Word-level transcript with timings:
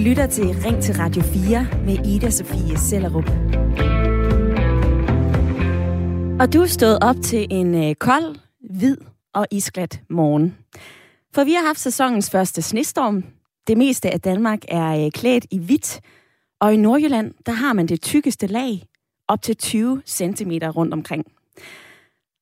lytter 0.00 0.26
til 0.26 0.44
Ring 0.44 0.82
til 0.82 0.94
Radio 0.94 1.22
4 1.22 1.66
med 1.86 2.06
Ida 2.06 2.30
Sofie 2.30 2.78
Sellerup. 2.78 3.30
Og 6.40 6.52
du 6.52 6.62
er 6.62 6.66
stået 6.66 6.98
op 7.02 7.16
til 7.22 7.46
en 7.50 7.74
øh, 7.84 7.94
kold, 7.94 8.36
hvid 8.70 8.96
og 9.34 9.46
isglat 9.50 10.00
morgen. 10.10 10.56
For 11.34 11.44
vi 11.44 11.52
har 11.52 11.66
haft 11.66 11.80
sæsonens 11.80 12.30
første 12.30 12.62
snestorm. 12.62 13.24
Det 13.66 13.78
meste 13.78 14.10
af 14.10 14.20
Danmark 14.20 14.58
er 14.68 15.04
øh, 15.04 15.10
klædt 15.10 15.46
i 15.50 15.58
hvidt, 15.58 16.00
og 16.60 16.74
i 16.74 16.76
Nordjylland, 16.76 17.34
der 17.46 17.52
har 17.52 17.72
man 17.72 17.86
det 17.86 18.02
tykkeste 18.02 18.46
lag, 18.46 18.82
op 19.28 19.42
til 19.42 19.56
20 19.56 20.02
cm 20.06 20.50
rundt 20.50 20.94
omkring. 20.94 21.24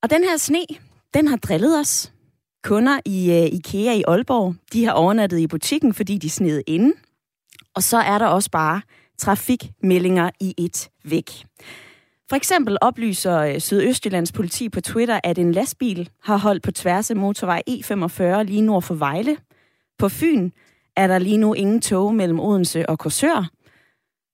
Og 0.02 0.10
den 0.10 0.24
her 0.24 0.36
sne, 0.36 0.64
den 1.14 1.28
har 1.28 1.36
drillet 1.36 1.80
os. 1.80 2.12
Kunder 2.64 3.00
i 3.04 3.28
uh, 3.30 3.58
IKEA 3.58 3.92
i 3.92 4.02
Aalborg, 4.08 4.54
de 4.72 4.84
har 4.84 4.92
overnattet 4.92 5.38
i 5.38 5.46
butikken, 5.46 5.94
fordi 5.94 6.18
de 6.18 6.30
sneede 6.30 6.62
inde. 6.66 6.92
Og 7.78 7.82
så 7.82 7.98
er 7.98 8.18
der 8.18 8.26
også 8.26 8.50
bare 8.50 8.80
trafikmeldinger 9.18 10.30
i 10.40 10.54
et 10.58 10.88
væk. 11.04 11.30
For 12.28 12.36
eksempel 12.36 12.78
oplyser 12.80 13.38
øh, 13.38 13.60
Sydøstjyllands 13.60 14.32
politi 14.32 14.68
på 14.68 14.80
Twitter, 14.80 15.20
at 15.24 15.38
en 15.38 15.52
lastbil 15.52 16.10
har 16.22 16.36
holdt 16.36 16.62
på 16.62 16.70
tværs 16.70 17.10
af 17.10 17.16
motorvej 17.16 17.62
E45 17.70 18.42
lige 18.42 18.60
nord 18.60 18.82
for 18.82 18.94
Vejle. 18.94 19.36
På 19.98 20.08
Fyn 20.08 20.50
er 20.96 21.06
der 21.06 21.18
lige 21.18 21.36
nu 21.36 21.54
ingen 21.54 21.80
tog 21.80 22.14
mellem 22.14 22.40
Odense 22.40 22.88
og 22.88 22.98
Korsør. 22.98 23.50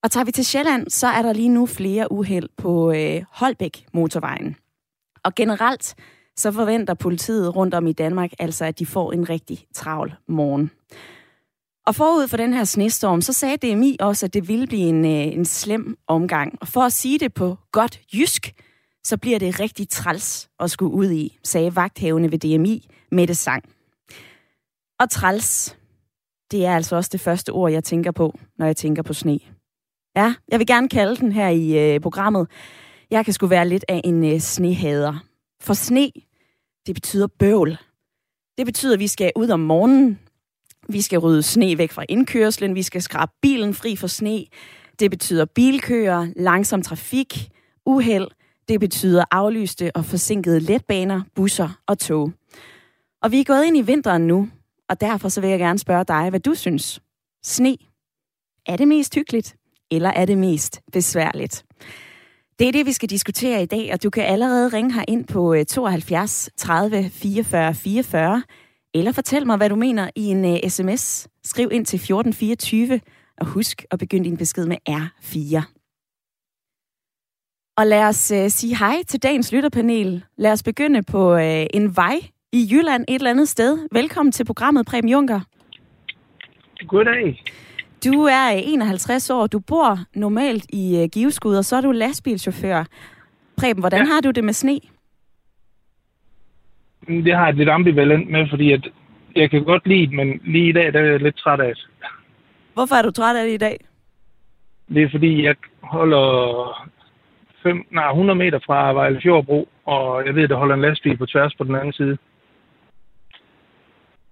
Og 0.02 0.10
tager 0.10 0.24
vi 0.24 0.32
til 0.32 0.44
Sjælland, 0.44 0.90
så 0.90 1.06
er 1.06 1.22
der 1.22 1.32
lige 1.32 1.48
nu 1.48 1.66
flere 1.66 2.12
uheld 2.12 2.48
på 2.56 2.92
øh, 2.92 3.22
Holbæk 3.30 3.86
motorvejen. 3.92 4.56
Og 5.24 5.34
generelt 5.34 5.94
så 6.36 6.52
forventer 6.52 6.94
politiet 6.94 7.56
rundt 7.56 7.74
om 7.74 7.86
i 7.86 7.92
Danmark 7.92 8.32
altså, 8.38 8.64
at 8.64 8.78
de 8.78 8.86
får 8.86 9.12
en 9.12 9.28
rigtig 9.28 9.66
travl 9.74 10.14
morgen. 10.28 10.70
Og 11.86 11.94
forud 11.94 12.28
for 12.28 12.36
den 12.36 12.54
her 12.54 12.64
snestorm, 12.64 13.20
så 13.20 13.32
sagde 13.32 13.56
DMI 13.56 13.96
også, 14.00 14.26
at 14.26 14.34
det 14.34 14.48
ville 14.48 14.66
blive 14.66 14.82
en, 14.82 15.04
øh, 15.04 15.10
en 15.10 15.44
slem 15.44 15.96
omgang. 16.06 16.58
Og 16.60 16.68
for 16.68 16.80
at 16.80 16.92
sige 16.92 17.18
det 17.18 17.34
på 17.34 17.58
godt 17.72 18.00
jysk, 18.14 18.54
så 19.04 19.16
bliver 19.16 19.38
det 19.38 19.60
rigtig 19.60 19.88
træls 19.88 20.48
at 20.60 20.70
skulle 20.70 20.94
ud 20.94 21.10
i, 21.10 21.38
sagde 21.42 21.76
vagthavende 21.76 22.32
ved 22.32 22.38
DMI 22.38 22.88
med 23.10 23.26
det 23.26 23.36
sang. 23.36 23.64
Og 25.00 25.10
træls, 25.10 25.76
det 26.50 26.66
er 26.66 26.76
altså 26.76 26.96
også 26.96 27.10
det 27.12 27.20
første 27.20 27.50
ord, 27.50 27.72
jeg 27.72 27.84
tænker 27.84 28.10
på, 28.10 28.38
når 28.58 28.66
jeg 28.66 28.76
tænker 28.76 29.02
på 29.02 29.12
sne. 29.12 29.40
Ja, 30.16 30.34
jeg 30.48 30.58
vil 30.58 30.66
gerne 30.66 30.88
kalde 30.88 31.16
den 31.16 31.32
her 31.32 31.48
i 31.48 31.94
øh, 31.94 32.00
programmet. 32.00 32.48
Jeg 33.10 33.24
kan 33.24 33.34
sgu 33.34 33.46
være 33.46 33.68
lidt 33.68 33.84
af 33.88 34.00
en 34.04 34.24
øh, 34.24 34.40
snehader. 34.40 35.24
For 35.60 35.74
sne, 35.74 36.10
det 36.86 36.94
betyder 36.94 37.26
bøvl. 37.26 37.78
Det 38.58 38.66
betyder, 38.66 38.94
at 38.94 39.00
vi 39.00 39.06
skal 39.06 39.32
ud 39.36 39.48
om 39.48 39.60
morgenen. 39.60 40.18
Vi 40.88 41.00
skal 41.00 41.18
rydde 41.18 41.42
sne 41.42 41.78
væk 41.78 41.92
fra 41.92 42.04
indkørslen. 42.08 42.74
Vi 42.74 42.82
skal 42.82 43.02
skrabe 43.02 43.32
bilen 43.42 43.74
fri 43.74 43.96
for 43.96 44.06
sne. 44.06 44.44
Det 45.00 45.10
betyder 45.10 45.44
bilkøer, 45.44 46.28
langsom 46.36 46.82
trafik, 46.82 47.48
uheld. 47.86 48.28
Det 48.68 48.80
betyder 48.80 49.24
aflyste 49.30 49.90
og 49.94 50.04
forsinkede 50.04 50.60
letbaner, 50.60 51.22
busser 51.34 51.80
og 51.86 51.98
tog. 51.98 52.32
Og 53.22 53.32
vi 53.32 53.40
er 53.40 53.44
gået 53.44 53.64
ind 53.64 53.76
i 53.76 53.80
vinteren 53.80 54.26
nu, 54.26 54.48
og 54.88 55.00
derfor 55.00 55.28
så 55.28 55.40
vil 55.40 55.50
jeg 55.50 55.58
gerne 55.58 55.78
spørge 55.78 56.04
dig, 56.04 56.30
hvad 56.30 56.40
du 56.40 56.54
synes. 56.54 57.00
Sne. 57.42 57.76
Er 58.66 58.76
det 58.76 58.88
mest 58.88 59.14
hyggeligt, 59.14 59.56
eller 59.90 60.10
er 60.10 60.24
det 60.24 60.38
mest 60.38 60.80
besværligt? 60.92 61.64
Det 62.58 62.68
er 62.68 62.72
det, 62.72 62.86
vi 62.86 62.92
skal 62.92 63.10
diskutere 63.10 63.62
i 63.62 63.66
dag, 63.66 63.92
og 63.92 64.02
du 64.02 64.10
kan 64.10 64.24
allerede 64.24 64.68
ringe 64.68 64.92
her 64.92 65.04
ind 65.08 65.24
på 65.24 65.56
72 65.68 66.50
30 66.56 67.10
44 67.10 67.74
44, 67.74 68.42
eller 68.94 69.12
fortæl 69.12 69.46
mig, 69.46 69.56
hvad 69.56 69.68
du 69.68 69.76
mener 69.76 70.10
i 70.16 70.24
en 70.24 70.44
uh, 70.44 70.68
sms. 70.68 71.28
Skriv 71.44 71.68
ind 71.72 71.86
til 71.86 71.96
1424, 71.96 73.00
og 73.40 73.46
husk 73.46 73.84
at 73.90 73.98
begynde 73.98 74.24
din 74.24 74.36
besked 74.36 74.66
med 74.66 74.76
R4. 74.90 75.62
Og 77.76 77.86
lad 77.86 78.04
os 78.04 78.32
uh, 78.34 78.48
sige 78.48 78.76
hej 78.76 79.02
til 79.08 79.22
dagens 79.22 79.52
lytterpanel. 79.52 80.24
Lad 80.36 80.52
os 80.52 80.62
begynde 80.62 81.02
på 81.02 81.34
uh, 81.34 81.40
en 81.74 81.96
vej 81.96 82.20
i 82.52 82.68
Jylland 82.70 83.04
et 83.08 83.14
eller 83.14 83.30
andet 83.30 83.48
sted. 83.48 83.88
Velkommen 83.92 84.32
til 84.32 84.44
programmet, 84.44 84.86
Preben 84.86 85.10
Junker. 85.10 85.40
Goddag. 86.88 87.44
Du 88.04 88.22
er 88.22 88.48
51 88.48 89.30
år, 89.30 89.46
du 89.46 89.58
bor 89.58 89.98
normalt 90.14 90.66
i 90.68 91.02
uh, 91.02 91.08
Giveskud, 91.08 91.56
og 91.56 91.64
så 91.64 91.76
er 91.76 91.80
du 91.80 91.90
lastbilchauffør. 91.90 92.84
Preben, 93.56 93.80
hvordan 93.80 94.06
ja. 94.06 94.12
har 94.12 94.20
du 94.20 94.30
det 94.30 94.44
med 94.44 94.52
sne? 94.52 94.80
Det 97.06 97.34
har 97.34 97.42
jeg 97.42 97.50
et 97.50 97.56
lidt 97.56 97.68
ambivalent 97.68 98.30
med, 98.30 98.48
fordi 98.50 98.72
at 98.72 98.88
jeg 99.36 99.50
kan 99.50 99.64
godt 99.64 99.86
lide 99.86 100.06
det, 100.06 100.12
men 100.12 100.40
lige 100.44 100.68
i 100.68 100.72
dag 100.72 100.92
der 100.92 101.00
er 101.00 101.04
jeg 101.04 101.20
lidt 101.20 101.36
træt 101.36 101.60
af 101.60 101.74
det. 101.74 101.86
Hvorfor 102.74 102.94
er 102.94 103.02
du 103.02 103.10
træt 103.10 103.36
af 103.36 103.46
det 103.46 103.54
i 103.54 103.56
dag? 103.56 103.84
Det 104.88 105.02
er 105.02 105.08
fordi, 105.10 105.44
jeg 105.44 105.56
holder 105.82 106.88
fem, 107.62 107.86
nej, 107.90 108.08
100 108.10 108.38
meter 108.38 108.58
fra 108.66 108.92
Vejle 108.92 109.20
Fjordbro, 109.22 109.68
og 109.84 110.26
jeg 110.26 110.34
ved, 110.34 110.42
at 110.42 110.50
der 110.50 110.56
holder 110.56 110.74
en 110.74 110.80
lastbil 110.80 111.16
på 111.16 111.26
tværs 111.26 111.54
på 111.54 111.64
den 111.64 111.74
anden 111.74 111.92
side. 111.92 112.18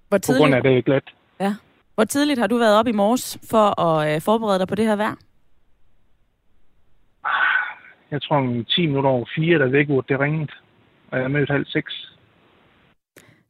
Hvor 0.09 0.19
tidligt? 0.19 0.41
På 0.41 0.43
grund 0.43 0.55
af, 0.55 0.59
at 0.59 0.65
det 0.65 0.79
er 0.79 0.83
glat. 0.83 1.03
Ja. 1.41 1.55
Hvor 1.95 2.05
tidligt 2.05 2.41
har 2.41 2.47
du 2.47 2.57
været 2.59 2.79
op 2.79 2.87
i 2.87 2.93
morges 2.93 3.39
for 3.51 3.81
at 3.81 4.15
øh, 4.15 4.21
forberede 4.21 4.59
dig 4.59 4.69
på 4.69 4.75
det 4.75 4.87
her 4.87 4.97
vejr? 4.97 5.15
Jeg 8.11 8.23
tror, 8.23 8.65
10 8.69 8.87
minutter 8.87 9.11
over 9.11 9.27
4, 9.35 9.59
der 9.59 9.67
væk, 9.67 9.87
hvor 9.87 10.01
det 10.01 10.21
ringede. 10.21 10.53
Og 11.11 11.19
jeg 11.19 11.25
er 11.25 11.29
mødt 11.29 11.51
halv 11.51 11.67
6. 11.67 12.13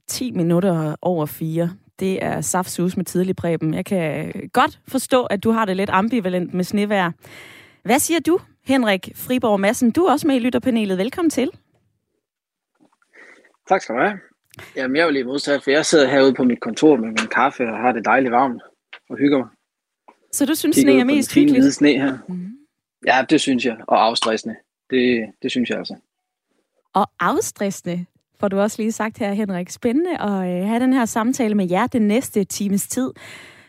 10 0.09 0.31
minutter 0.31 0.97
over 1.03 1.27
4. 1.27 1.71
Det 1.99 2.25
er 2.25 2.41
saftsus 2.41 2.97
med 2.97 3.05
tidlig 3.05 3.37
præben. 3.37 3.75
Jeg 3.75 3.85
kan 3.85 4.33
godt 4.53 4.81
forstå, 4.89 5.25
at 5.25 5.45
du 5.45 5.51
har 5.51 5.65
det 5.65 5.77
lidt 5.77 5.91
ambivalent 5.91 6.55
med 6.55 6.65
snevejr. 6.65 7.13
Hvad 7.83 7.99
siger 7.99 8.21
du, 8.21 8.39
Henrik 8.65 9.09
Friborg 9.15 9.61
Madsen? 9.61 9.91
Du 9.91 10.05
er 10.05 10.13
også 10.13 10.27
med 10.27 10.37
i 10.37 10.39
lytterpanelet. 10.39 10.99
Velkommen 10.99 11.31
til. 11.31 11.51
Tak 13.69 13.83
skal 13.83 13.95
du 13.95 14.01
have. 14.01 14.19
Jamen, 14.77 14.97
jeg 14.97 15.05
jo 15.05 15.11
lige 15.11 15.25
modsat, 15.25 15.63
for 15.63 15.71
jeg 15.71 15.87
sidder 15.87 16.09
herude 16.09 16.35
på 16.35 16.45
mit 16.45 16.61
kontor 16.61 16.97
med 16.97 17.09
min 17.09 17.29
kaffe 17.35 17.65
og 17.69 17.79
har 17.79 17.93
det 17.93 18.05
dejligt 18.05 18.33
varmt 18.33 18.63
og 19.11 19.17
hygger 19.17 19.39
mig. 19.39 19.49
Så 20.33 20.47
du 20.47 20.55
synes, 20.55 20.77
sne 20.77 21.01
er 21.01 21.05
mest 21.05 21.35
hyggeligt? 21.35 21.75
sne 21.75 21.89
her. 21.89 22.19
Mm. 22.29 22.51
Ja, 23.07 23.25
det 23.31 23.41
synes 23.41 23.65
jeg. 23.65 23.77
Og 23.89 24.05
afstressende. 24.05 24.57
Det, 24.91 25.27
det 25.43 25.51
synes 25.51 25.71
jeg 25.71 25.79
altså. 25.79 25.97
Og 26.95 27.11
afstressende, 27.21 28.07
får 28.43 28.49
du 28.49 28.61
også 28.61 28.83
lige 28.83 28.93
sagt 28.93 29.19
her, 29.19 29.33
Henrik. 29.33 29.71
Spændende 29.71 30.21
at 30.21 30.31
øh, 30.31 30.69
have 30.69 30.81
den 30.81 30.93
her 30.93 31.05
samtale 31.05 31.55
med 31.55 31.71
jer 31.71 31.87
den 31.87 32.03
næste 32.03 32.45
times 32.45 32.89
tid. 32.89 33.11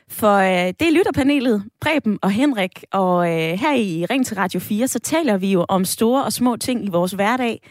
For 0.09 0.35
øh, 0.38 0.73
det 0.79 0.81
er 0.81 0.91
lytterpanelet, 0.91 1.63
Preben 1.81 2.19
og 2.22 2.31
Henrik, 2.31 2.83
og 2.91 3.28
øh, 3.28 3.59
her 3.59 3.73
i 3.73 4.06
Ring 4.06 4.25
til 4.25 4.38
Radio 4.38 4.59
4, 4.59 4.88
så 4.88 5.00
taler 5.00 5.38
vi 5.38 5.51
jo 5.51 5.66
om 5.69 5.85
store 5.85 6.23
og 6.23 6.33
små 6.33 6.56
ting 6.56 6.85
i 6.85 6.89
vores 6.89 7.12
hverdag. 7.12 7.62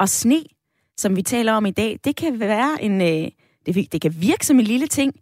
Og 0.00 0.08
sne, 0.08 0.42
som 0.96 1.16
vi 1.16 1.22
taler 1.22 1.52
om 1.52 1.66
i 1.66 1.70
dag, 1.70 1.98
det 2.04 2.16
kan 2.16 2.40
være 2.40 2.82
en... 2.82 3.00
Øh, 3.00 3.30
det, 3.66 3.92
det 3.92 4.00
kan 4.00 4.14
virke 4.18 4.46
som 4.46 4.58
en 4.58 4.64
lille 4.64 4.86
ting, 4.86 5.14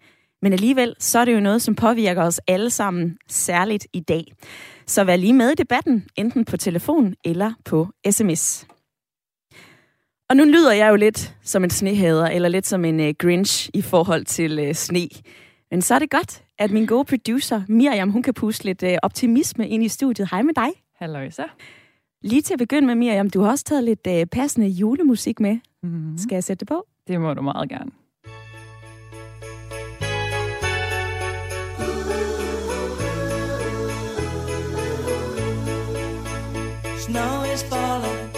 men 0.42 0.52
alligevel, 0.52 0.94
så 0.98 1.18
er 1.18 1.24
det 1.24 1.34
jo 1.34 1.40
noget, 1.40 1.62
som 1.62 1.74
påvirker 1.74 2.22
os 2.22 2.40
alle 2.48 2.70
sammen, 2.70 3.18
særligt 3.28 3.86
i 3.92 4.00
dag. 4.00 4.24
Så 4.86 5.04
vær 5.04 5.16
lige 5.16 5.32
med 5.32 5.50
i 5.50 5.54
debatten, 5.54 6.06
enten 6.16 6.44
på 6.44 6.56
telefon 6.56 7.14
eller 7.24 7.52
på 7.64 7.88
sms. 8.10 8.66
Og 10.30 10.36
nu 10.36 10.44
lyder 10.44 10.72
jeg 10.72 10.90
jo 10.90 10.96
lidt 10.96 11.34
som 11.42 11.64
en 11.64 11.70
snehader, 11.70 12.26
eller 12.26 12.48
lidt 12.48 12.66
som 12.66 12.84
en 12.84 13.00
uh, 13.00 13.08
grinch 13.18 13.70
i 13.74 13.82
forhold 13.82 14.24
til 14.24 14.68
uh, 14.68 14.74
sne. 14.74 15.08
Men 15.70 15.82
så 15.82 15.94
er 15.94 15.98
det 15.98 16.10
godt, 16.10 16.42
at 16.58 16.70
min 16.70 16.86
gode 16.86 17.04
producer, 17.04 17.62
Miriam, 17.68 18.10
hun 18.10 18.22
kan 18.22 18.34
puste 18.34 18.64
lidt 18.64 18.82
uh, 18.82 18.88
optimisme 19.02 19.68
ind 19.68 19.84
i 19.84 19.88
studiet. 19.88 20.28
Hej 20.30 20.42
med 20.42 20.54
dig. 20.54 20.68
Hallo, 20.96 21.30
så. 21.30 21.44
Lige 22.22 22.42
til 22.42 22.52
at 22.52 22.58
begynde 22.58 22.86
med, 22.86 22.94
Miriam, 22.94 23.30
du 23.30 23.40
har 23.40 23.50
også 23.50 23.64
taget 23.64 23.84
lidt 23.84 24.06
uh, 24.06 24.24
passende 24.32 24.68
julemusik 24.68 25.40
med. 25.40 25.58
Mm-hmm. 25.82 26.18
Skal 26.18 26.36
jeg 26.36 26.44
sætte 26.44 26.60
det 26.60 26.68
på? 26.68 26.86
Det 27.06 27.20
må 27.20 27.34
du 27.34 27.42
meget 27.42 27.68
gerne. 27.68 27.90
Snow 36.98 37.54
is 37.54 37.62
falling 37.62 38.37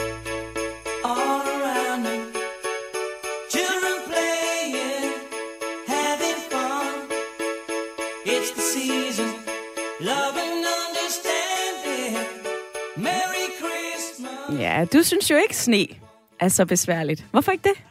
Ja, 14.60 14.84
du 14.92 15.02
synes 15.02 15.30
jo 15.30 15.36
ikke 15.36 15.56
sne 15.56 15.86
er 16.40 16.48
så 16.48 16.66
besværligt. 16.66 17.26
Hvorfor 17.30 17.52
ikke 17.52 17.62
det? 17.62 17.84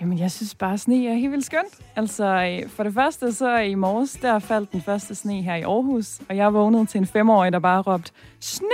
Jamen, 0.00 0.18
jeg 0.18 0.30
synes 0.30 0.54
bare, 0.54 0.72
at 0.72 0.80
sne 0.80 1.08
er 1.08 1.14
helt 1.14 1.32
vildt 1.32 1.46
skønt. 1.46 1.80
Altså, 1.96 2.24
øh, 2.24 2.68
for 2.68 2.82
det 2.82 2.94
første, 2.94 3.32
så 3.32 3.58
øh, 3.58 3.70
i 3.70 3.74
morges, 3.74 4.18
der 4.22 4.38
faldt 4.38 4.72
den 4.72 4.82
første 4.82 5.14
sne 5.14 5.42
her 5.42 5.54
i 5.54 5.62
Aarhus, 5.62 6.20
og 6.28 6.36
jeg 6.36 6.54
vågnede 6.54 6.86
til 6.86 6.98
en 6.98 7.06
femårig, 7.06 7.52
der 7.52 7.58
bare 7.58 7.82
råbte, 7.82 8.12
sne! 8.40 8.66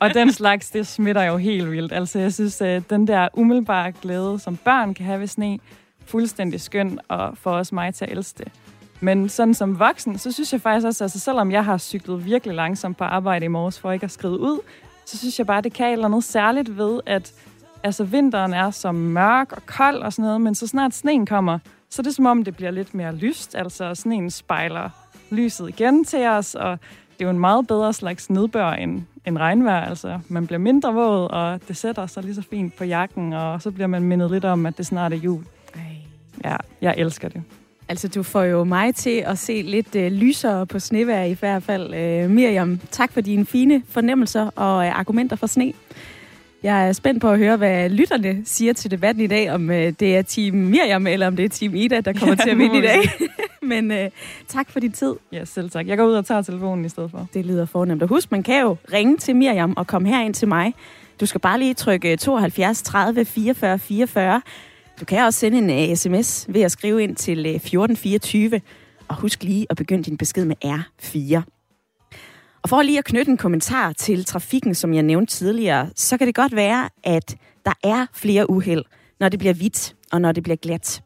Og 0.00 0.14
den 0.14 0.32
slags, 0.32 0.70
det 0.70 0.86
smitter 0.86 1.22
jo 1.22 1.36
helt 1.36 1.70
vildt. 1.70 1.92
Altså, 1.92 2.18
jeg 2.18 2.32
synes, 2.32 2.60
at 2.60 2.90
den 2.90 3.06
der 3.06 3.28
umiddelbare 3.34 3.92
glæde, 3.92 4.38
som 4.38 4.56
børn 4.56 4.94
kan 4.94 5.06
have 5.06 5.20
ved 5.20 5.26
sne, 5.26 5.58
fuldstændig 6.06 6.60
skøn, 6.60 6.98
og 7.08 7.38
for 7.38 7.50
os 7.50 7.72
mig 7.72 7.94
til 7.94 8.04
at 8.04 8.12
elske 8.12 8.38
det. 8.38 8.52
Men 9.00 9.28
sådan 9.28 9.54
som 9.54 9.78
voksen, 9.78 10.18
så 10.18 10.32
synes 10.32 10.52
jeg 10.52 10.60
faktisk 10.60 10.86
også, 10.86 11.04
altså 11.04 11.20
selvom 11.20 11.52
jeg 11.52 11.64
har 11.64 11.78
cyklet 11.78 12.24
virkelig 12.24 12.54
langsomt 12.54 12.96
på 12.96 13.04
arbejde 13.04 13.44
i 13.44 13.48
morges 13.48 13.80
for 13.80 13.92
ikke 13.92 14.04
at 14.04 14.10
skride 14.10 14.40
ud, 14.40 14.60
så 15.06 15.18
synes 15.18 15.38
jeg 15.38 15.46
bare, 15.46 15.60
det 15.60 15.72
kan 15.72 15.86
et 15.86 15.92
eller 15.92 16.04
andet 16.04 16.24
særligt 16.24 16.78
ved, 16.78 17.00
at 17.06 17.32
altså, 17.82 18.04
vinteren 18.04 18.54
er 18.54 18.70
så 18.70 18.92
mørk 18.92 19.52
og 19.52 19.66
kold 19.66 20.02
og 20.02 20.12
sådan 20.12 20.24
noget, 20.24 20.40
men 20.40 20.54
så 20.54 20.66
snart 20.66 20.94
sneen 20.94 21.26
kommer, 21.26 21.58
så 21.90 22.02
er 22.02 22.04
det 22.04 22.14
som 22.14 22.26
om, 22.26 22.44
det 22.44 22.56
bliver 22.56 22.70
lidt 22.70 22.94
mere 22.94 23.14
lyst. 23.14 23.54
Altså 23.54 23.94
sneen 23.94 24.30
spejler 24.30 24.90
lyset 25.30 25.68
igen 25.68 26.04
til 26.04 26.26
os, 26.26 26.54
og 26.54 26.78
det 27.18 27.20
er 27.20 27.24
jo 27.24 27.30
en 27.30 27.38
meget 27.38 27.66
bedre 27.66 27.92
slags 27.92 28.30
nedbør 28.30 28.70
end, 28.70 29.02
end 29.26 29.38
regnvejr. 29.38 29.88
Altså, 29.88 30.20
man 30.28 30.46
bliver 30.46 30.58
mindre 30.58 30.94
våd, 30.94 31.30
og 31.30 31.60
det 31.68 31.76
sætter 31.76 32.06
sig 32.06 32.22
lige 32.22 32.34
så 32.34 32.42
fint 32.50 32.76
på 32.76 32.84
jakken, 32.84 33.32
og 33.32 33.62
så 33.62 33.70
bliver 33.70 33.86
man 33.86 34.02
mindet 34.02 34.30
lidt 34.30 34.44
om, 34.44 34.66
at 34.66 34.78
det 34.78 34.86
snart 34.86 35.12
er 35.12 35.16
jul. 35.16 35.44
Ja, 36.44 36.56
jeg 36.80 36.94
elsker 36.98 37.28
det. 37.28 37.42
Altså, 37.88 38.08
du 38.08 38.22
får 38.22 38.42
jo 38.42 38.64
mig 38.64 38.94
til 38.94 39.22
at 39.26 39.38
se 39.38 39.62
lidt 39.62 39.96
øh, 39.96 40.12
lysere 40.12 40.66
på 40.66 40.78
snevejr 40.78 41.24
i 41.24 41.32
hvert 41.32 41.62
fald. 41.62 41.94
Øh, 41.94 42.30
Miriam, 42.30 42.80
tak 42.90 43.12
for 43.12 43.20
dine 43.20 43.46
fine 43.46 43.82
fornemmelser 43.88 44.50
og 44.56 44.86
øh, 44.86 44.98
argumenter 44.98 45.36
for 45.36 45.46
sne. 45.46 45.72
Jeg 46.62 46.88
er 46.88 46.92
spændt 46.92 47.20
på 47.20 47.30
at 47.30 47.38
høre, 47.38 47.56
hvad 47.56 47.90
lytterne 47.90 48.42
siger 48.44 48.72
til 48.72 48.90
debatten 48.90 49.24
i 49.24 49.26
dag, 49.26 49.50
om 49.50 49.70
øh, 49.70 49.92
det 50.00 50.16
er 50.16 50.22
Team 50.22 50.54
Miriam, 50.54 51.06
eller 51.06 51.26
om 51.26 51.36
det 51.36 51.44
er 51.44 51.48
Team 51.48 51.74
Ida, 51.74 52.00
der 52.00 52.12
kommer 52.12 52.34
Ja, 52.38 52.42
til 52.44 52.50
at 52.50 52.58
vinde 52.58 52.78
i 52.78 52.82
dag. 52.82 52.98
Men 53.62 53.90
øh, 53.90 54.10
tak 54.48 54.70
for 54.70 54.80
din 54.80 54.92
tid. 54.92 55.14
Ja, 55.32 55.44
selv 55.44 55.70
tak. 55.70 55.86
Jeg 55.86 55.96
går 55.98 56.04
ud 56.06 56.14
og 56.14 56.26
tager 56.26 56.42
telefonen 56.42 56.84
i 56.84 56.88
stedet 56.88 57.10
for. 57.10 57.28
Det 57.34 57.46
lyder 57.46 57.66
fornemt. 57.66 58.02
Og 58.02 58.08
husk, 58.08 58.32
man 58.32 58.42
kan 58.42 58.62
jo 58.62 58.76
ringe 58.92 59.16
til 59.16 59.36
Miriam 59.36 59.74
og 59.76 59.86
komme 59.86 60.08
herind 60.08 60.34
til 60.34 60.48
mig. 60.48 60.74
Du 61.20 61.26
skal 61.26 61.40
bare 61.40 61.58
lige 61.58 61.74
trykke 61.74 62.16
72 62.16 62.82
30 62.82 63.24
44 63.24 63.78
44. 63.78 64.42
Du 65.00 65.04
kan 65.04 65.24
også 65.24 65.40
sende 65.40 65.58
en 65.58 65.70
øh, 65.70 65.90
uh, 65.90 65.96
sms 65.96 66.46
ved 66.48 66.62
at 66.62 66.72
skrive 66.72 67.02
ind 67.02 67.16
til 67.16 67.38
øh, 67.38 67.50
uh, 67.50 67.56
1424. 67.56 68.60
Og 69.08 69.16
husk 69.16 69.42
lige 69.42 69.66
at 69.70 69.76
begynde 69.76 70.02
din 70.02 70.16
besked 70.16 70.44
med 70.44 70.56
R4. 70.64 71.42
Og 72.62 72.68
for 72.68 72.82
lige 72.82 72.98
at 72.98 73.04
knytte 73.04 73.30
en 73.30 73.36
kommentar 73.36 73.92
til 73.92 74.24
trafikken, 74.24 74.74
som 74.74 74.94
jeg 74.94 75.02
nævnte 75.02 75.32
tidligere, 75.32 75.90
så 75.96 76.18
kan 76.18 76.26
det 76.26 76.34
godt 76.34 76.56
være, 76.56 76.88
at 77.04 77.36
der 77.64 77.72
er 77.84 78.06
flere 78.12 78.50
uheld, 78.50 78.84
når 79.20 79.28
det 79.28 79.38
bliver 79.38 79.54
hvidt 79.54 79.96
og 80.12 80.20
når 80.20 80.32
det 80.32 80.42
bliver 80.42 80.56
glat. 80.56 81.02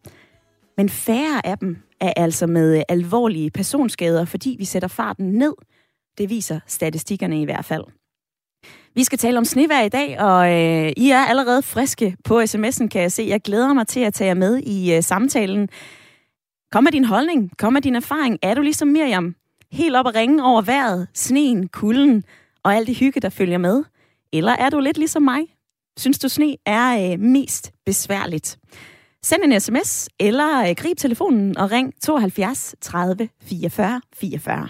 Men 0.77 0.89
færre 0.89 1.47
af 1.47 1.59
dem 1.59 1.77
er 2.01 2.13
altså 2.17 2.47
med 2.47 2.77
øh, 2.77 2.83
alvorlige 2.89 3.51
personskader, 3.51 4.25
fordi 4.25 4.57
vi 4.59 4.65
sætter 4.65 4.89
farten 4.89 5.33
ned. 5.33 5.55
Det 6.19 6.31
viser 6.31 6.61
statistikkerne 6.67 7.41
i 7.41 7.45
hvert 7.45 7.65
fald. 7.65 7.85
Vi 8.95 9.05
skal 9.05 9.19
tale 9.19 9.39
om 9.39 9.45
snevær 9.45 9.81
i 9.81 9.89
dag, 9.89 10.21
og 10.21 10.53
øh, 10.53 10.93
I 10.97 11.11
er 11.11 11.25
allerede 11.25 11.63
friske 11.63 12.17
på 12.25 12.41
sms'en, 12.41 12.89
kan 12.89 13.03
jeg 13.03 13.13
se. 13.13 13.27
Jeg 13.29 13.41
glæder 13.41 13.73
mig 13.73 13.87
til 13.87 14.01
at 14.01 14.15
tage 14.15 14.29
jer 14.29 14.35
med 14.35 14.59
i 14.59 14.95
øh, 14.95 15.03
samtalen. 15.03 15.69
Kom 16.73 16.85
med 16.85 16.93
din 16.93 17.05
holdning, 17.05 17.51
kom 17.59 17.73
med 17.73 17.83
din 17.83 17.97
erfaring. 17.97 18.39
Er 18.43 18.55
du 18.55 18.63
ligesom 18.63 18.89
Miriam? 18.89 19.35
Helt 19.73 19.97
op 19.97 20.07
at 20.07 20.15
ringe 20.15 20.45
over 20.45 20.63
vejret, 20.63 21.09
sneen, 21.15 21.69
kulden 21.69 22.25
og 22.63 22.75
alt 22.75 22.87
det 22.87 22.97
hygge, 22.97 23.21
der 23.21 23.29
følger 23.29 23.59
med? 23.59 23.85
Eller 24.33 24.53
er 24.53 24.71
du 24.71 24.81
lidt 24.81 24.99
ligesom 24.99 25.23
mig? 25.23 25.41
Synes 25.99 26.19
du, 26.19 26.29
sne 26.29 26.57
er 26.67 27.13
øh, 27.13 27.21
mest 27.21 27.73
besværligt? 27.87 28.59
Send 29.23 29.43
en 29.45 29.61
sms 29.61 30.09
eller 30.21 30.69
øh, 30.69 30.75
grib 30.77 30.99
telefonen 30.99 31.59
og 31.59 31.71
ring 31.71 31.95
72 32.03 32.75
30 32.81 33.29
44 33.43 34.01
44. 34.15 34.69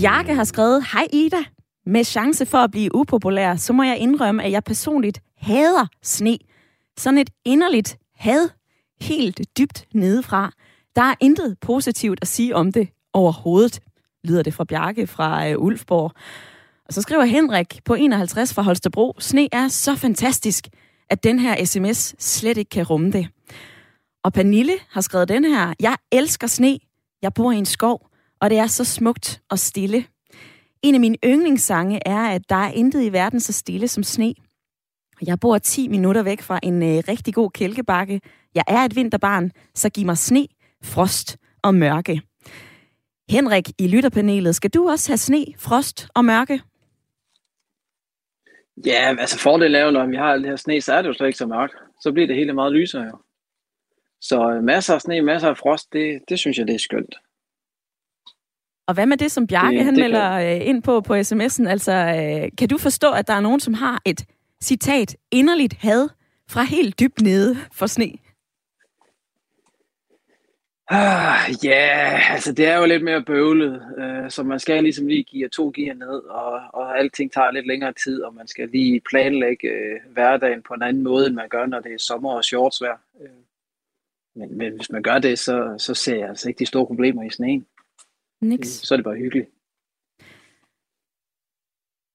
Bjarke 0.00 0.34
har 0.34 0.44
skrevet, 0.44 0.84
Hej 0.92 1.08
Ida. 1.12 1.44
Med 1.86 2.04
chance 2.04 2.46
for 2.46 2.58
at 2.58 2.70
blive 2.70 2.94
upopulær, 2.94 3.56
så 3.56 3.72
må 3.72 3.82
jeg 3.82 3.98
indrømme, 3.98 4.44
at 4.44 4.52
jeg 4.52 4.64
personligt 4.64 5.22
hader 5.36 5.86
sne. 6.02 6.38
Sådan 6.98 7.18
et 7.18 7.30
inderligt 7.44 7.98
had, 8.16 8.48
helt 9.00 9.40
dybt 9.58 9.86
nedefra. 9.94 10.52
Der 10.96 11.02
er 11.02 11.14
intet 11.20 11.56
positivt 11.60 12.18
at 12.22 12.28
sige 12.28 12.56
om 12.56 12.72
det 12.72 12.88
overhovedet, 13.12 13.80
lyder 14.24 14.42
det 14.42 14.54
fra 14.54 14.64
Bjarke 14.64 15.06
fra 15.06 15.48
øh, 15.48 15.58
Ulfborg. 15.58 16.12
Og 16.86 16.94
så 16.94 17.02
skriver 17.02 17.24
Henrik 17.24 17.80
på 17.84 17.94
51 17.94 18.54
fra 18.54 18.62
Holstebro, 18.62 19.14
sne 19.18 19.48
er 19.52 19.68
så 19.68 19.94
fantastisk, 19.94 20.68
at 21.10 21.24
den 21.24 21.38
her 21.38 21.64
sms 21.64 22.14
slet 22.18 22.56
ikke 22.56 22.68
kan 22.68 22.84
rumme 22.84 23.12
det. 23.12 23.28
Og 24.24 24.32
Pernille 24.32 24.74
har 24.90 25.00
skrevet 25.00 25.28
den 25.28 25.44
her, 25.44 25.74
jeg 25.80 25.96
elsker 26.12 26.46
sne, 26.46 26.78
jeg 27.22 27.34
bor 27.34 27.52
i 27.52 27.56
en 27.56 27.66
skov, 27.66 28.07
og 28.40 28.50
det 28.50 28.58
er 28.58 28.66
så 28.66 28.84
smukt 28.84 29.40
og 29.50 29.58
stille. 29.58 30.04
En 30.82 30.94
af 30.94 31.00
mine 31.00 31.16
yndlingssange 31.24 32.00
er, 32.06 32.28
at 32.28 32.42
der 32.48 32.56
er 32.56 32.70
intet 32.70 33.02
i 33.02 33.12
verden 33.12 33.40
så 33.40 33.52
stille 33.52 33.88
som 33.88 34.02
sne. 34.02 34.34
Jeg 35.26 35.40
bor 35.40 35.58
10 35.58 35.88
minutter 35.88 36.22
væk 36.22 36.42
fra 36.42 36.60
en 36.62 36.82
øh, 36.82 37.02
rigtig 37.08 37.34
god 37.34 37.50
kælkebakke. 37.50 38.20
Jeg 38.54 38.64
er 38.68 38.78
et 38.78 38.96
vinterbarn, 38.96 39.50
så 39.74 39.90
giv 39.90 40.06
mig 40.06 40.18
sne, 40.18 40.46
frost 40.84 41.36
og 41.62 41.74
mørke. 41.74 42.22
Henrik 43.30 43.68
i 43.78 43.88
lytterpanelet, 43.88 44.54
skal 44.54 44.70
du 44.70 44.88
også 44.88 45.10
have 45.10 45.18
sne, 45.18 45.44
frost 45.58 46.08
og 46.14 46.24
mørke? 46.24 46.62
Ja, 48.86 49.16
altså 49.18 49.38
fordelen 49.38 49.74
er 49.74 49.84
jo, 49.84 49.90
når 49.90 50.06
vi 50.06 50.16
har 50.16 50.32
alt 50.32 50.42
det 50.42 50.50
her 50.50 50.56
sne, 50.56 50.80
så 50.80 50.92
er 50.92 51.02
det 51.02 51.08
jo 51.08 51.12
slet 51.12 51.26
ikke 51.26 51.38
så 51.38 51.46
mørkt. 51.46 51.74
Så 52.02 52.12
bliver 52.12 52.26
det 52.26 52.36
hele 52.36 52.52
meget 52.52 52.72
lysere 52.72 53.02
jo. 53.02 53.18
Så 54.20 54.50
øh, 54.50 54.64
masser 54.64 54.94
af 54.94 55.00
sne, 55.00 55.22
masser 55.22 55.48
af 55.48 55.58
frost, 55.58 55.92
det, 55.92 56.20
det 56.28 56.38
synes 56.38 56.58
jeg, 56.58 56.66
det 56.66 56.74
er 56.74 56.78
skønt. 56.78 57.14
Og 58.88 58.94
hvad 58.94 59.06
med 59.06 59.16
det, 59.16 59.32
som 59.32 59.46
Bjarke 59.46 59.76
Det- 59.76 59.84
han 59.84 59.94
det 59.94 60.02
melder 60.02 60.32
øh, 60.32 60.66
ind 60.68 60.82
på 60.82 61.00
på 61.00 61.14
sms'en? 61.14 61.68
Altså, 61.68 61.92
øh, 61.92 62.50
kan 62.58 62.68
du 62.68 62.78
forstå, 62.78 63.10
at 63.12 63.26
der 63.28 63.34
er 63.34 63.40
nogen, 63.40 63.60
som 63.60 63.74
har 63.74 64.02
et 64.04 64.24
citat 64.62 65.16
inderligt 65.30 65.74
had 65.74 66.08
fra 66.50 66.62
helt 66.62 67.00
dybt 67.00 67.22
nede 67.22 67.56
for 67.72 67.86
sne? 67.86 68.12
Ah, 70.90 71.50
Ja, 71.64 72.20
altså 72.30 72.52
det 72.52 72.66
er 72.66 72.76
jo 72.78 72.86
lidt 72.86 73.04
mere 73.04 73.22
bøvlet, 73.24 73.82
øh, 73.98 74.30
så 74.30 74.42
man 74.42 74.58
skal 74.58 74.82
ligesom 74.82 75.06
lige 75.06 75.22
give 75.24 75.48
to 75.48 75.72
gear 75.74 75.94
ned, 75.94 76.08
og, 76.30 76.60
og 76.72 76.98
alting 76.98 77.32
tager 77.32 77.50
lidt 77.50 77.66
længere 77.66 77.92
tid, 78.04 78.22
og 78.22 78.34
man 78.34 78.46
skal 78.46 78.68
lige 78.68 79.00
planlægge 79.10 79.68
øh, 79.68 80.00
hverdagen 80.12 80.62
på 80.68 80.74
en 80.74 80.82
anden 80.82 81.02
måde, 81.02 81.26
end 81.26 81.34
man 81.34 81.48
gør, 81.48 81.66
når 81.66 81.80
det 81.80 81.92
er 81.92 81.98
sommer 81.98 82.30
og 82.32 82.44
shortsvejr. 82.44 82.96
Øh, 83.22 83.28
men, 84.36 84.58
men 84.58 84.76
hvis 84.76 84.90
man 84.90 85.02
gør 85.02 85.18
det, 85.18 85.38
så, 85.38 85.74
så 85.78 85.94
ser 85.94 86.16
jeg 86.18 86.28
altså 86.28 86.48
ikke 86.48 86.58
de 86.58 86.66
store 86.66 86.86
problemer 86.86 87.22
i 87.22 87.30
sneen. 87.30 87.66
Niks. 88.42 88.68
Så 88.68 88.94
er 88.94 88.96
det 88.96 89.04
bare 89.04 89.16
hyggeligt. 89.16 89.48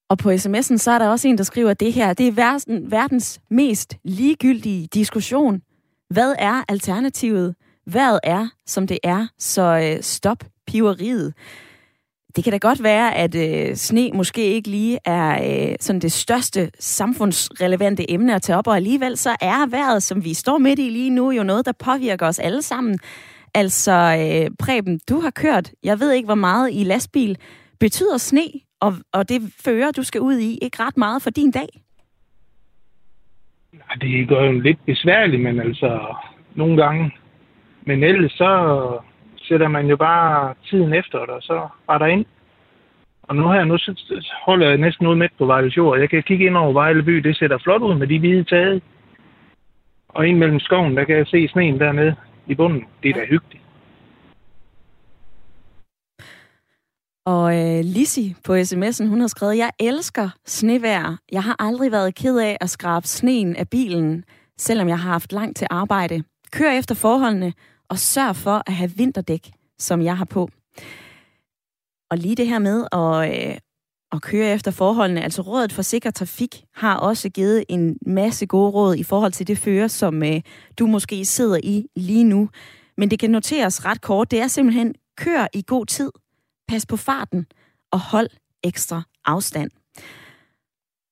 Og 0.10 0.18
på 0.18 0.32
sms'en, 0.32 0.78
så 0.78 0.92
er 0.92 1.00
der 1.00 1.08
også 1.08 1.28
en, 1.28 1.38
der 1.38 1.44
skriver, 1.44 1.70
at 1.70 1.80
det 1.80 1.94
her 1.94 2.14
det 2.14 2.28
er 2.28 2.32
verden, 2.32 2.92
verdens 2.92 3.42
mest 3.50 3.98
ligegyldige 4.04 4.88
diskussion. 4.94 5.62
Hvad 6.10 6.36
er 6.40 6.64
alternativet? 6.70 7.56
Hvad 7.86 8.20
er, 8.24 8.48
som 8.66 8.88
det 8.88 9.00
er? 9.04 9.28
Så 9.40 9.94
øh, 9.96 10.04
stop 10.04 10.38
piveriet. 10.68 11.34
Det 12.36 12.44
kan 12.44 12.52
da 12.52 12.58
godt 12.58 12.84
være, 12.84 13.16
at 13.16 13.36
øh, 13.36 13.76
sne 13.76 14.12
måske 14.14 14.44
ikke 14.46 14.70
lige 14.70 15.00
er 15.06 15.32
øh, 15.70 15.76
sådan 15.80 16.02
det 16.02 16.12
største 16.12 16.72
samfundsrelevante 16.80 18.12
emne 18.12 18.36
at 18.36 18.42
tage 18.42 18.58
op, 18.58 18.68
og 18.68 18.76
alligevel 18.76 19.18
så 19.18 19.36
er 19.42 19.66
vejret, 19.68 20.04
som 20.04 20.24
vi 20.24 20.34
står 20.34 20.58
midt 20.58 20.80
i 20.80 20.90
lige 20.90 21.10
nu, 21.10 21.32
jo 21.32 21.44
noget, 21.44 21.66
der 21.66 21.72
påvirker 21.72 22.28
os 22.28 22.40
alle 22.40 22.62
sammen. 22.62 23.00
Altså, 23.56 23.92
øh, 23.92 24.56
Preben, 24.60 25.00
du 25.10 25.20
har 25.20 25.32
kørt, 25.32 25.72
jeg 25.84 26.00
ved 26.00 26.12
ikke 26.12 26.26
hvor 26.26 26.36
meget 26.36 26.70
i 26.74 26.84
lastbil. 26.84 27.38
Betyder 27.80 28.18
sne 28.18 28.42
og, 28.80 28.94
og 29.14 29.30
det 29.30 29.42
fører, 29.66 29.92
du 29.92 30.04
skal 30.04 30.22
ud 30.22 30.38
i, 30.38 30.58
ikke 30.62 30.84
ret 30.84 30.98
meget 30.98 31.22
for 31.22 31.30
din 31.30 31.52
dag? 31.52 31.70
Nej, 33.74 33.96
det 34.02 34.28
gør 34.28 34.44
jo 34.44 34.60
lidt 34.60 34.86
besværligt, 34.86 35.42
men 35.42 35.60
altså 35.60 36.16
nogle 36.56 36.84
gange. 36.84 37.12
Men 37.86 38.04
ellers 38.04 38.32
så 38.32 38.52
sætter 39.38 39.68
man 39.68 39.88
jo 39.88 39.98
bare 39.98 40.54
tiden 40.70 40.94
efter 40.94 41.20
det, 41.20 41.30
og 41.30 41.42
så 41.42 41.68
retter 41.90 42.08
ind. 42.08 42.26
Og 43.24 43.36
nu 43.36 43.52
her, 43.52 43.64
nu 43.66 43.78
så 43.78 43.94
holder 44.46 44.68
jeg 44.68 44.78
næsten 44.78 45.08
ud 45.08 45.16
midt 45.16 45.32
på 45.38 45.46
Vejles 45.46 45.78
jord. 45.78 46.00
Jeg 46.00 46.10
kan 46.10 46.24
kigge 46.24 46.46
ind 46.46 46.58
over 46.58 46.74
Vejle 46.74 47.04
by, 47.04 47.18
det 47.18 47.38
ser 47.38 47.58
flot 47.58 47.82
ud 47.82 47.96
med 47.96 48.08
de 48.08 48.20
hvide 48.20 48.44
tage. 48.44 48.82
Og 50.08 50.28
ind 50.28 50.38
mellem 50.38 50.60
skoven, 50.60 50.98
der 50.98 51.04
kan 51.04 51.18
jeg 51.18 51.28
se 51.28 51.48
sneen 51.48 51.80
dernede 51.80 52.16
i 52.48 52.56
bunden. 52.56 52.84
Det 53.04 53.10
er 53.10 53.14
da 53.14 53.26
hyggeligt. 53.26 53.64
Og 57.26 57.60
øh, 57.60 57.80
Lissi 57.84 58.36
på 58.44 58.56
sms'en, 58.56 59.08
hun 59.08 59.20
har 59.20 59.28
skrevet, 59.28 59.58
jeg 59.58 59.72
elsker 59.80 60.30
snevejr. 60.46 61.18
Jeg 61.32 61.44
har 61.44 61.56
aldrig 61.60 61.92
været 61.92 62.16
ked 62.16 62.38
af 62.40 62.58
at 62.62 62.70
skrabe 62.70 63.08
sneen 63.08 63.56
af 63.56 63.70
bilen, 63.70 64.24
selvom 64.58 64.88
jeg 64.88 65.00
har 65.00 65.12
haft 65.12 65.32
langt 65.32 65.58
til 65.58 65.68
arbejde. 65.70 66.24
Kør 66.52 66.72
efter 66.72 66.96
forholdene 66.96 67.54
og 67.90 67.98
sørg 67.98 68.36
for 68.36 68.64
at 68.68 68.74
have 68.74 68.92
vinterdæk, 68.98 69.52
som 69.80 70.02
jeg 70.02 70.18
har 70.18 70.26
på. 70.26 70.50
Og 72.12 72.18
lige 72.18 72.36
det 72.36 72.48
her 72.48 72.60
med 72.60 72.88
at, 72.92 73.50
øh, 73.52 73.58
at 74.14 74.22
køre 74.22 74.54
efter 74.54 74.72
forholdene, 74.72 75.24
altså 75.24 75.42
Rådet 75.42 75.74
for 75.74 75.82
Sikker 75.82 76.12
Trafik 76.12 76.64
har 76.76 76.96
også 76.96 77.30
givet 77.30 77.64
en 77.70 77.98
masse 78.06 78.46
gode 78.46 78.70
råd 78.70 78.96
i 78.96 79.04
forhold 79.04 79.32
til 79.32 79.48
det 79.48 79.58
fører, 79.58 79.88
som 79.88 80.24
øh, 80.24 80.42
du 80.80 80.88
måske 80.88 81.26
sidder 81.26 81.60
i 81.64 81.86
lige 81.96 82.24
nu. 82.24 82.50
Men 82.98 83.12
det 83.12 83.20
kan 83.20 83.30
noteres 83.30 83.86
ret 83.86 84.02
kort. 84.02 84.32
Det 84.32 84.42
er 84.42 84.48
simpelthen, 84.48 84.94
kør 85.18 85.48
i 85.54 85.64
god 85.68 85.86
tid, 85.86 86.12
pas 86.68 86.86
på 86.86 86.98
farten 86.98 87.46
og 87.92 88.00
hold 88.00 88.30
ekstra 88.64 89.02
afstand. 89.26 89.72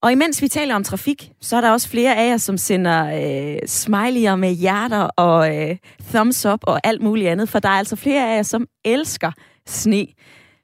Og 0.02 0.12
imens 0.12 0.42
vi 0.42 0.48
taler 0.48 0.74
om 0.74 0.84
trafik, 0.84 1.32
så 1.40 1.56
er 1.56 1.60
der 1.60 1.70
også 1.70 1.88
flere 1.88 2.16
af 2.16 2.28
jer, 2.30 2.36
som 2.36 2.56
sender 2.56 3.06
øh, 3.06 3.56
smiley'er 3.68 4.36
med 4.36 4.52
hjerter 4.52 5.02
og 5.02 5.56
øh, 5.56 5.76
thumbs 6.08 6.46
up 6.46 6.60
og 6.62 6.80
alt 6.84 7.02
muligt 7.02 7.28
andet, 7.28 7.48
for 7.48 7.58
der 7.58 7.68
er 7.68 7.72
altså 7.72 7.96
flere 7.96 8.32
af 8.32 8.36
jer, 8.36 8.42
som 8.42 8.66
elsker 8.84 9.32
sne. 9.66 10.06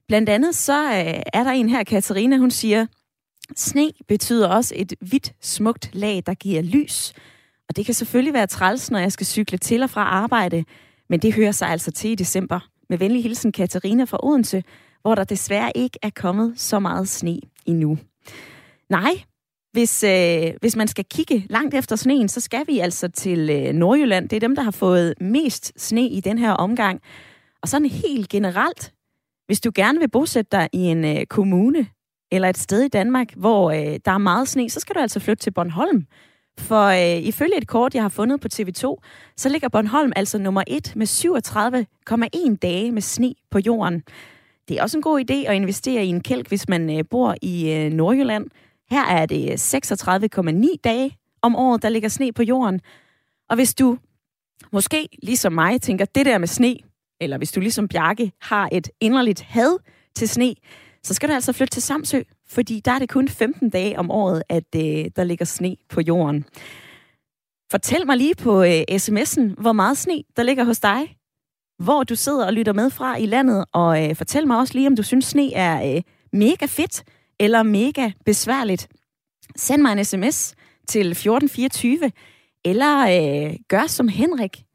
Blandt 0.08 0.28
andet 0.28 0.54
så 0.54 0.84
øh, 0.84 1.22
er 1.32 1.44
der 1.44 1.50
en 1.50 1.68
her, 1.68 1.84
Katarina, 1.84 2.36
hun 2.36 2.50
siger, 2.50 2.86
sne 3.56 3.90
betyder 4.08 4.48
også 4.48 4.74
et 4.76 4.94
hvidt, 5.00 5.32
smukt 5.40 5.90
lag, 5.92 6.22
der 6.26 6.34
giver 6.34 6.62
lys. 6.62 7.12
Og 7.68 7.76
det 7.76 7.84
kan 7.84 7.94
selvfølgelig 7.94 8.34
være 8.34 8.46
træls, 8.46 8.90
når 8.90 8.98
jeg 8.98 9.12
skal 9.12 9.26
cykle 9.26 9.58
til 9.58 9.82
og 9.82 9.90
fra 9.90 10.00
arbejde, 10.00 10.64
men 11.08 11.20
det 11.20 11.34
hører 11.34 11.52
sig 11.52 11.68
altså 11.68 11.90
til 11.90 12.10
i 12.10 12.14
december. 12.14 12.60
Med 12.88 12.98
venlig 12.98 13.22
hilsen 13.22 13.52
Katarina 13.52 14.04
fra 14.04 14.18
Odense, 14.22 14.62
hvor 15.02 15.14
der 15.14 15.24
desværre 15.24 15.72
ikke 15.74 15.98
er 16.02 16.10
kommet 16.10 16.54
så 16.56 16.78
meget 16.78 17.08
sne 17.08 17.40
endnu. 17.66 17.98
Nej, 18.88 19.22
hvis, 19.72 20.04
øh, 20.04 20.52
hvis 20.60 20.76
man 20.76 20.88
skal 20.88 21.04
kigge 21.04 21.46
langt 21.50 21.74
efter 21.74 21.96
sneen, 21.96 22.28
så 22.28 22.40
skal 22.40 22.66
vi 22.66 22.78
altså 22.78 23.08
til 23.08 23.50
øh, 23.50 23.74
Nordjylland. 23.74 24.28
Det 24.28 24.36
er 24.36 24.40
dem, 24.40 24.56
der 24.56 24.62
har 24.62 24.70
fået 24.70 25.14
mest 25.20 25.72
sne 25.76 26.08
i 26.08 26.20
den 26.20 26.38
her 26.38 26.52
omgang. 26.52 27.00
Og 27.62 27.68
sådan 27.68 27.86
helt 27.86 28.28
generelt, 28.28 28.92
hvis 29.48 29.60
du 29.60 29.70
gerne 29.74 29.98
vil 29.98 30.10
bosætte 30.10 30.48
dig 30.52 30.68
i 30.72 30.78
en 30.78 31.04
øh, 31.04 31.26
kommune 31.26 31.86
eller 32.30 32.48
et 32.48 32.58
sted 32.58 32.82
i 32.82 32.88
Danmark, 32.88 33.34
hvor 33.36 33.70
øh, 33.70 33.98
der 34.04 34.12
er 34.12 34.18
meget 34.18 34.48
sne, 34.48 34.70
så 34.70 34.80
skal 34.80 34.94
du 34.94 35.00
altså 35.00 35.20
flytte 35.20 35.42
til 35.42 35.50
Bornholm. 35.50 36.06
For 36.58 36.84
øh, 36.84 37.22
ifølge 37.22 37.56
et 37.56 37.68
kort, 37.68 37.94
jeg 37.94 38.02
har 38.02 38.08
fundet 38.08 38.40
på 38.40 38.48
TV2, 38.54 38.96
så 39.36 39.48
ligger 39.48 39.68
Bornholm 39.68 40.12
altså 40.16 40.38
nummer 40.38 40.62
1 40.66 40.92
med 40.96 41.06
37,1 42.50 42.56
dage 42.56 42.92
med 42.92 43.02
sne 43.02 43.34
på 43.50 43.58
jorden. 43.58 44.02
Det 44.68 44.78
er 44.78 44.82
også 44.82 44.98
en 44.98 45.02
god 45.02 45.20
idé 45.30 45.34
at 45.34 45.54
investere 45.54 46.04
i 46.04 46.08
en 46.08 46.20
kælk, 46.20 46.48
hvis 46.48 46.68
man 46.68 46.98
øh, 46.98 47.04
bor 47.10 47.34
i 47.42 47.72
øh, 47.72 47.92
Nordjylland. 47.92 48.46
Her 48.90 49.04
er 49.04 49.26
det 49.26 49.50
øh, 49.50 49.54
36,9 50.54 50.76
dage 50.84 51.16
om 51.42 51.56
året, 51.56 51.82
der 51.82 51.88
ligger 51.88 52.08
sne 52.08 52.32
på 52.32 52.42
jorden. 52.42 52.80
Og 53.48 53.56
hvis 53.56 53.74
du 53.74 53.98
måske 54.72 55.08
ligesom 55.22 55.52
mig 55.52 55.80
tænker, 55.80 56.04
det 56.04 56.26
der 56.26 56.38
med 56.38 56.48
sne, 56.48 56.76
eller 57.20 57.38
hvis 57.38 57.52
du 57.52 57.60
ligesom 57.60 57.88
Bjarke 57.88 58.32
har 58.40 58.68
et 58.72 58.90
inderligt 59.00 59.40
had 59.40 59.78
til 60.14 60.28
sne, 60.28 60.54
så 61.02 61.14
skal 61.14 61.28
du 61.28 61.34
altså 61.34 61.52
flytte 61.52 61.72
til 61.72 61.82
Samsø, 61.82 62.22
fordi 62.48 62.80
der 62.84 62.92
er 62.92 62.98
det 62.98 63.08
kun 63.08 63.28
15 63.28 63.70
dage 63.70 63.98
om 63.98 64.10
året, 64.10 64.42
at 64.48 64.74
øh, 64.76 65.10
der 65.16 65.24
ligger 65.24 65.44
sne 65.44 65.76
på 65.88 66.00
jorden. 66.00 66.44
Fortæl 67.70 68.06
mig 68.06 68.16
lige 68.16 68.34
på 68.34 68.62
øh, 68.62 68.82
sms'en, 68.92 69.60
hvor 69.60 69.72
meget 69.72 69.98
sne 69.98 70.22
der 70.36 70.42
ligger 70.42 70.64
hos 70.64 70.80
dig, 70.80 71.16
hvor 71.78 72.04
du 72.04 72.14
sidder 72.14 72.46
og 72.46 72.52
lytter 72.52 72.72
med 72.72 72.90
fra 72.90 73.16
i 73.16 73.26
landet, 73.26 73.64
og 73.72 74.08
øh, 74.08 74.16
fortæl 74.16 74.46
mig 74.46 74.58
også 74.58 74.74
lige, 74.74 74.86
om 74.86 74.96
du 74.96 75.02
synes, 75.02 75.24
sne 75.24 75.52
er 75.54 75.96
øh, 75.96 76.02
mega 76.32 76.66
fedt 76.66 77.04
eller 77.40 77.62
mega 77.62 78.10
besværligt. 78.24 78.88
Send 79.56 79.82
mig 79.82 79.92
en 79.92 80.04
sms 80.04 80.54
til 80.88 81.10
1424, 81.10 82.12
eller 82.64 83.00
øh, 83.00 83.56
gør 83.68 83.86
som 83.86 84.08
Henrik. 84.08 84.67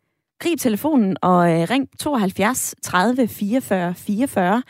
Grib 0.43 0.59
telefonen 0.59 1.17
og 1.29 1.39
øh, 1.51 1.61
ring 1.73 1.83
72 1.99 2.75
30 2.81 3.27
44 3.27 3.93
44. 4.07 4.63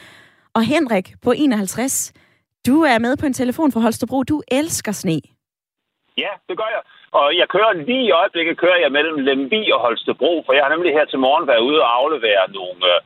Og 0.56 0.62
Henrik 0.74 1.08
på 1.25 1.32
51, 1.32 2.13
du 2.68 2.75
er 2.92 2.98
med 3.06 3.13
på 3.18 3.25
en 3.25 3.34
telefon 3.42 3.72
fra 3.72 3.80
Holstebro. 3.86 4.24
Du 4.24 4.38
elsker 4.60 4.92
sne. 4.92 5.18
Ja, 6.24 6.32
det 6.50 6.56
gør 6.62 6.70
jeg. 6.75 6.82
Og 7.20 7.27
jeg 7.39 7.48
kører 7.56 7.74
lige 7.74 8.06
i 8.10 8.12
øjeblikket, 8.12 8.62
kører 8.63 8.80
jeg 8.84 8.92
mellem 8.98 9.18
Lemvi 9.27 9.72
og 9.75 9.80
Holstebro, 9.86 10.44
for 10.46 10.53
jeg 10.53 10.63
har 10.63 10.72
nemlig 10.75 10.92
her 10.98 11.06
til 11.06 11.20
morgen 11.20 11.48
været 11.48 11.63
ude 11.70 11.80
og 11.86 11.92
aflevere 12.00 12.44
nogle 12.60 12.82
øh, 12.92 13.00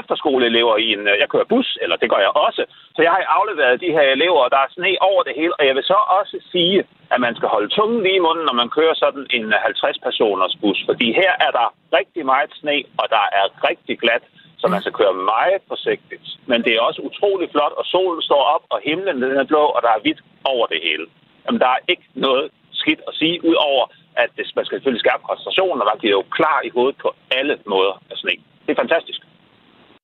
efterskoleelever 0.00 0.74
i 0.84 0.86
en... 0.96 1.02
Øh, 1.10 1.14
jeg 1.22 1.28
kører 1.32 1.52
bus, 1.52 1.68
eller 1.82 1.96
det 1.96 2.10
gør 2.12 2.20
jeg 2.26 2.32
også. 2.46 2.62
Så 2.96 3.00
jeg 3.02 3.12
har 3.14 3.22
afleveret 3.38 3.80
de 3.84 3.94
her 3.96 4.06
elever, 4.16 4.40
og 4.46 4.50
der 4.54 4.60
er 4.62 4.70
sne 4.76 4.92
over 5.10 5.22
det 5.22 5.34
hele. 5.40 5.54
Og 5.58 5.66
jeg 5.68 5.74
vil 5.76 5.84
så 5.92 5.98
også 6.18 6.36
sige, 6.52 6.78
at 7.12 7.20
man 7.26 7.36
skal 7.36 7.48
holde 7.54 7.70
tungen 7.76 8.02
lige 8.02 8.20
i 8.20 8.24
munden, 8.26 8.44
når 8.46 8.56
man 8.62 8.70
kører 8.78 8.94
sådan 8.94 9.26
en 9.36 9.46
øh, 9.58 9.68
50-personers 9.70 10.54
bus. 10.60 10.78
Fordi 10.88 11.06
her 11.12 11.32
er 11.46 11.52
der 11.58 11.66
rigtig 11.98 12.22
meget 12.32 12.50
sne, 12.60 12.76
og 13.00 13.06
der 13.16 13.24
er 13.40 13.46
rigtig 13.68 13.98
glat. 13.98 14.24
Så 14.60 14.68
man 14.68 14.80
skal 14.80 14.92
køre 15.00 15.14
meget 15.34 15.62
forsigtigt. 15.68 16.26
Men 16.50 16.58
det 16.64 16.72
er 16.74 16.80
også 16.88 17.00
utrolig 17.08 17.48
flot, 17.50 17.74
og 17.80 17.84
solen 17.84 18.22
står 18.22 18.42
op, 18.54 18.64
og 18.70 18.78
himlen 18.84 19.22
den 19.22 19.36
er 19.42 19.44
blå, 19.44 19.64
og 19.76 19.82
der 19.82 19.88
er 19.88 20.00
hvidt 20.04 20.20
over 20.44 20.66
det 20.66 20.80
hele. 20.82 21.06
Jamen, 21.46 21.60
der 21.60 21.66
er 21.66 21.80
ikke 21.88 22.06
noget 22.14 22.50
skidt 22.72 23.00
at 23.08 23.14
sige, 23.14 23.44
udover 23.50 23.84
at 24.16 24.28
det, 24.36 24.44
man 24.56 24.64
skal 24.64 24.76
selvfølgelig 24.76 25.04
skærpe 25.04 25.22
koncentrationen, 25.28 25.82
og 25.82 25.88
man 25.90 25.98
bliver 25.98 26.16
jo 26.18 26.24
klar 26.38 26.58
i 26.64 26.70
hovedet 26.76 26.96
på 27.04 27.08
alle 27.38 27.54
måder 27.66 27.94
af 28.10 28.16
sne. 28.22 28.34
Det 28.64 28.70
er 28.72 28.82
fantastisk. 28.84 29.20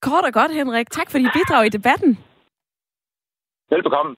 Kort 0.01 0.25
og 0.25 0.33
godt, 0.33 0.55
Henrik. 0.55 0.91
Tak 0.91 1.11
for 1.11 1.19
dit 1.19 1.31
bidrag 1.35 1.67
i 1.67 1.69
debatten. 1.69 2.19
Velbekomme. 3.71 4.17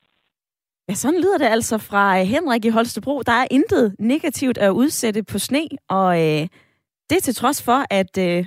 Ja, 0.89 0.95
sådan 0.95 1.21
lyder 1.21 1.39
det 1.39 1.45
altså 1.45 1.79
fra 1.79 2.21
øh, 2.21 2.27
Henrik 2.27 2.65
i 2.65 2.69
Holstebro. 2.69 3.23
Der 3.23 3.33
er 3.33 3.47
intet 3.51 3.97
negativt 3.99 4.59
at 4.59 4.71
udsætte 4.71 5.23
på 5.23 5.39
sne, 5.39 5.69
og 5.89 6.21
øh, 6.21 6.49
det 7.11 7.17
er 7.17 7.21
til 7.21 7.35
trods 7.35 7.63
for, 7.63 7.85
at, 7.91 8.19
øh, 8.19 8.47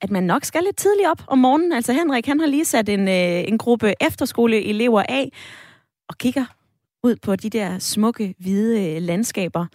at 0.00 0.10
man 0.10 0.22
nok 0.22 0.44
skal 0.44 0.62
lidt 0.62 0.76
tidligt 0.76 1.08
op 1.08 1.22
om 1.26 1.38
morgenen. 1.38 1.72
Altså 1.72 1.92
Henrik, 1.92 2.26
han 2.26 2.40
har 2.40 2.46
lige 2.46 2.64
sat 2.64 2.88
en, 2.88 3.08
øh, 3.08 3.48
en 3.48 3.58
gruppe 3.58 3.94
efterskoleelever 4.00 5.02
af 5.08 5.32
og 6.08 6.18
kigger 6.18 6.44
ud 7.02 7.16
på 7.16 7.36
de 7.36 7.50
der 7.50 7.78
smukke, 7.78 8.34
hvide 8.38 8.96
øh, 8.96 9.02
landskaber. 9.02 9.66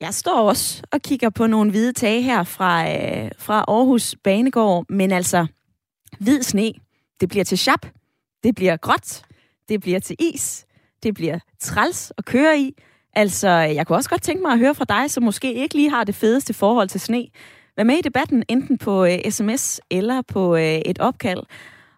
Jeg 0.00 0.14
står 0.14 0.48
også 0.48 0.82
og 0.92 1.02
kigger 1.02 1.30
på 1.30 1.46
nogle 1.46 1.70
hvide 1.70 1.92
tage 1.92 2.22
her 2.22 2.44
fra, 2.44 2.90
øh, 2.90 3.30
fra 3.38 3.64
Aarhus 3.68 4.14
Banegård, 4.24 4.84
men 4.88 5.12
altså, 5.12 5.46
hvid 6.20 6.42
sne, 6.42 6.72
det 7.20 7.28
bliver 7.28 7.44
til 7.44 7.58
chap, 7.58 7.86
det 8.44 8.54
bliver 8.54 8.76
gråt, 8.76 9.22
det 9.68 9.80
bliver 9.80 10.00
til 10.00 10.16
is, 10.18 10.66
det 11.02 11.14
bliver 11.14 11.38
træls 11.60 12.12
at 12.18 12.24
køre 12.24 12.58
i. 12.58 12.74
Altså, 13.12 13.48
jeg 13.48 13.86
kunne 13.86 13.98
også 13.98 14.10
godt 14.10 14.22
tænke 14.22 14.42
mig 14.42 14.52
at 14.52 14.58
høre 14.58 14.74
fra 14.74 14.84
dig, 14.88 15.10
som 15.10 15.22
måske 15.22 15.54
ikke 15.54 15.74
lige 15.74 15.90
har 15.90 16.04
det 16.04 16.14
fedeste 16.14 16.54
forhold 16.54 16.88
til 16.88 17.00
sne. 17.00 17.26
Vær 17.76 17.84
med 17.84 17.94
i 17.94 18.02
debatten, 18.02 18.44
enten 18.48 18.78
på 18.78 19.04
øh, 19.04 19.30
sms 19.30 19.80
eller 19.90 20.22
på 20.22 20.56
øh, 20.56 20.62
et 20.62 20.98
opkald. 20.98 21.42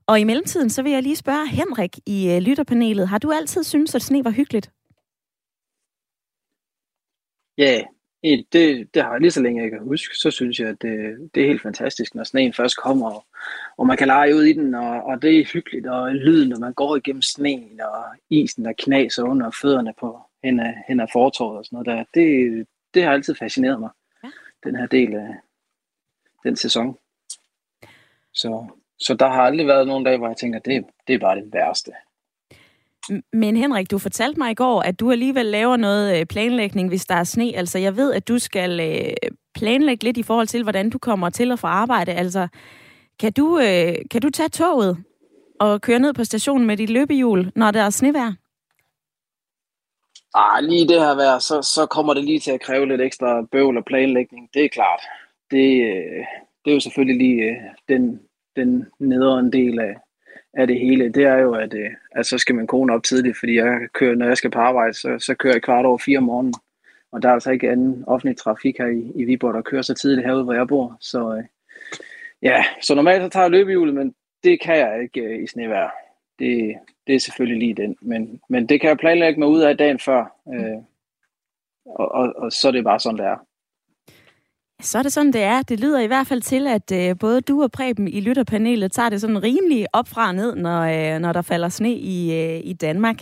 Og 0.07 0.21
i 0.21 0.25
mellemtiden, 0.25 0.71
så 0.71 0.83
vil 0.83 0.93
jeg 0.93 1.03
lige 1.03 1.17
spørge 1.17 1.49
Henrik 1.49 1.99
i 2.07 2.31
øh, 2.31 2.38
lytterpanelet. 2.38 3.09
Har 3.09 3.19
du 3.19 3.33
altid 3.33 3.65
syntes, 3.65 3.95
at 3.95 4.03
sne 4.03 4.25
var 4.25 4.31
hyggeligt? 4.31 4.71
Ja, 7.59 7.65
yeah, 7.65 7.87
det, 8.53 8.95
det 8.95 9.03
har 9.03 9.13
jeg 9.13 9.21
lige 9.21 9.31
så 9.31 9.43
længe 9.43 9.63
jeg 9.63 9.71
kan 9.71 9.81
huske, 9.81 10.15
så 10.15 10.31
synes 10.31 10.61
jeg, 10.61 10.69
at 10.69 10.83
det, 10.83 11.31
det 11.35 11.43
er 11.43 11.47
helt 11.47 11.63
fantastisk, 11.63 12.15
når 12.15 12.25
sneen 12.25 12.53
først 12.53 12.77
kommer, 12.77 13.11
og, 13.11 13.27
og 13.77 13.87
man 13.87 13.97
kan 13.97 14.07
lege 14.07 14.35
ud 14.35 14.43
i 14.43 14.53
den, 14.53 14.75
og, 14.75 15.03
og 15.03 15.23
det 15.23 15.41
er 15.41 15.45
hyggeligt, 15.53 15.87
og 15.87 16.15
lyden, 16.15 16.49
når 16.49 16.59
man 16.59 16.75
går 16.75 16.97
igennem 16.97 17.23
sneen, 17.23 17.81
og 17.81 18.05
isen, 18.31 18.65
der 18.65 18.73
knaser 18.79 19.23
under 19.23 19.51
fødderne 19.51 19.95
på 20.01 20.21
hen 20.45 20.61
af, 20.61 20.75
hen 20.89 21.01
af 21.01 21.09
fortorvet 21.13 21.59
og 21.59 21.65
sådan 21.65 21.77
noget 21.77 21.87
der, 21.87 22.21
det, 22.21 22.67
det 22.95 23.03
har 23.03 23.13
altid 23.13 23.35
fascineret 23.35 23.81
mig, 23.81 23.91
ja. 24.25 24.29
den 24.65 24.77
her 24.77 24.87
del 24.87 25.15
af 25.15 25.35
den 26.43 26.57
sæson. 26.57 26.99
Så, 28.33 28.67
så 28.99 29.15
der 29.15 29.29
har 29.29 29.43
aldrig 29.43 29.67
været 29.67 29.87
nogen 29.87 30.05
dag, 30.05 30.19
hvor 30.19 30.27
jeg 30.27 30.37
tænker, 30.37 30.59
det, 30.59 30.85
det 31.07 31.15
er 31.15 31.19
bare 31.19 31.37
det 31.37 31.53
værste. 31.53 31.93
Men 33.33 33.57
Henrik, 33.57 33.91
du 33.91 33.99
fortalte 33.99 34.39
mig 34.39 34.51
i 34.51 34.55
går, 34.55 34.81
at 34.81 35.01
du 35.01 35.11
alligevel 35.11 35.47
laver 35.47 35.77
noget 35.77 36.21
øh, 36.21 36.27
planlægning, 36.27 36.89
hvis 36.89 37.07
der 37.07 37.15
er 37.15 37.25
sne. 37.25 37.53
Altså, 37.57 37.79
jeg 37.79 37.97
ved, 37.97 38.13
at 38.13 38.29
du 38.29 38.39
skal 38.39 38.81
øh, 38.81 39.31
planlægge 39.55 40.05
lidt 40.05 40.17
i 40.17 40.23
forhold 40.23 40.47
til, 40.47 40.63
hvordan 40.63 40.91
du 40.91 40.99
kommer 40.99 41.31
til 41.31 41.53
og 41.53 41.59
fra 41.59 41.69
arbejde. 41.69 42.13
Altså, 42.13 42.49
kan 43.19 43.33
du, 43.33 43.59
øh, 43.59 43.95
kan 44.11 44.23
du 44.23 44.31
tage 44.31 44.49
toget 44.49 45.05
og 45.61 45.81
køre 45.81 45.99
ned 45.99 46.15
på 46.15 46.25
stationen 46.25 46.67
med 46.67 46.77
dit 46.77 46.91
løbehjul, 46.91 47.53
når 47.55 47.71
der 47.71 47.83
er 47.83 47.91
snevejr? 47.91 48.33
Ah, 50.35 50.65
lige 50.65 50.89
det 50.89 51.01
her 51.01 51.15
vejr, 51.15 51.39
så, 51.39 51.63
så 51.63 51.87
kommer 51.87 52.15
det 52.15 52.25
lige 52.25 52.41
til 52.41 52.51
at 52.51 52.61
kræve 52.61 52.87
lidt 52.87 53.01
ekstra 53.01 53.43
bøvl 53.53 53.77
og 53.77 53.85
planlægning. 53.85 54.49
Det 54.55 54.65
er 54.65 54.69
klart. 54.69 55.01
Det, 55.51 55.63
det 56.65 56.71
er 56.71 56.75
jo 56.75 56.81
selvfølgelig 56.81 57.17
lige 57.17 57.57
den, 57.89 58.21
den 58.57 58.87
nederen 58.99 59.53
del 59.53 59.79
af, 59.81 59.95
af 60.57 60.67
det 60.67 60.81
hele, 60.81 61.09
det 61.09 61.25
er 61.25 61.39
jo, 61.39 61.55
at, 61.55 61.75
øh, 61.75 61.91
at 62.11 62.27
så 62.27 62.39
skal 62.39 62.55
man 62.55 62.67
kone 62.67 62.93
op 62.93 63.03
tidligt, 63.03 63.39
fordi 63.39 63.57
jeg 63.57 63.79
kører, 63.93 64.15
når 64.15 64.27
jeg 64.27 64.37
skal 64.37 64.51
på 64.51 64.59
arbejde, 64.59 64.95
så, 64.95 65.19
så 65.19 65.35
kører 65.35 65.55
jeg 65.55 65.63
kvart 65.63 65.87
over 65.87 65.99
fire 65.99 66.19
om 66.19 66.25
morgenen. 66.25 66.55
Og 67.13 67.23
der 67.23 67.29
er 67.29 67.33
altså 67.33 67.51
ikke 67.51 67.71
anden 67.71 68.05
offentlig 68.07 68.37
trafik 68.37 68.79
her 68.79 68.87
i, 68.87 69.13
i 69.15 69.25
Viborg, 69.25 69.55
der 69.55 69.63
kører 69.63 69.83
så 69.83 69.95
tidligt 69.95 70.27
herude, 70.27 70.45
hvor 70.45 70.53
jeg 70.53 70.69
bor. 70.69 70.97
Så 71.01 71.37
øh, 71.37 71.45
ja, 72.43 72.65
så 72.83 72.95
normalt 72.95 73.23
så 73.23 73.29
tager 73.29 73.45
jeg 73.45 73.51
løbehjulet, 73.51 73.95
men 73.95 74.15
det 74.45 74.61
kan 74.61 74.77
jeg 74.77 75.03
ikke 75.03 75.21
øh, 75.21 75.43
i 75.43 75.47
snevejr. 75.47 75.91
Det, 76.39 76.75
det 77.07 77.15
er 77.15 77.21
selvfølgelig 77.21 77.59
lige 77.59 77.83
den. 77.83 77.97
Men, 78.03 78.41
men 78.49 78.69
det 78.69 78.81
kan 78.81 78.89
jeg 78.89 78.99
planlægge 78.99 79.39
mig 79.39 79.49
ud 79.49 79.61
af 79.61 79.77
dagen 79.77 79.99
før. 79.99 80.25
Øh, 80.55 80.77
og, 81.87 82.13
og, 82.13 82.33
og 82.37 82.53
så 82.53 82.69
er 82.69 82.73
det 82.73 82.85
bare 82.85 83.01
sådan, 83.01 83.19
det 83.19 83.27
er. 83.27 83.46
Så 84.83 84.99
er 84.99 85.02
det 85.02 85.12
sådan, 85.12 85.33
det 85.33 85.42
er. 85.42 85.62
Det 85.62 85.80
lyder 85.80 86.00
i 86.00 86.06
hvert 86.06 86.26
fald 86.26 86.42
til, 86.42 86.66
at 86.66 86.92
øh, 86.92 87.18
både 87.18 87.40
du 87.40 87.62
og 87.62 87.73
Preben 87.73 88.09
i 88.09 88.21
lytterpanelet 88.21 88.92
tager 88.92 89.09
det 89.09 89.21
sådan 89.21 89.42
rimelig 89.42 89.87
op 89.92 90.09
fra 90.09 90.28
og 90.28 90.35
ned, 90.35 90.54
når, 90.54 90.80
øh, 90.80 91.21
når 91.21 91.33
der 91.33 91.42
falder 91.42 91.68
sne 91.68 91.95
i, 91.95 92.33
øh, 92.33 92.61
i 92.64 92.73
Danmark. 92.73 93.16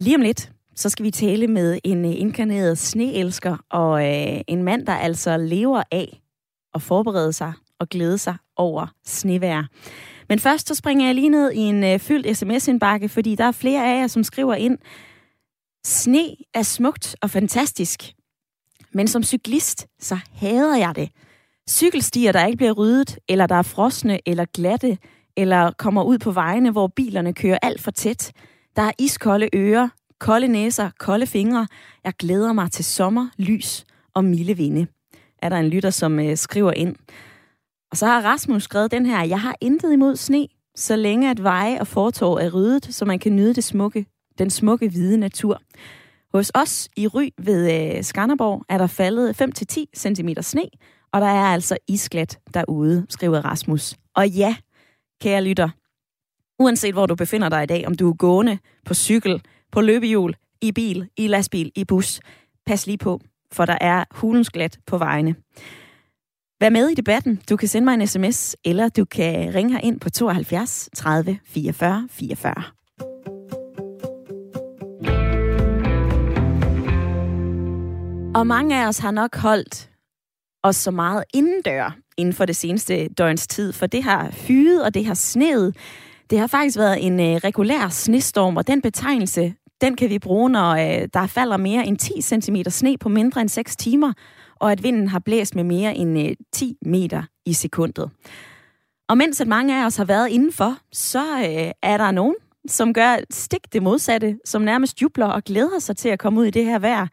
Lige 0.00 0.16
om 0.16 0.22
lidt, 0.22 0.52
så 0.76 0.88
skal 0.88 1.04
vi 1.04 1.10
tale 1.10 1.46
med 1.46 1.78
en 1.84 2.04
øh, 2.04 2.20
inkarneret 2.20 2.78
sneelsker 2.78 3.56
og 3.70 4.04
øh, 4.06 4.40
en 4.48 4.62
mand, 4.62 4.86
der 4.86 4.92
altså 4.92 5.36
lever 5.36 5.82
af 5.90 6.22
at 6.74 6.82
forberede 6.82 7.32
sig 7.32 7.52
og 7.78 7.88
glæde 7.88 8.18
sig 8.18 8.36
over 8.56 8.86
snevejr. 9.04 9.64
Men 10.28 10.38
først 10.38 10.68
så 10.68 10.74
springer 10.74 11.06
jeg 11.06 11.14
lige 11.14 11.28
ned 11.28 11.52
i 11.52 11.58
en 11.58 11.84
øh, 11.84 11.98
fyldt 11.98 12.36
sms-indbakke, 12.36 13.08
fordi 13.08 13.34
der 13.34 13.44
er 13.44 13.52
flere 13.52 13.86
af 13.86 14.00
jer, 14.00 14.06
som 14.06 14.24
skriver 14.24 14.54
ind, 14.54 14.78
Sne 15.84 16.36
er 16.54 16.62
smukt 16.62 17.16
og 17.22 17.30
fantastisk, 17.30 18.02
men 18.94 19.08
som 19.08 19.22
cyklist, 19.22 19.86
så 20.00 20.18
hader 20.32 20.76
jeg 20.76 20.92
det. 20.96 21.10
Cykelstier, 21.70 22.32
der 22.32 22.46
ikke 22.46 22.56
bliver 22.56 22.72
ryddet, 22.72 23.18
eller 23.28 23.46
der 23.46 23.54
er 23.54 23.62
frosne 23.62 24.28
eller 24.28 24.44
glatte, 24.54 24.98
eller 25.36 25.70
kommer 25.78 26.02
ud 26.02 26.18
på 26.18 26.30
vejene, 26.30 26.70
hvor 26.70 26.86
bilerne 26.86 27.34
kører 27.34 27.58
alt 27.62 27.80
for 27.80 27.90
tæt. 27.90 28.32
Der 28.76 28.82
er 28.82 28.92
iskolde 28.98 29.48
ører, 29.54 29.88
kolde 30.20 30.48
næser, 30.48 30.90
kolde 30.98 31.26
fingre. 31.26 31.66
Jeg 32.04 32.12
glæder 32.18 32.52
mig 32.52 32.70
til 32.70 32.84
sommer, 32.84 33.28
lys 33.38 33.84
og 34.14 34.24
milde 34.24 34.56
vinde. 34.56 34.86
Er 35.42 35.48
der 35.48 35.56
en 35.56 35.68
lytter, 35.68 35.90
som 35.90 36.20
øh, 36.20 36.36
skriver 36.36 36.72
ind. 36.72 36.96
Og 37.90 37.96
så 37.96 38.06
har 38.06 38.20
Rasmus 38.20 38.62
skrevet 38.62 38.90
den 38.90 39.06
her. 39.06 39.24
Jeg 39.24 39.40
har 39.40 39.56
intet 39.60 39.92
imod 39.92 40.16
sne, 40.16 40.48
så 40.74 40.96
længe 40.96 41.30
at 41.30 41.42
veje 41.42 41.80
og 41.80 41.86
fortov 41.86 42.34
er 42.34 42.50
ryddet, 42.50 42.94
så 42.94 43.04
man 43.04 43.18
kan 43.18 43.36
nyde 43.36 43.54
det 43.54 43.64
smukke, 43.64 44.06
den 44.38 44.50
smukke 44.50 44.88
hvide 44.88 45.16
natur. 45.16 45.60
Hos 46.34 46.50
os 46.54 46.88
i 46.96 47.06
Ry 47.06 47.28
ved 47.38 47.94
øh, 47.96 48.04
Skanderborg 48.04 48.64
er 48.68 48.78
der 48.78 48.86
faldet 48.86 49.42
5-10 49.42 49.84
cm 49.96 50.28
sne, 50.40 50.64
og 51.12 51.20
der 51.20 51.26
er 51.26 51.44
altså 51.44 51.76
isglat 51.88 52.38
derude, 52.54 53.06
skriver 53.08 53.44
Rasmus. 53.44 53.94
Og 54.14 54.28
ja, 54.28 54.56
kære 55.20 55.44
lytter, 55.44 55.68
uanset 56.58 56.94
hvor 56.94 57.06
du 57.06 57.14
befinder 57.14 57.48
dig 57.48 57.62
i 57.62 57.66
dag, 57.66 57.86
om 57.86 57.94
du 57.94 58.10
er 58.10 58.14
gående, 58.14 58.58
på 58.84 58.94
cykel, 58.94 59.42
på 59.72 59.80
løbehjul, 59.80 60.36
i 60.62 60.72
bil, 60.72 61.08
i 61.16 61.26
lastbil, 61.26 61.72
i 61.74 61.84
bus, 61.84 62.20
pas 62.66 62.86
lige 62.86 62.98
på, 62.98 63.20
for 63.52 63.64
der 63.64 63.78
er 63.80 64.04
hulens 64.10 64.50
glat 64.50 64.78
på 64.86 64.98
vejene. 64.98 65.34
Vær 66.60 66.70
med 66.70 66.88
i 66.88 66.94
debatten. 66.94 67.42
Du 67.50 67.56
kan 67.56 67.68
sende 67.68 67.84
mig 67.84 67.94
en 67.94 68.06
sms, 68.06 68.56
eller 68.64 68.88
du 68.88 69.04
kan 69.04 69.54
ringe 69.54 69.72
her 69.72 69.80
ind 69.80 70.00
på 70.00 70.10
72 70.10 70.88
30 70.94 71.38
44 71.44 72.08
44. 72.10 72.81
Og 78.42 78.46
mange 78.46 78.82
af 78.82 78.88
os 78.88 78.98
har 78.98 79.10
nok 79.10 79.36
holdt 79.36 79.90
os 80.62 80.76
så 80.76 80.90
meget 80.90 81.24
indendør 81.34 81.96
inden 82.16 82.34
for 82.34 82.44
det 82.44 82.56
seneste 82.56 83.08
døgns 83.08 83.46
tid, 83.46 83.72
for 83.72 83.86
det 83.86 84.02
har 84.02 84.30
fyret 84.30 84.84
og 84.84 84.94
det 84.94 85.06
har 85.06 85.14
sneet. 85.14 85.76
Det 86.30 86.38
har 86.38 86.46
faktisk 86.46 86.78
været 86.78 87.06
en 87.06 87.20
øh, 87.20 87.36
regulær 87.36 87.88
snestorm, 87.88 88.56
og 88.56 88.66
den 88.66 88.82
betegnelse, 88.82 89.54
den 89.80 89.96
kan 89.96 90.10
vi 90.10 90.18
bruge, 90.18 90.50
når 90.50 90.70
øh, 90.70 91.08
der 91.14 91.26
falder 91.26 91.56
mere 91.56 91.86
end 91.86 91.98
10 91.98 92.20
cm 92.20 92.56
sne 92.68 92.98
på 92.98 93.08
mindre 93.08 93.40
end 93.40 93.48
6 93.48 93.76
timer, 93.76 94.12
og 94.56 94.72
at 94.72 94.82
vinden 94.82 95.08
har 95.08 95.18
blæst 95.18 95.54
med 95.54 95.64
mere 95.64 95.96
end 95.96 96.18
øh, 96.18 96.36
10 96.52 96.76
meter 96.86 97.22
i 97.46 97.52
sekundet. 97.52 98.10
Og 99.08 99.16
mens 99.16 99.40
at 99.40 99.48
mange 99.48 99.82
af 99.82 99.86
os 99.86 99.96
har 99.96 100.04
været 100.04 100.28
indenfor, 100.28 100.76
så 100.92 101.24
øh, 101.38 101.70
er 101.82 101.96
der 101.96 102.10
nogen, 102.10 102.36
som 102.68 102.94
gør 102.94 103.16
stik 103.30 103.72
det 103.72 103.82
modsatte, 103.82 104.38
som 104.44 104.62
nærmest 104.62 105.02
jubler 105.02 105.26
og 105.26 105.44
glæder 105.44 105.78
sig 105.78 105.96
til 105.96 106.08
at 106.08 106.18
komme 106.18 106.40
ud 106.40 106.46
i 106.46 106.50
det 106.50 106.64
her 106.64 106.78
vejr. 106.78 107.06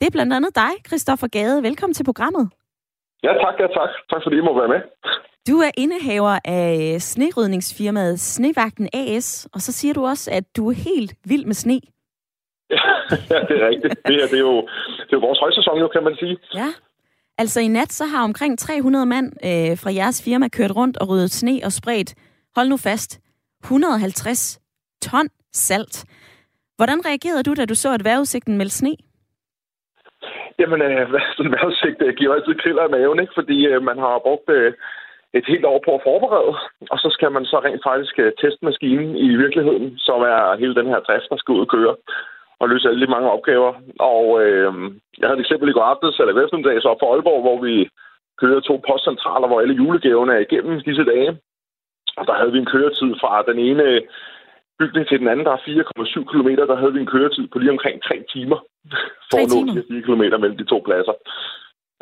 Det 0.00 0.06
er 0.06 0.10
blandt 0.10 0.32
andet 0.32 0.54
dig, 0.54 0.70
Christoffer 0.86 1.26
Gade. 1.26 1.62
Velkommen 1.62 1.94
til 1.94 2.04
programmet. 2.04 2.50
Ja, 3.22 3.32
tak, 3.44 3.54
ja, 3.60 3.66
tak. 3.66 3.90
Tak 4.10 4.20
fordi 4.24 4.36
I 4.36 4.40
må 4.40 4.58
være 4.60 4.68
med. 4.68 4.80
Du 5.48 5.58
er 5.58 5.70
indehaver 5.76 6.38
af 6.44 6.96
snerydningsfirmaet 7.02 8.20
Snevagten 8.20 8.88
AS, 8.92 9.48
og 9.54 9.60
så 9.60 9.72
siger 9.72 9.94
du 9.94 10.06
også, 10.06 10.30
at 10.30 10.56
du 10.56 10.68
er 10.70 10.74
helt 10.74 11.14
vild 11.24 11.44
med 11.44 11.54
sne. 11.54 11.72
ja, 13.30 13.38
det 13.48 13.54
er 13.62 13.68
rigtigt. 13.68 14.06
Det 14.06 14.14
her, 14.14 14.26
det 14.32 14.38
er 14.42 14.46
jo, 14.50 14.56
det 15.06 15.12
er 15.12 15.18
jo 15.18 15.18
vores 15.18 15.38
højsæson, 15.38 15.78
jo, 15.78 15.88
kan 15.88 16.02
man 16.04 16.16
sige. 16.18 16.38
Ja. 16.54 16.68
Altså 17.38 17.60
i 17.60 17.68
nat, 17.68 17.92
så 17.92 18.04
har 18.04 18.24
omkring 18.24 18.58
300 18.58 19.06
mand 19.06 19.26
øh, 19.44 19.78
fra 19.78 19.92
jeres 19.94 20.22
firma 20.24 20.48
kørt 20.48 20.76
rundt 20.76 20.96
og 20.96 21.08
ryddet 21.08 21.30
sne 21.30 21.60
og 21.64 21.72
spredt, 21.72 22.14
hold 22.56 22.68
nu 22.68 22.76
fast, 22.76 23.20
150 23.64 24.60
ton 25.02 25.28
salt. 25.52 26.04
Hvordan 26.76 27.06
reagerede 27.06 27.42
du, 27.42 27.54
da 27.54 27.64
du 27.64 27.74
så, 27.74 27.94
at 27.94 28.04
vejrudsigten 28.04 28.58
meldte 28.58 28.76
sne? 28.76 28.96
Jamen, 30.58 30.82
øh, 30.82 31.08
sådan 31.36 31.46
en 31.46 31.56
vejrudsigt 31.56 32.02
øh, 32.02 32.14
giver 32.14 32.34
altid 32.34 32.54
kriller 32.54 32.84
i 32.86 32.90
maven, 32.90 33.20
ikke? 33.20 33.34
Fordi 33.38 33.66
øh, 33.66 33.82
man 33.82 33.98
har 33.98 34.24
brugt 34.26 34.48
øh, 34.48 34.72
et 35.34 35.46
helt 35.46 35.64
år 35.64 35.80
på 35.84 35.90
at 35.94 36.04
forberede, 36.04 36.54
og 36.92 36.98
så 36.98 37.08
skal 37.16 37.32
man 37.32 37.44
så 37.44 37.58
rent 37.58 37.82
faktisk 37.90 38.18
øh, 38.18 38.32
teste 38.40 38.64
maskinen 38.64 39.16
i 39.16 39.28
virkeligheden, 39.42 39.98
som 39.98 40.20
er 40.20 40.58
hele 40.62 40.74
den 40.74 40.86
her 40.92 41.00
drift, 41.00 41.28
der 41.30 41.36
skal 41.36 41.52
ud 41.52 41.60
og 41.60 41.72
køre 41.76 41.94
og 42.60 42.68
løse 42.68 42.88
alle 42.88 43.06
de 43.06 43.10
mange 43.10 43.30
opgaver. 43.30 43.72
Og 44.12 44.24
øh, 44.42 44.72
jeg 45.18 45.26
havde 45.26 45.38
et 45.38 45.44
eksempel 45.46 45.68
i 45.68 45.72
går 45.72 45.90
aftes, 45.92 46.18
eller 46.18 46.32
i 46.78 46.80
så 46.80 46.88
op 46.88 47.00
for 47.00 47.12
Aalborg, 47.12 47.40
hvor 47.42 47.60
vi 47.66 47.88
kører 48.40 48.60
to 48.60 48.74
postcentraler, 48.88 49.46
hvor 49.48 49.60
alle 49.60 49.74
julegaverne 49.74 50.32
er 50.34 50.38
igennem 50.38 50.80
disse 50.80 51.04
dage. 51.04 51.30
Og 52.16 52.26
der 52.26 52.34
havde 52.34 52.52
vi 52.52 52.58
en 52.58 52.72
køretid 52.72 53.10
fra 53.20 53.42
den 53.48 53.58
ene 53.58 54.00
bygning 54.80 55.04
til 55.06 55.20
den 55.20 55.28
anden, 55.28 55.46
der 55.46 55.52
er 55.52 55.62
4,7 55.66 56.24
km, 56.30 56.50
der 56.70 56.80
havde 56.82 56.94
vi 56.94 57.00
en 57.00 57.12
køretid 57.14 57.44
på 57.48 57.58
lige 57.58 57.74
omkring 57.76 57.96
3 58.02 58.24
timer 58.34 58.58
for 59.30 59.36
Tre 59.36 59.42
at 59.42 59.48
nå 59.66 59.74
de 59.74 59.84
4 59.88 60.06
km 60.06 60.24
mellem 60.42 60.58
de 60.60 60.70
to 60.72 60.78
pladser. 60.86 61.14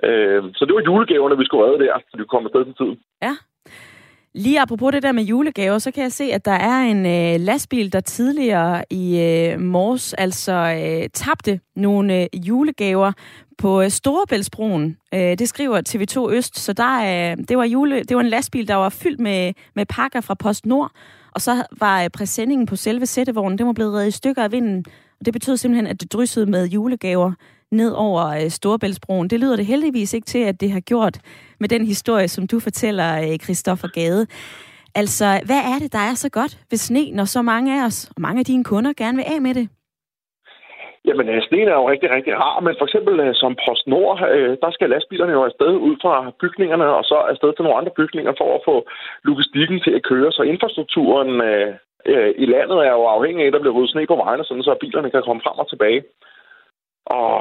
Øh, 0.07 0.43
så 0.57 0.63
det 0.67 0.75
var 0.75 0.83
julegaverne, 0.89 1.39
vi 1.39 1.45
skulle 1.47 1.65
redde 1.67 1.85
der, 1.85 1.95
så 2.11 2.15
vi 2.21 2.25
kom 2.33 2.47
afsted 2.47 2.65
til 2.65 2.75
tiden. 2.81 2.97
Ja. 3.27 3.35
Lige 4.45 4.61
apropos 4.61 4.93
det 4.93 5.03
der 5.03 5.13
med 5.13 5.25
julegaver, 5.25 5.79
så 5.79 5.91
kan 5.91 6.03
jeg 6.03 6.13
se, 6.13 6.25
at 6.25 6.45
der 6.45 6.59
er 6.73 6.81
en 6.81 7.07
øh, 7.07 7.41
lastbil, 7.41 7.93
der 7.93 8.01
tidligere 8.01 8.85
i 8.91 9.21
øh, 9.21 9.61
morges 9.61 10.15
altså 10.15 10.53
øh, 10.53 11.09
tabte 11.15 11.61
nogle 11.77 12.23
øh, 12.23 12.27
julegaver 12.49 13.13
på 13.59 13.83
øh, 13.83 13.89
Storebæltsbroen. 13.89 14.97
Øh, 15.15 15.21
det 15.21 15.49
skriver 15.49 15.83
TV2 15.89 16.37
Øst, 16.37 16.59
så 16.59 16.73
der, 16.73 16.97
øh, 16.99 17.37
det, 17.49 17.59
var 17.59 17.65
jule, 17.65 18.03
det 18.03 18.17
var 18.17 18.23
en 18.23 18.29
lastbil, 18.29 18.69
der 18.69 18.75
var 18.75 18.89
fyldt 18.89 19.21
med, 19.21 19.53
med 19.75 19.87
pakker 19.87 20.21
fra 20.21 20.35
Post 20.35 20.67
Nord, 20.67 20.91
og 21.37 21.43
så 21.43 21.63
var 21.79 22.03
øh, 22.03 22.11
præsendingen 22.11 22.67
på 22.67 22.77
selve 22.77 23.07
sættevognen, 23.07 23.59
den 23.59 23.67
var 23.67 23.73
blevet 23.73 23.95
reddet 23.95 24.09
i 24.09 24.11
stykker 24.11 24.45
af 24.45 24.53
vinden, 24.53 24.85
og 25.21 25.27
det 25.27 25.33
betød 25.33 25.57
simpelthen, 25.57 25.87
at 25.87 26.01
det 26.01 26.13
dryssede 26.13 26.47
med 26.47 26.67
julegaver 26.67 27.33
ned 27.71 27.91
over 27.93 28.27
øh, 28.27 28.51
Storebæltsbroen. 28.51 29.31
Det 29.31 29.41
lyder 29.41 29.57
det 29.57 29.67
heldigvis 29.67 30.15
ikke 30.15 30.25
til, 30.25 30.39
at 30.39 30.61
det 30.61 30.73
har 30.73 30.81
gjort 30.81 31.21
med 31.61 31.69
den 31.69 31.87
historie, 31.87 32.29
som 32.29 32.47
du 32.47 32.61
fortæller, 32.61 33.33
øh, 33.33 33.39
Christoffer 33.39 33.89
Gade. 33.89 34.27
Altså, 34.95 35.41
hvad 35.45 35.59
er 35.59 35.79
det, 35.79 35.93
der 35.93 35.99
er 35.99 36.15
så 36.15 36.29
godt 36.29 36.59
ved 36.71 36.79
sne, 36.79 37.11
når 37.11 37.25
så 37.25 37.43
mange 37.43 37.81
af 37.81 37.87
os, 37.87 38.11
og 38.17 38.23
mange 38.23 38.39
af 38.39 38.45
dine 38.45 38.65
kunder, 38.65 38.93
gerne 38.97 39.17
vil 39.17 39.25
af 39.27 39.43
med 39.43 39.55
det? 39.55 39.69
Jamen, 41.09 41.29
øh, 41.29 41.43
sneen 41.43 41.69
er 41.69 41.77
jo 41.81 41.91
rigtig, 41.91 42.11
rigtig 42.17 42.35
rar, 42.45 42.61
men 42.61 42.75
for 42.79 42.85
eksempel 42.89 43.15
øh, 43.21 43.35
som 43.35 43.57
PostNord, 43.63 44.19
øh, 44.37 44.57
der 44.63 44.71
skal 44.71 44.91
lastbilerne 44.91 45.33
jo 45.33 45.43
afsted 45.45 45.73
ud 45.89 45.97
fra 46.03 46.15
bygningerne, 46.41 46.87
og 46.99 47.05
så 47.05 47.15
afsted 47.15 47.51
til 47.53 47.65
nogle 47.65 47.79
andre 47.79 47.97
bygninger 48.01 48.33
for 48.41 48.49
at 48.55 48.65
få 48.69 48.77
logistikken 49.29 49.81
til 49.81 49.93
at 49.99 50.07
køre. 50.11 50.33
Så 50.33 50.43
infrastrukturen 50.43 51.33
i 52.45 52.47
landet 52.55 52.79
er 52.89 52.93
jo 52.99 53.05
afhængig 53.17 53.43
af, 53.43 53.47
at 53.47 53.53
der 53.53 53.63
bliver 53.63 53.77
ryddet 53.77 53.91
sne 53.91 54.07
på 54.07 54.17
vejene, 54.17 54.45
sådan 54.45 54.63
så 54.63 54.77
bilerne 54.81 55.11
kan 55.11 55.23
komme 55.27 55.43
frem 55.45 55.59
og 55.59 55.69
tilbage. 55.69 56.03
Og, 57.07 57.33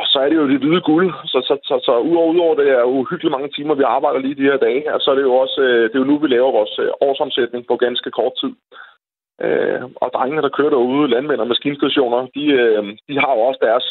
og 0.00 0.04
så 0.10 0.18
er 0.24 0.28
det 0.28 0.36
jo 0.36 0.48
det 0.48 0.58
hvide 0.60 0.80
guld. 0.80 1.08
Så, 1.32 1.38
så, 1.48 1.54
så, 1.68 1.74
så 1.86 1.92
udover, 1.98 2.32
udover 2.32 2.54
det 2.54 2.68
er 2.68 2.82
uhyggeligt 2.84 3.34
mange 3.36 3.50
timer, 3.56 3.74
vi 3.74 3.82
arbejder 3.82 4.20
lige 4.20 4.40
de 4.40 4.50
her 4.50 4.56
dage, 4.56 4.80
her, 4.86 4.98
så 4.98 5.10
er 5.10 5.14
det 5.14 5.22
jo 5.22 5.34
også 5.34 5.60
det 5.90 5.94
er 5.94 6.02
jo 6.04 6.10
nu, 6.10 6.18
vi 6.18 6.28
laver 6.28 6.52
vores 6.52 6.74
årsomsætning 7.00 7.66
på 7.66 7.76
ganske 7.76 8.10
kort 8.10 8.32
tid. 8.40 8.52
Øh, 9.46 9.82
og 10.02 10.08
drengene, 10.14 10.42
der 10.42 10.56
kører 10.56 10.70
derude, 10.70 11.10
landmænd 11.10 11.40
og 11.40 11.48
maskinstationer, 11.48 12.20
de, 12.36 12.44
øh, 12.60 12.82
de 13.08 13.14
har 13.22 13.32
jo 13.36 13.40
også 13.48 13.60
deres 13.68 13.86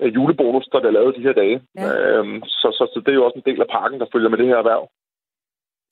øh, 0.00 0.14
julebonus, 0.14 0.66
der 0.72 0.80
bliver 0.80 0.96
lavet 0.98 1.16
de 1.16 1.26
her 1.26 1.32
dage. 1.42 1.58
Ja. 1.76 1.86
Øh, 1.92 2.24
så, 2.60 2.68
så, 2.78 2.84
så 2.92 2.98
det 3.04 3.10
er 3.10 3.18
jo 3.20 3.24
også 3.24 3.38
en 3.38 3.48
del 3.50 3.60
af 3.60 3.72
pakken, 3.76 4.00
der 4.00 4.06
følger 4.12 4.28
med 4.28 4.38
det 4.38 4.46
her 4.46 4.56
erhverv. 4.56 4.84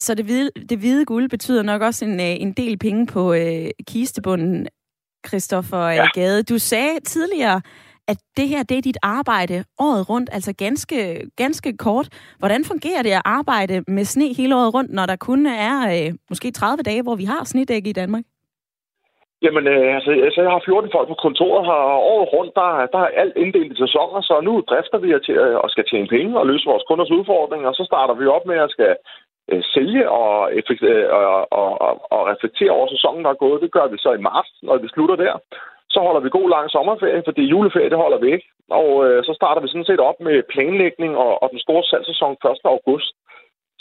Så 0.01 0.15
det 0.15 0.25
hvide, 0.25 0.51
det 0.71 0.79
hvide 0.79 1.05
guld 1.05 1.31
betyder 1.31 1.63
nok 1.63 1.83
også 1.83 2.05
en, 2.05 2.21
øh, 2.21 2.35
en 2.45 2.53
del 2.53 2.79
penge 2.79 3.07
på 3.07 3.23
øh, 3.35 3.71
kistebunden, 3.89 4.69
Christoffer 5.29 5.85
ja. 5.89 5.95
Ja. 5.95 6.07
Gade. 6.15 6.43
Du 6.43 6.59
sagde 6.59 7.01
tidligere, 7.01 7.61
at 8.09 8.19
det 8.37 8.49
her 8.49 8.63
det 8.63 8.79
er 8.79 8.83
dit 8.83 8.99
arbejde 9.03 9.65
året 9.79 10.11
rundt, 10.11 10.31
altså 10.33 10.53
ganske, 10.53 11.31
ganske 11.37 11.77
kort. 11.77 12.09
Hvordan 12.39 12.65
fungerer 12.65 13.03
det 13.03 13.11
at 13.11 13.23
arbejde 13.25 13.85
med 13.89 14.05
sne 14.05 14.35
hele 14.35 14.57
året 14.57 14.75
rundt, 14.75 14.91
når 14.91 15.07
der 15.07 15.17
kun 15.17 15.47
er 15.47 16.07
øh, 16.07 16.15
måske 16.29 16.51
30 16.51 16.83
dage, 16.83 17.03
hvor 17.03 17.17
vi 17.17 17.25
har 17.25 17.45
snedæk 17.45 17.87
i 17.87 17.93
Danmark? 17.93 18.25
Jamen, 19.45 19.65
øh, 19.75 19.95
altså, 19.97 20.11
altså, 20.27 20.41
jeg 20.43 20.51
har 20.51 20.63
14 20.65 20.91
folk 20.97 21.09
på 21.09 21.19
kontoret 21.27 21.67
her, 21.69 21.81
og 21.95 21.99
året 22.13 22.29
rundt, 22.35 22.53
der, 22.61 22.69
der 22.95 23.01
er 23.05 23.19
alt 23.23 23.37
inddelt 23.37 23.73
i 23.73 23.83
sæsoner, 23.85 24.21
så 24.21 24.35
nu 24.41 24.53
drifter 24.71 24.99
vi 24.99 25.09
til 25.27 25.37
at, 25.45 25.51
og 25.65 25.69
skal 25.71 25.85
tjene 25.91 26.09
penge 26.15 26.39
og 26.41 26.47
løse 26.47 26.71
vores 26.73 26.85
kunders 26.89 27.15
udfordringer, 27.19 27.69
og 27.69 27.75
så 27.75 27.85
starter 27.91 28.15
vi 28.15 28.27
op 28.37 28.47
med 28.47 28.57
at 28.65 28.71
skal 28.71 28.93
øh, 29.51 29.63
sælge 29.75 30.11
og, 30.11 30.33
effekt, 30.59 30.83
øh, 30.83 31.07
og, 31.19 31.53
og, 31.61 31.71
og, 31.87 31.93
og 32.15 32.21
reflektere 32.33 32.77
over 32.77 32.89
sæsonen, 32.89 33.25
der 33.25 33.31
er 33.31 33.45
gået. 33.45 33.63
Det 33.65 33.73
gør 33.77 33.87
vi 33.93 33.99
så 33.99 34.11
i 34.13 34.25
marts, 34.29 34.51
når 34.63 34.77
vi 34.85 34.89
slutter 34.89 35.17
der. 35.17 35.35
Så 35.95 35.99
holder 36.07 36.21
vi 36.21 36.37
god 36.39 36.49
lang 36.51 36.71
sommerferie, 36.71 37.23
fordi 37.29 37.43
juleferie, 37.53 37.91
det 37.91 38.03
holder 38.05 38.21
vi 38.25 38.29
ikke. 38.35 38.49
Og 38.81 38.91
øh, 39.07 39.25
så 39.25 39.33
starter 39.41 39.61
vi 39.63 39.69
sådan 39.69 39.91
set 39.91 40.01
op 40.09 40.19
med 40.21 40.43
planlægning 40.53 41.13
og, 41.17 41.43
og 41.43 41.51
den 41.51 41.61
store 41.67 41.83
salgssæson 41.85 42.33
1. 42.33 42.59
august. 42.65 43.15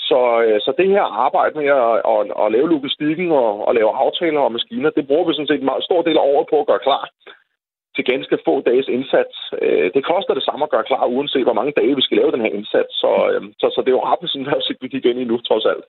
Så, 0.09 0.19
øh, 0.45 0.57
så 0.65 0.71
det 0.79 0.87
her 0.95 1.05
arbejde 1.25 1.53
med 1.59 1.69
at, 1.81 1.95
at, 2.13 2.19
at 2.41 2.51
lave 2.55 2.71
logistikken 2.75 3.27
og, 3.31 3.49
og 3.67 3.71
lave 3.79 3.91
aftaler 4.03 4.41
og 4.43 4.51
maskiner, 4.55 4.89
det 4.97 5.07
bruger 5.07 5.25
vi 5.27 5.33
sådan 5.33 5.51
set 5.51 5.61
en 5.61 5.71
meget 5.71 5.83
stor 5.87 6.01
del 6.07 6.17
af 6.17 6.27
året 6.31 6.47
på 6.49 6.57
at 6.59 6.67
gøre 6.69 6.85
klar 6.87 7.03
til 7.95 8.03
ganske 8.13 8.37
få 8.47 8.53
dages 8.69 8.87
indsats. 8.97 9.35
Øh, 9.61 9.87
det 9.95 10.03
koster 10.11 10.33
det 10.35 10.45
samme 10.45 10.63
at 10.65 10.73
gøre 10.73 10.89
klar, 10.89 11.03
uanset 11.15 11.47
hvor 11.47 11.59
mange 11.59 11.73
dage 11.79 11.95
vi 11.95 12.05
skal 12.05 12.17
lave 12.17 12.31
den 12.31 12.45
her 12.45 12.53
indsats. 12.59 12.91
Så, 13.01 13.11
øhm, 13.31 13.49
så, 13.61 13.67
så 13.73 13.79
det 13.81 13.89
er 13.89 13.97
jo 13.97 14.05
rart 14.07 14.19
sådan 14.23 14.45
her 14.45 14.51
vejrudsigt, 14.51 14.83
vi 14.83 14.87
gik 14.93 15.05
ind 15.05 15.19
i 15.19 15.29
nu, 15.31 15.37
trods 15.49 15.65
alt. 15.73 15.85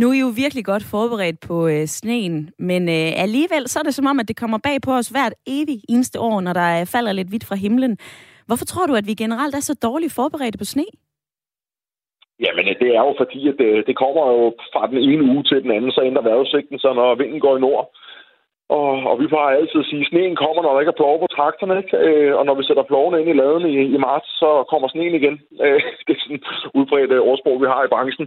Nu 0.00 0.04
er 0.10 0.16
I 0.16 0.24
jo 0.26 0.30
virkelig 0.42 0.64
godt 0.64 0.84
forberedt 0.94 1.40
på 1.48 1.56
øh, 1.68 1.86
sneen, 1.86 2.50
men 2.58 2.82
øh, 2.88 3.10
alligevel 3.24 3.68
så 3.68 3.78
er 3.78 3.82
det 3.82 3.94
som 3.94 4.06
om, 4.06 4.20
at 4.20 4.28
det 4.28 4.36
kommer 4.36 4.58
bag 4.58 4.78
på 4.86 4.92
os 4.92 5.08
hvert 5.08 5.34
evig 5.46 5.80
eneste 5.88 6.20
år, 6.20 6.40
når 6.40 6.52
der 6.52 6.80
øh, 6.80 6.86
falder 6.86 7.12
lidt 7.12 7.32
vidt 7.32 7.44
fra 7.44 7.56
himlen. 7.64 7.98
Hvorfor 8.46 8.64
tror 8.64 8.86
du, 8.86 8.94
at 8.94 9.06
vi 9.06 9.14
generelt 9.14 9.54
er 9.54 9.60
så 9.60 9.74
dårligt 9.82 10.12
forberedte 10.12 10.58
på 10.58 10.64
sne? 10.64 10.84
Jamen, 12.44 12.64
det 12.82 12.90
er 12.96 13.02
jo 13.08 13.14
fordi, 13.18 13.40
at 13.48 13.56
det, 13.58 13.86
det 13.86 13.96
kommer 13.96 14.24
jo 14.32 14.54
fra 14.72 14.86
den 14.86 14.98
ene 15.08 15.22
uge 15.32 15.42
til 15.44 15.62
den 15.62 15.70
anden, 15.70 15.92
så 15.92 16.00
ændrer 16.02 16.22
vejrudsigten 16.22 16.78
sig, 16.78 16.94
når 16.94 17.14
vinden 17.14 17.40
går 17.40 17.56
i 17.56 17.60
nord. 17.60 17.84
Og, 18.76 18.90
og 19.10 19.14
vi 19.20 19.26
plejer 19.26 19.56
altid 19.56 19.80
at 19.80 19.90
sige, 19.90 20.04
at 20.04 20.10
sneen 20.10 20.36
kommer, 20.36 20.60
når 20.62 20.72
der 20.72 20.80
ikke 20.80 20.94
er 20.94 21.02
plov 21.02 21.14
på 21.20 21.28
trakterne, 21.36 21.74
ikke? 21.82 21.96
Øh, 22.06 22.32
og 22.38 22.44
når 22.46 22.54
vi 22.58 22.64
sætter 22.64 22.90
plovene 22.90 23.20
ind 23.20 23.30
i 23.30 23.40
laden 23.40 23.64
i, 23.74 23.76
i 23.96 23.98
marts, 24.06 24.28
så 24.42 24.50
kommer 24.70 24.88
sneen 24.88 25.14
igen. 25.20 25.36
Øh, 25.64 25.82
det 26.06 26.12
er 26.14 26.20
sådan 26.22 26.40
et 26.40 26.48
udbredt 26.78 27.12
øh, 27.16 27.28
ordsprog, 27.28 27.56
vi 27.62 27.66
har 27.72 27.82
i 27.84 27.92
branchen. 27.94 28.26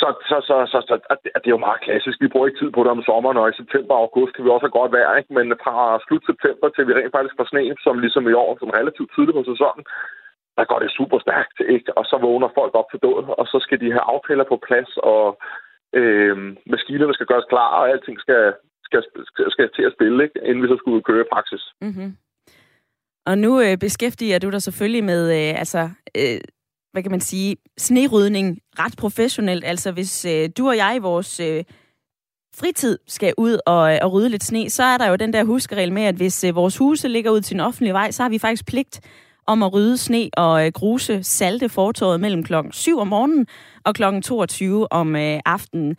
Så, 0.00 0.08
så, 0.28 0.36
så, 0.48 0.56
så, 0.72 0.78
så 0.88 0.94
at 1.12 1.18
det, 1.22 1.30
at 1.34 1.40
det 1.42 1.48
er 1.48 1.56
jo 1.56 1.66
meget 1.66 1.84
klassisk. 1.86 2.16
Vi 2.20 2.32
bruger 2.32 2.46
ikke 2.46 2.60
tid 2.60 2.70
på 2.72 2.80
det 2.82 2.90
om 2.96 3.06
sommeren, 3.08 3.40
og 3.40 3.48
i 3.48 3.58
september 3.60 3.94
og 3.94 4.02
august 4.06 4.32
kan 4.32 4.44
vi 4.44 4.50
også 4.50 4.66
have 4.66 4.78
godt 4.78 4.92
vejr, 4.96 5.12
ikke? 5.20 5.32
Men 5.38 5.46
fra 5.64 5.76
slut 6.06 6.24
september 6.30 6.66
til 6.68 6.86
vi 6.88 6.92
rent 6.94 7.14
faktisk 7.16 7.36
får 7.38 7.48
sne, 7.48 7.62
som 7.86 7.94
ligesom 8.04 8.24
i 8.28 8.34
år, 8.44 8.50
som 8.60 8.74
relativt 8.78 9.10
tidligt 9.14 9.36
på 9.38 9.44
sæsonen, 9.52 9.84
der 10.56 10.64
går 10.70 10.78
det 10.78 10.90
super 10.98 11.18
stærkt, 11.26 11.56
ikke? 11.74 11.98
Og 11.98 12.04
så 12.10 12.16
vågner 12.26 12.48
folk 12.58 12.72
op 12.80 12.88
til 12.90 13.02
døden, 13.04 13.28
og 13.40 13.46
så 13.52 13.58
skal 13.64 13.80
de 13.80 13.88
have 13.94 14.08
aftaler 14.14 14.44
på 14.48 14.56
plads, 14.66 14.90
og 15.12 15.24
øh, 16.00 16.36
maskinerne 16.74 17.14
skal 17.14 17.26
gøres 17.26 17.50
klar, 17.52 17.70
og 17.78 17.90
alting 17.90 18.16
skal, 18.20 18.42
skal, 18.86 19.02
skal, 19.30 19.44
skal 19.54 19.68
til 19.76 19.84
at 19.88 19.94
spille, 19.96 20.24
ikke? 20.24 20.40
inden 20.48 20.62
vi 20.62 20.68
så 20.68 20.76
skulle 20.78 21.02
køre 21.08 21.24
i 21.24 21.32
praksis. 21.32 21.64
Mm-hmm. 21.80 22.10
Og 23.26 23.38
nu 23.38 23.60
øh, 23.60 23.76
beskæftiger 23.78 24.38
du 24.38 24.50
dig 24.50 24.62
selvfølgelig 24.62 25.04
med, 25.04 25.22
øh, 25.38 25.58
altså, 25.62 25.82
øh, 26.20 26.40
hvad 26.92 27.02
kan 27.02 27.10
man 27.10 27.20
sige, 27.20 27.56
snerydning 27.78 28.58
ret 28.78 28.94
professionelt. 28.98 29.64
Altså 29.64 29.92
hvis 29.92 30.24
øh, 30.24 30.48
du 30.58 30.68
og 30.68 30.76
jeg 30.76 30.92
i 30.96 31.06
vores 31.10 31.40
øh, 31.40 31.64
fritid 32.60 32.98
skal 33.06 33.34
ud 33.38 33.58
og, 33.66 33.92
øh, 33.92 33.98
og 34.02 34.12
rydde 34.12 34.28
lidt 34.28 34.44
sne, 34.44 34.70
så 34.70 34.82
er 34.82 34.98
der 34.98 35.08
jo 35.08 35.16
den 35.16 35.32
der 35.32 35.44
huskeregel 35.44 35.92
med, 35.92 36.02
at 36.02 36.14
hvis 36.14 36.44
øh, 36.44 36.54
vores 36.54 36.78
huse 36.78 37.08
ligger 37.08 37.30
ud 37.30 37.40
til 37.40 37.54
en 37.54 37.60
offentlig 37.60 37.92
vej, 37.94 38.10
så 38.10 38.22
har 38.22 38.30
vi 38.30 38.38
faktisk 38.38 38.66
pligt 38.66 39.00
om 39.46 39.62
at 39.62 39.74
rydde 39.74 39.98
sne 39.98 40.30
og 40.36 40.66
øh, 40.66 40.72
gruse 40.72 41.22
salte 41.22 41.68
fortorvet 41.68 42.20
mellem 42.20 42.44
klokken 42.44 42.72
7 42.72 42.98
om 42.98 43.06
morgenen 43.06 43.46
og 43.84 43.94
klokken 43.94 44.22
22 44.22 44.92
om 44.92 45.16
øh, 45.16 45.40
aftenen. 45.46 45.96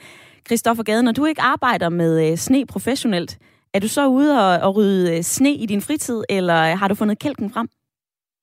Christoffer 0.47 0.83
Gade, 0.83 1.03
når 1.03 1.11
du 1.11 1.25
ikke 1.25 1.41
arbejder 1.41 1.89
med 1.89 2.31
øh, 2.31 2.37
sne 2.37 2.65
professionelt, 2.65 3.37
er 3.73 3.79
du 3.79 3.87
så 3.87 4.07
ude 4.07 4.31
og, 4.43 4.67
og 4.67 4.75
rydde 4.75 5.23
sne 5.23 5.51
i 5.63 5.65
din 5.65 5.81
fritid, 5.81 6.23
eller 6.29 6.59
har 6.79 6.87
du 6.87 6.95
fundet 6.95 7.19
kælken 7.19 7.49
frem? 7.53 7.67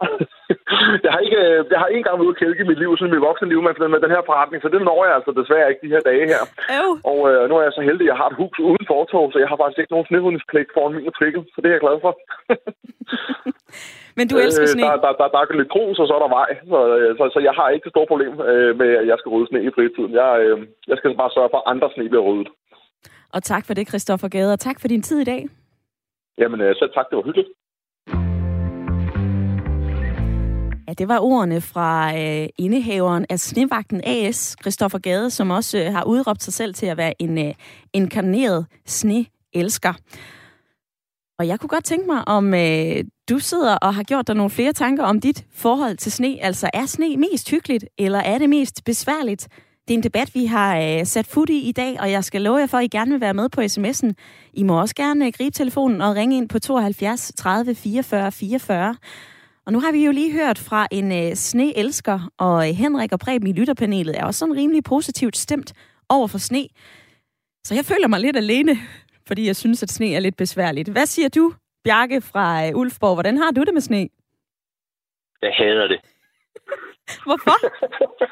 jeg 1.04 1.10
har 1.14 1.20
ikke, 1.26 1.40
jeg 1.72 1.78
har 1.82 1.88
en 1.88 2.04
gang 2.04 2.14
været 2.16 2.26
ude 2.28 2.36
at 2.36 2.42
kælke 2.42 2.62
i 2.62 2.70
mit 2.70 2.80
liv, 2.82 2.90
siden 2.96 3.12
mit 3.14 3.26
voksne 3.28 3.48
liv 3.48 3.60
med, 3.62 3.88
med 3.94 4.00
den 4.04 4.14
her 4.14 4.22
forretning, 4.28 4.58
så 4.62 4.68
det 4.68 4.82
når 4.82 5.00
jeg 5.06 5.14
altså 5.18 5.32
desværre 5.40 5.70
ikke 5.70 5.84
de 5.86 5.94
her 5.94 6.02
dage 6.10 6.24
her. 6.32 6.42
Øv. 6.78 6.90
Og 7.10 7.20
øh, 7.30 7.40
nu 7.48 7.54
er 7.56 7.62
jeg 7.66 7.74
så 7.76 7.82
heldig, 7.88 8.04
at 8.06 8.10
jeg 8.12 8.18
har 8.20 8.28
et 8.28 8.40
hus 8.40 8.56
uden 8.68 8.86
fortov, 8.92 9.24
så 9.32 9.38
jeg 9.42 9.48
har 9.50 9.58
faktisk 9.60 9.80
ikke 9.80 9.94
nogen 9.94 10.08
snehundspligt 10.10 10.70
foran 10.74 10.94
min 10.94 11.08
matrikel, 11.08 11.42
så 11.52 11.58
det 11.60 11.68
er 11.68 11.76
jeg 11.76 11.84
glad 11.86 11.98
for. 12.04 12.12
Men 14.18 14.24
du 14.30 14.36
elsker 14.44 14.66
sne. 14.66 14.82
Øh, 14.82 14.88
der, 14.90 14.96
der, 15.04 15.12
der, 15.20 15.26
der 15.32 15.38
er 15.40 15.56
lidt 15.60 15.74
grus, 15.74 15.98
og 16.02 16.06
så 16.06 16.12
er 16.18 16.22
der 16.24 16.32
vej, 16.40 16.50
så, 16.72 16.78
øh, 16.96 17.10
så, 17.18 17.24
så 17.34 17.38
jeg 17.48 17.54
har 17.58 17.68
ikke 17.68 17.86
et 17.86 17.94
stort 17.94 18.08
problem 18.12 18.32
øh, 18.50 18.70
med, 18.80 18.90
at 19.00 19.06
jeg 19.10 19.16
skal 19.18 19.30
rydde 19.34 19.48
sne 19.50 19.60
i 19.68 19.70
fritiden. 19.76 20.12
Jeg, 20.20 20.30
øh, 20.44 20.56
jeg 20.90 20.96
skal 20.98 21.16
bare 21.22 21.34
sørge 21.36 21.50
for, 21.52 21.58
at 21.60 21.68
andre 21.72 21.88
sne 21.94 22.08
bliver 22.12 22.26
ryddet. 22.28 22.48
Og 23.34 23.40
tak 23.42 23.62
for 23.66 23.74
det, 23.74 23.88
Christoffer 23.88 24.28
Gade, 24.28 24.52
og 24.52 24.60
tak 24.60 24.76
for 24.80 24.88
din 24.88 25.02
tid 25.02 25.18
i 25.20 25.28
dag. 25.32 25.42
Jamen 26.38 26.60
øh, 26.60 26.74
selv 26.80 26.92
tak, 26.94 27.06
det 27.10 27.16
var 27.16 27.26
hyggeligt. 27.28 27.50
Ja, 30.88 30.92
det 30.92 31.08
var 31.08 31.18
ordene 31.20 31.60
fra 31.60 31.90
øh, 32.20 32.48
indehaveren 32.58 33.26
af 33.30 33.38
Snevagten 33.38 34.00
AS, 34.04 34.56
Christoffer 34.60 34.98
Gade, 34.98 35.30
som 35.30 35.50
også 35.50 35.78
øh, 35.78 35.92
har 35.92 36.04
udråbt 36.04 36.42
sig 36.42 36.52
selv 36.52 36.74
til 36.74 36.86
at 36.86 36.96
være 36.96 37.14
en 37.18 37.38
øh, 37.38 37.54
inkarneret 37.92 38.66
sneelsker. 38.86 39.92
Og 41.38 41.46
jeg 41.46 41.60
kunne 41.60 41.68
godt 41.68 41.84
tænke 41.84 42.06
mig, 42.06 42.28
om 42.28 42.54
øh, 42.54 43.04
du 43.28 43.38
sidder 43.38 43.76
og 43.76 43.94
har 43.94 44.02
gjort 44.02 44.26
dig 44.26 44.34
nogle 44.36 44.50
flere 44.50 44.72
tanker 44.72 45.04
om 45.04 45.20
dit 45.20 45.44
forhold 45.54 45.96
til 45.96 46.12
sne. 46.12 46.38
Altså, 46.40 46.70
er 46.74 46.86
sne 46.86 47.16
mest 47.16 47.50
hyggeligt, 47.50 47.84
eller 47.98 48.18
er 48.18 48.38
det 48.38 48.48
mest 48.48 48.84
besværligt? 48.84 49.48
Det 49.88 49.94
er 49.94 49.98
en 49.98 50.02
debat, 50.02 50.34
vi 50.34 50.46
har 50.46 50.78
øh, 50.78 51.06
sat 51.06 51.26
fod 51.26 51.50
i 51.50 51.68
i 51.68 51.72
dag, 51.72 52.00
og 52.00 52.10
jeg 52.10 52.24
skal 52.24 52.42
love 52.42 52.58
jer 52.58 52.66
for, 52.66 52.78
at 52.78 52.84
I 52.84 52.88
gerne 52.88 53.10
vil 53.10 53.20
være 53.20 53.34
med 53.34 53.48
på 53.48 53.60
sms'en. 53.60 54.12
I 54.52 54.62
må 54.62 54.80
også 54.80 54.94
gerne 54.94 55.26
øh, 55.26 55.32
gribe 55.32 55.54
telefonen 55.54 56.00
og 56.00 56.16
ringe 56.16 56.36
ind 56.36 56.48
på 56.48 56.58
72 56.58 57.32
30 57.36 57.74
44 57.74 58.32
44. 58.32 58.96
Og 59.66 59.72
nu 59.72 59.80
har 59.80 59.92
vi 59.92 60.04
jo 60.04 60.12
lige 60.12 60.32
hørt 60.32 60.58
fra 60.58 60.88
en 60.90 61.12
øh, 61.12 61.34
sneelsker, 61.34 62.30
og 62.38 62.68
øh, 62.68 62.74
Henrik 62.74 63.12
og 63.12 63.18
Preben 63.18 63.48
i 63.48 63.52
lytterpanelet 63.52 64.18
er 64.18 64.24
også 64.24 64.38
sådan 64.38 64.56
rimelig 64.56 64.84
positivt 64.84 65.36
stemt 65.36 65.72
over 66.08 66.26
for 66.26 66.38
sne. 66.38 66.66
Så 67.66 67.74
jeg 67.74 67.84
føler 67.84 68.08
mig 68.08 68.20
lidt 68.20 68.36
alene, 68.36 68.78
fordi 69.28 69.46
jeg 69.46 69.56
synes, 69.56 69.82
at 69.82 69.88
sne 69.90 70.14
er 70.14 70.20
lidt 70.20 70.36
besværligt. 70.36 70.88
Hvad 70.88 71.06
siger 71.06 71.28
du, 71.28 71.54
Bjarke 71.84 72.20
fra 72.20 72.66
øh, 72.66 72.76
Ulfborg? 72.76 73.14
Hvordan 73.14 73.36
har 73.38 73.50
du 73.50 73.62
det 73.64 73.74
med 73.74 73.80
sne? 73.80 74.08
Jeg 75.42 75.52
hader 75.58 75.86
det. 75.86 76.00
Hvorfor? 77.26 77.56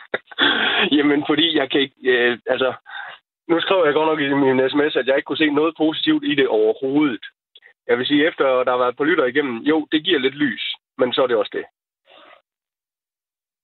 Jamen, 0.96 1.24
fordi 1.28 1.56
jeg 1.58 1.70
kan 1.70 1.80
ikke... 1.80 1.94
Øh, 2.12 2.38
altså, 2.46 2.72
nu 3.48 3.60
skrev 3.60 3.82
jeg 3.84 3.94
godt 3.94 4.08
nok 4.10 4.20
i 4.20 4.28
min 4.44 4.70
sms, 4.70 4.96
at 4.96 5.06
jeg 5.06 5.16
ikke 5.16 5.26
kunne 5.26 5.42
se 5.44 5.50
noget 5.50 5.74
positivt 5.78 6.24
i 6.24 6.34
det 6.34 6.48
overhovedet. 6.48 7.24
Jeg 7.88 7.98
vil 7.98 8.06
sige, 8.06 8.28
efter 8.28 8.44
der 8.64 8.70
har 8.70 8.78
været 8.84 8.96
på 8.96 9.04
lytter 9.04 9.24
igennem, 9.24 9.56
jo, 9.58 9.86
det 9.92 10.04
giver 10.04 10.18
lidt 10.18 10.34
lys, 10.34 10.64
men 10.98 11.12
så 11.12 11.22
er 11.22 11.26
det 11.26 11.36
også 11.36 11.52
det. 11.58 11.64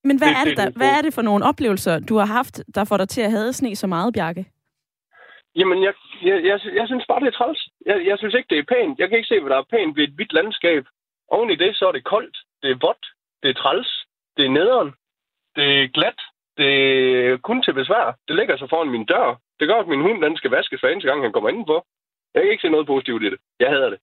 Men 0.05 0.19
hvad, 0.19 0.29
Det- 0.29 0.37
er 0.41 0.45
det, 0.45 0.51
det- 0.51 0.57
der, 0.59 0.65
det- 0.65 0.77
hvad 0.77 0.91
er 0.99 1.03
det 1.03 1.15
for 1.15 1.23
nogle 1.23 1.45
oplevelser, 1.45 2.01
du 2.01 2.17
har 2.17 2.27
haft, 2.27 2.63
der 2.75 2.85
får 2.85 2.97
dig 2.97 3.09
til 3.09 3.21
at 3.21 3.31
have 3.31 3.53
sne 3.53 3.77
så 3.77 3.87
meget, 3.87 4.15
Bjarke? 4.15 4.45
Jamen, 5.59 5.83
jeg, 5.83 5.95
jeg, 6.23 6.45
jeg, 6.45 6.61
jeg 6.79 6.87
synes 6.87 7.07
bare, 7.09 7.21
det 7.21 7.27
er 7.27 7.39
træls. 7.39 7.61
Jeg, 7.87 8.07
jeg 8.07 8.19
synes 8.19 8.35
ikke, 8.35 8.51
det 8.51 8.59
er 8.59 8.71
pænt. 8.75 8.99
Jeg 8.99 9.09
kan 9.09 9.19
ikke 9.19 9.29
se, 9.29 9.41
hvad 9.41 9.51
der 9.51 9.59
er 9.59 9.71
pænt 9.73 9.97
ved 9.97 10.05
et 10.05 10.17
hvidt 10.17 10.33
landskab. 10.33 10.85
Oven 11.29 11.51
i 11.51 11.57
det, 11.57 11.77
så 11.77 11.89
er 11.89 11.93
det 11.93 12.05
koldt, 12.05 12.37
det 12.63 12.71
er 12.71 12.79
vådt, 12.87 13.05
det 13.43 13.49
er 13.51 13.61
træls, 13.63 13.91
det 14.37 14.45
er 14.45 14.51
nederen, 14.59 14.91
det 15.57 15.83
er 15.83 15.89
glat, 15.97 16.21
det 16.57 16.71
er 17.27 17.37
kun 17.37 17.63
til 17.63 17.75
besvær. 17.75 18.17
Det 18.29 18.37
ligger 18.37 18.57
så 18.57 18.67
foran 18.67 18.91
min 18.91 19.05
dør. 19.05 19.37
Det 19.61 19.69
gør, 19.69 19.79
at 19.81 19.89
min 19.89 20.01
hund 20.01 20.23
den 20.23 20.37
skal 20.37 20.51
vaskes 20.51 20.81
hver 20.81 20.91
eneste 20.91 21.09
gang, 21.09 21.23
han 21.23 21.33
kommer 21.33 21.49
indenfor. 21.51 21.87
Jeg 22.35 22.43
kan 22.43 22.51
ikke 22.53 22.63
se 22.63 22.69
noget 22.69 22.87
positivt 22.87 23.23
i 23.23 23.31
det. 23.31 23.39
Jeg 23.61 23.69
hader 23.69 23.91
det. 23.91 23.99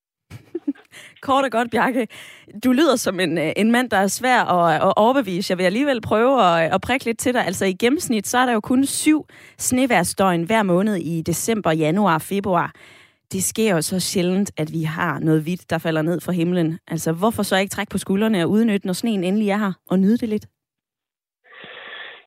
Kort 1.22 1.46
og 1.46 1.52
godt, 1.52 1.72
Bjarke. 1.72 2.08
Du 2.64 2.72
lyder 2.72 2.96
som 2.96 3.20
en, 3.20 3.38
øh, 3.38 3.52
en 3.58 3.72
mand, 3.72 3.90
der 3.90 3.98
er 3.98 4.08
svær 4.08 4.40
at, 4.44 4.76
at 4.88 4.94
overbevise. 4.96 5.52
Jeg 5.52 5.58
vil 5.58 5.64
alligevel 5.64 6.02
prøve 6.02 6.44
at, 6.44 6.74
at 6.74 6.82
prikke 6.82 7.06
lidt 7.06 7.20
til 7.20 7.34
dig. 7.34 7.46
Altså 7.46 7.66
i 7.66 7.74
gennemsnit, 7.74 8.28
så 8.28 8.38
er 8.38 8.46
der 8.46 8.54
jo 8.54 8.60
kun 8.60 8.86
syv 8.86 9.26
sneværsdøgn 9.58 10.44
hver 10.44 10.64
måned 10.64 10.96
i 10.96 11.22
december, 11.22 11.72
januar 11.72 12.18
februar. 12.18 12.72
Det 13.32 13.44
sker 13.44 13.72
jo 13.76 13.82
så 13.82 14.00
sjældent, 14.00 14.52
at 14.58 14.70
vi 14.74 14.84
har 14.84 15.20
noget 15.20 15.44
hvidt, 15.44 15.70
der 15.70 15.78
falder 15.78 16.02
ned 16.02 16.22
fra 16.22 16.32
himlen. 16.32 16.80
Altså, 16.88 17.12
hvorfor 17.12 17.44
så 17.44 17.58
ikke 17.58 17.70
trække 17.70 17.92
på 17.92 17.98
skuldrene 17.98 18.44
og 18.44 18.50
udnytte, 18.50 18.88
når 18.88 18.94
sneen 18.94 19.24
endelig 19.24 19.50
er 19.50 19.58
her, 19.58 19.74
og 19.90 20.00
nyde 20.00 20.18
det 20.18 20.30
lidt? 20.30 20.46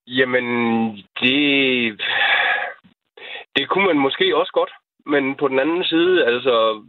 Jamen, 0.07 0.47
det... 1.21 2.01
Det 3.57 3.69
kunne 3.69 3.87
man 3.87 3.99
måske 3.99 4.37
også 4.37 4.53
godt. 4.53 4.73
Men 5.07 5.35
på 5.41 5.49
den 5.49 5.59
anden 5.59 5.85
side, 5.85 6.27
altså... 6.27 6.85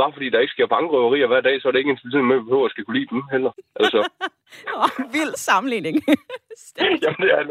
Bare 0.00 0.12
fordi 0.12 0.28
der 0.30 0.40
ikke 0.44 0.56
sker 0.56 0.66
bankrøverier 0.74 1.26
hver 1.26 1.40
dag, 1.48 1.56
så 1.60 1.68
er 1.68 1.72
det 1.72 1.78
ikke 1.78 1.90
en 1.90 1.98
betydning 2.02 2.28
med, 2.28 2.36
at 2.36 2.44
behøver 2.48 2.66
at 2.66 2.70
skal 2.74 2.84
kunne 2.84 2.98
lide 2.98 3.12
dem 3.14 3.22
heller. 3.34 3.52
Altså, 3.80 3.98
Åh, 4.80 4.90
vild 5.16 5.34
sammenligning. 5.48 5.96
Jamen, 7.04 7.20
det 7.24 7.32
er, 7.36 7.42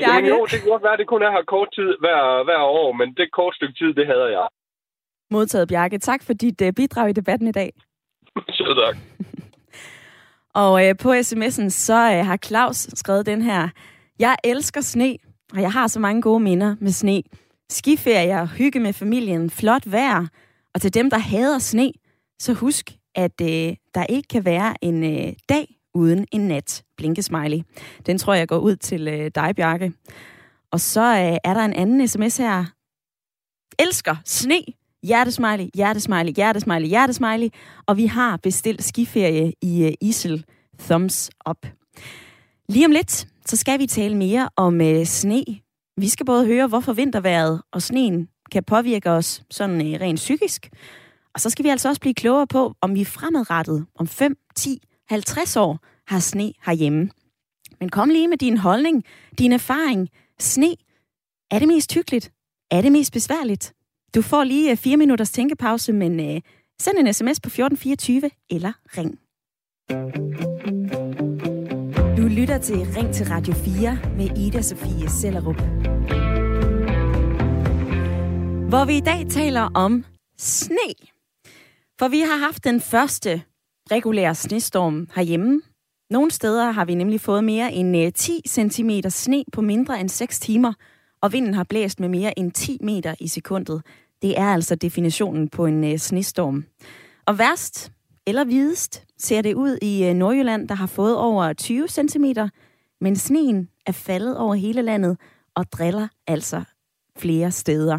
jamen, 0.00 0.30
jo, 0.32 0.38
det 0.50 0.56
kan 0.60 0.70
godt 0.72 0.82
være, 0.82 0.92
at 0.96 0.98
det 0.98 1.06
kun 1.06 1.22
er 1.22 1.30
her 1.36 1.44
kort 1.54 1.68
tid 1.78 1.90
hver, 2.02 2.44
hver 2.44 2.62
år, 2.82 2.92
men 2.92 3.14
det 3.16 3.32
kort 3.32 3.54
stykke 3.54 3.74
tid, 3.80 3.90
det 3.98 4.06
hader 4.06 4.28
jeg. 4.38 4.48
Modtaget, 5.30 5.68
Bjarke. 5.68 5.98
Tak 5.98 6.22
for 6.26 6.32
dit 6.32 6.62
uh, 6.62 6.68
bidrag 6.76 7.08
i 7.10 7.12
debatten 7.12 7.48
i 7.48 7.52
dag. 7.52 7.70
Så 8.48 8.74
tak. 8.80 8.96
Og 10.54 10.88
øh, 10.88 10.94
på 11.02 11.12
sms'en, 11.12 11.68
så 11.68 11.94
øh, 11.94 12.26
har 12.26 12.36
Claus 12.36 12.76
skrevet 12.76 13.26
den 13.26 13.42
her. 13.42 13.68
Jeg 14.18 14.36
elsker 14.44 14.80
sne, 14.80 15.16
og 15.52 15.60
jeg 15.60 15.72
har 15.72 15.86
så 15.86 16.00
mange 16.00 16.22
gode 16.22 16.40
minder 16.40 16.76
med 16.80 16.90
sne. 16.90 17.22
Skiferier, 17.68 18.46
hygge 18.46 18.80
med 18.80 18.92
familien, 18.92 19.50
flot 19.50 19.82
vejr. 19.86 20.26
Og 20.74 20.80
til 20.80 20.94
dem, 20.94 21.10
der 21.10 21.18
hader 21.18 21.58
sne, 21.58 21.92
så 22.38 22.52
husk, 22.52 22.90
at 23.14 23.40
øh, 23.40 23.76
der 23.94 24.06
ikke 24.08 24.28
kan 24.28 24.44
være 24.44 24.74
en 24.82 25.04
øh, 25.04 25.32
dag 25.48 25.76
uden 25.94 26.26
en 26.32 26.40
nat. 26.40 26.82
Blinkesmiley. 26.96 27.58
Den 28.06 28.18
tror 28.18 28.34
jeg 28.34 28.48
går 28.48 28.58
ud 28.58 28.76
til 28.76 29.08
øh, 29.08 29.30
dig, 29.34 29.56
Bjarke. 29.56 29.92
Og 30.72 30.80
så 30.80 31.00
øh, 31.00 31.38
er 31.44 31.54
der 31.54 31.64
en 31.64 31.72
anden 31.72 32.08
sms 32.08 32.36
her. 32.36 32.64
Elsker 33.78 34.16
sne. 34.24 34.62
Hjertesmiley, 35.02 35.68
hjertesmiley, 35.74 36.32
hjertesmiley, 36.36 36.88
hjertesmiley. 36.88 37.48
Og 37.86 37.96
vi 37.96 38.06
har 38.06 38.36
bestilt 38.36 38.84
skiferie 38.84 39.52
i 39.62 39.84
øh, 39.84 39.92
Isel. 40.00 40.44
Thumbs 40.78 41.30
up. 41.48 41.66
Lige 42.68 42.86
om 42.86 42.92
lidt, 42.92 43.28
så 43.46 43.56
skal 43.56 43.78
vi 43.78 43.86
tale 43.86 44.16
mere 44.16 44.48
om 44.56 44.80
øh, 44.80 45.06
sne. 45.06 45.44
Vi 45.96 46.08
skal 46.08 46.26
både 46.26 46.46
høre, 46.46 46.66
hvorfor 46.66 46.92
vinterværet 46.92 47.62
og 47.72 47.82
sneen 47.82 48.28
kan 48.50 48.64
påvirke 48.64 49.10
os 49.10 49.42
sådan 49.50 49.80
øh, 49.94 50.00
rent 50.00 50.16
psykisk. 50.18 50.70
Og 51.34 51.40
så 51.40 51.50
skal 51.50 51.64
vi 51.64 51.68
altså 51.68 51.88
også 51.88 52.00
blive 52.00 52.14
klogere 52.14 52.46
på, 52.46 52.74
om 52.80 52.94
vi 52.94 53.04
fremadrettet 53.04 53.86
om 53.94 54.06
5, 54.06 54.36
10, 54.56 54.78
50 55.08 55.56
år 55.56 55.78
har 56.06 56.18
sne 56.20 56.52
herhjemme. 56.66 57.10
Men 57.80 57.88
kom 57.88 58.08
lige 58.08 58.28
med 58.28 58.38
din 58.38 58.56
holdning, 58.56 59.04
din 59.38 59.52
erfaring. 59.52 60.08
Sne, 60.38 60.74
Er 61.50 61.58
det 61.58 61.68
mest 61.68 61.94
hyggeligt? 61.94 62.32
Er 62.70 62.82
det 62.82 62.92
mest 62.92 63.12
besværligt? 63.12 63.74
Du 64.14 64.22
får 64.22 64.44
lige 64.44 64.70
øh, 64.70 64.76
fire 64.76 64.96
minutters 64.96 65.30
tænkepause, 65.30 65.92
men 65.92 66.20
øh, 66.20 66.40
send 66.80 66.98
en 66.98 67.12
sms 67.14 67.40
på 67.40 67.48
1424 67.48 68.30
eller 68.50 68.72
ring. 68.98 69.18
Du 72.16 72.22
lytter 72.22 72.58
til 72.58 72.76
Ring 72.76 73.14
til 73.14 73.26
Radio 73.26 73.54
4 73.54 73.98
med 74.16 74.38
Ida 74.38 74.62
Sofie 74.62 75.08
Sellerup. 75.08 75.62
Hvor 78.70 78.84
vi 78.84 78.96
i 78.96 79.00
dag 79.00 79.26
taler 79.30 79.70
om 79.74 80.04
sne. 80.38 80.94
For 81.98 82.08
vi 82.08 82.20
har 82.20 82.36
haft 82.36 82.64
den 82.64 82.80
første 82.80 83.42
regulære 83.90 84.34
snestorm 84.34 85.08
herhjemme. 85.14 85.62
Nogle 86.10 86.30
steder 86.30 86.70
har 86.70 86.84
vi 86.84 86.94
nemlig 86.94 87.20
fået 87.20 87.44
mere 87.44 87.72
end 87.72 87.96
øh, 87.96 88.12
10 88.12 88.40
cm 88.48 88.90
sne 89.08 89.44
på 89.52 89.60
mindre 89.60 90.00
end 90.00 90.08
6 90.08 90.40
timer, 90.40 90.72
og 91.22 91.32
vinden 91.32 91.54
har 91.54 91.64
blæst 91.64 92.00
med 92.00 92.08
mere 92.08 92.38
end 92.38 92.52
10 92.52 92.78
meter 92.80 93.14
i 93.20 93.28
sekundet. 93.28 93.82
Det 94.22 94.38
er 94.38 94.46
altså 94.46 94.74
definitionen 94.74 95.48
på 95.48 95.66
en 95.66 95.84
øh, 95.84 95.98
snestorm. 95.98 96.64
Og 97.26 97.38
værst, 97.38 97.92
eller 98.26 98.44
videst, 98.44 99.04
ser 99.18 99.42
det 99.42 99.54
ud 99.54 99.78
i 99.82 100.04
øh, 100.04 100.14
Nordjylland, 100.14 100.68
der 100.68 100.74
har 100.74 100.86
fået 100.86 101.16
over 101.16 101.52
20 101.52 101.88
cm, 101.88 102.24
men 103.00 103.16
sneen 103.16 103.68
er 103.86 103.92
faldet 103.92 104.36
over 104.38 104.54
hele 104.54 104.82
landet 104.82 105.16
og 105.54 105.72
driller 105.72 106.08
altså 106.26 106.62
flere 107.18 107.50
steder. 107.50 107.98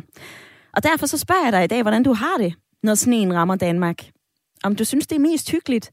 Og 0.74 0.84
derfor 0.84 1.06
så 1.06 1.18
spørger 1.18 1.44
jeg 1.44 1.54
dig 1.54 1.64
i 1.64 1.68
dag, 1.68 1.82
hvordan 1.82 2.04
du 2.04 2.14
har 2.14 2.38
det, 2.38 2.54
når 2.84 2.96
sneen 2.96 3.34
rammer 3.34 3.56
Danmark. 3.56 4.10
Om 4.64 4.76
du 4.76 4.86
synes, 4.86 5.08
det 5.08 5.16
er 5.16 5.20
mest 5.20 5.52
hyggeligt, 5.52 5.92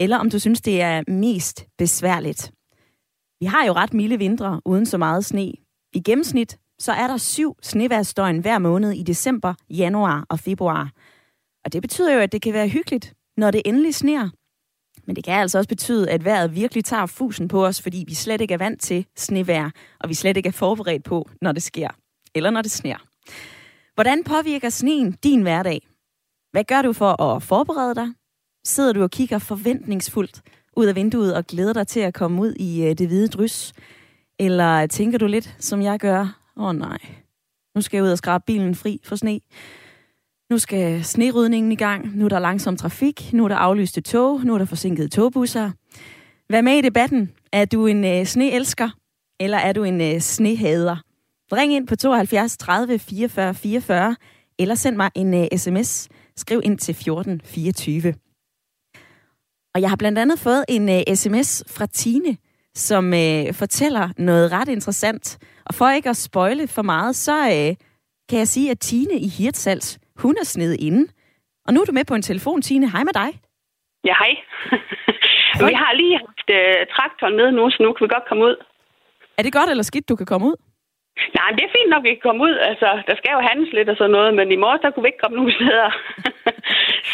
eller 0.00 0.16
om 0.16 0.30
du 0.30 0.38
synes, 0.38 0.60
det 0.60 0.82
er 0.82 1.02
mest 1.08 1.66
besværligt. 1.78 2.52
Vi 3.40 3.46
har 3.46 3.64
jo 3.66 3.72
ret 3.72 3.94
milde 3.94 4.18
vintre 4.18 4.60
uden 4.64 4.86
så 4.86 4.98
meget 4.98 5.24
sne. 5.24 5.52
I 5.92 6.00
gennemsnit 6.04 6.58
så 6.78 6.92
er 6.92 7.06
der 7.06 7.16
syv 7.16 7.56
sneværsdøgn 7.62 8.38
hver 8.38 8.58
måned 8.58 8.92
i 8.92 9.02
december, 9.02 9.54
januar 9.70 10.26
og 10.28 10.38
februar. 10.38 10.92
Og 11.64 11.72
det 11.72 11.82
betyder 11.82 12.14
jo, 12.14 12.20
at 12.20 12.32
det 12.32 12.42
kan 12.42 12.52
være 12.52 12.68
hyggeligt, 12.68 13.14
når 13.36 13.50
det 13.50 13.62
endelig 13.64 13.94
sner. 13.94 14.28
Men 15.06 15.16
det 15.16 15.24
kan 15.24 15.34
altså 15.34 15.58
også 15.58 15.68
betyde, 15.68 16.10
at 16.10 16.24
vejret 16.24 16.54
virkelig 16.54 16.84
tager 16.84 17.06
fusen 17.06 17.48
på 17.48 17.66
os, 17.66 17.82
fordi 17.82 18.04
vi 18.08 18.14
slet 18.14 18.40
ikke 18.40 18.54
er 18.54 18.58
vant 18.58 18.80
til 18.80 19.06
snevejr, 19.16 19.70
og 20.00 20.08
vi 20.08 20.14
slet 20.14 20.36
ikke 20.36 20.48
er 20.48 20.52
forberedt 20.52 21.04
på, 21.04 21.28
når 21.42 21.52
det 21.52 21.62
sker. 21.62 21.88
Eller 22.34 22.50
når 22.50 22.62
det 22.62 22.70
sner. 22.70 22.96
Hvordan 23.98 24.24
påvirker 24.24 24.68
sneen 24.68 25.12
din 25.12 25.42
hverdag? 25.42 25.88
Hvad 26.52 26.64
gør 26.64 26.82
du 26.82 26.92
for 26.92 27.22
at 27.22 27.42
forberede 27.42 27.94
dig? 27.94 28.08
Sidder 28.64 28.92
du 28.92 29.02
og 29.02 29.10
kigger 29.10 29.38
forventningsfuldt 29.38 30.42
ud 30.76 30.86
af 30.86 30.94
vinduet 30.94 31.34
og 31.34 31.46
glæder 31.46 31.72
dig 31.72 31.86
til 31.86 32.00
at 32.00 32.14
komme 32.14 32.42
ud 32.42 32.52
i 32.52 32.84
øh, 32.84 32.98
det 32.98 33.06
hvide 33.06 33.28
drys? 33.28 33.72
Eller 34.38 34.86
tænker 34.86 35.18
du 35.18 35.26
lidt, 35.26 35.56
som 35.58 35.82
jeg 35.82 35.98
gør? 35.98 36.40
Åh 36.56 36.64
oh, 36.64 36.76
nej, 36.76 36.98
nu 37.74 37.80
skal 37.80 37.96
jeg 37.96 38.04
ud 38.04 38.10
og 38.10 38.18
skrabe 38.18 38.44
bilen 38.46 38.74
fri 38.74 39.00
for 39.04 39.16
sne. 39.16 39.40
Nu 40.50 40.58
skal 40.58 41.04
snerydningen 41.04 41.72
i 41.72 41.76
gang. 41.76 42.16
Nu 42.16 42.24
er 42.24 42.28
der 42.28 42.38
langsom 42.38 42.76
trafik. 42.76 43.32
Nu 43.32 43.44
er 43.44 43.48
der 43.48 43.56
aflyste 43.56 44.00
tog. 44.00 44.40
Nu 44.44 44.54
er 44.54 44.58
der 44.58 44.64
forsinkede 44.64 45.08
togbusser. 45.08 45.70
Vær 46.50 46.60
med 46.60 46.78
i 46.78 46.80
debatten. 46.80 47.32
Er 47.52 47.64
du 47.64 47.86
en 47.86 48.04
øh, 48.04 48.26
sneelsker? 48.26 48.90
Eller 49.40 49.58
er 49.58 49.72
du 49.72 49.84
en 49.84 50.00
øh, 50.00 50.20
snehader? 50.20 50.96
Ring 51.52 51.72
ind 51.72 51.86
på 51.88 51.96
72 51.96 52.56
30 52.56 52.98
44 52.98 53.54
44, 53.54 54.16
eller 54.58 54.74
send 54.74 54.96
mig 54.96 55.10
en 55.14 55.34
uh, 55.34 55.46
sms. 55.56 56.08
Skriv 56.36 56.60
ind 56.64 56.78
til 56.78 56.94
14 56.94 57.40
24. 57.44 58.14
Og 59.74 59.80
jeg 59.80 59.88
har 59.88 59.96
blandt 59.96 60.18
andet 60.18 60.38
fået 60.38 60.64
en 60.68 60.88
uh, 60.88 61.14
sms 61.14 61.64
fra 61.76 61.86
Tine, 61.86 62.36
som 62.74 63.04
uh, 63.06 63.54
fortæller 63.54 64.08
noget 64.18 64.52
ret 64.52 64.68
interessant. 64.68 65.38
Og 65.66 65.74
for 65.74 65.88
ikke 65.90 66.08
at 66.08 66.16
spoile 66.16 66.68
for 66.68 66.82
meget, 66.82 67.16
så 67.16 67.36
uh, 67.38 67.76
kan 68.28 68.38
jeg 68.38 68.48
sige, 68.48 68.70
at 68.70 68.80
Tine 68.80 69.14
i 69.14 69.28
Hirtshals, 69.28 69.98
hun 70.16 70.36
er 70.40 70.44
sned 70.44 70.76
inde. 70.80 71.12
Og 71.66 71.74
nu 71.74 71.80
er 71.80 71.84
du 71.84 71.92
med 71.92 72.04
på 72.04 72.14
en 72.14 72.22
telefon, 72.22 72.62
Tine. 72.62 72.90
Hej 72.90 73.04
med 73.04 73.12
dig. 73.12 73.30
Ja, 74.04 74.14
hej. 74.22 74.32
vi 75.70 75.74
har 75.82 75.92
lige 75.92 76.18
haft 76.18 76.48
uh, 76.58 76.94
traktoren 76.94 77.36
med 77.36 77.52
nu, 77.52 77.70
så 77.70 77.82
nu 77.82 77.92
kan 77.92 78.04
vi 78.04 78.08
godt 78.16 78.28
komme 78.28 78.44
ud. 78.44 78.56
Er 79.38 79.42
det 79.42 79.52
godt 79.52 79.70
eller 79.70 79.82
skidt, 79.82 80.08
du 80.08 80.16
kan 80.16 80.26
komme 80.26 80.46
ud? 80.46 80.56
Nej, 81.36 81.46
men 81.48 81.56
det 81.58 81.64
er 81.64 81.76
fint 81.78 81.90
nok, 81.90 82.02
at 82.02 82.08
vi 82.08 82.14
kan 82.14 82.26
komme 82.28 82.42
ud. 82.48 82.54
Altså, 82.70 82.88
der 83.08 83.14
skal 83.16 83.32
jo 83.36 83.40
handles 83.50 83.72
lidt 83.72 83.88
og 83.92 83.96
sådan 83.96 84.16
noget, 84.18 84.30
men 84.38 84.48
i 84.52 84.62
morges, 84.64 84.82
der 84.82 84.90
kunne 84.90 85.06
vi 85.06 85.10
ikke 85.10 85.24
komme 85.24 85.38
nogen 85.38 85.56
steder. 85.58 85.90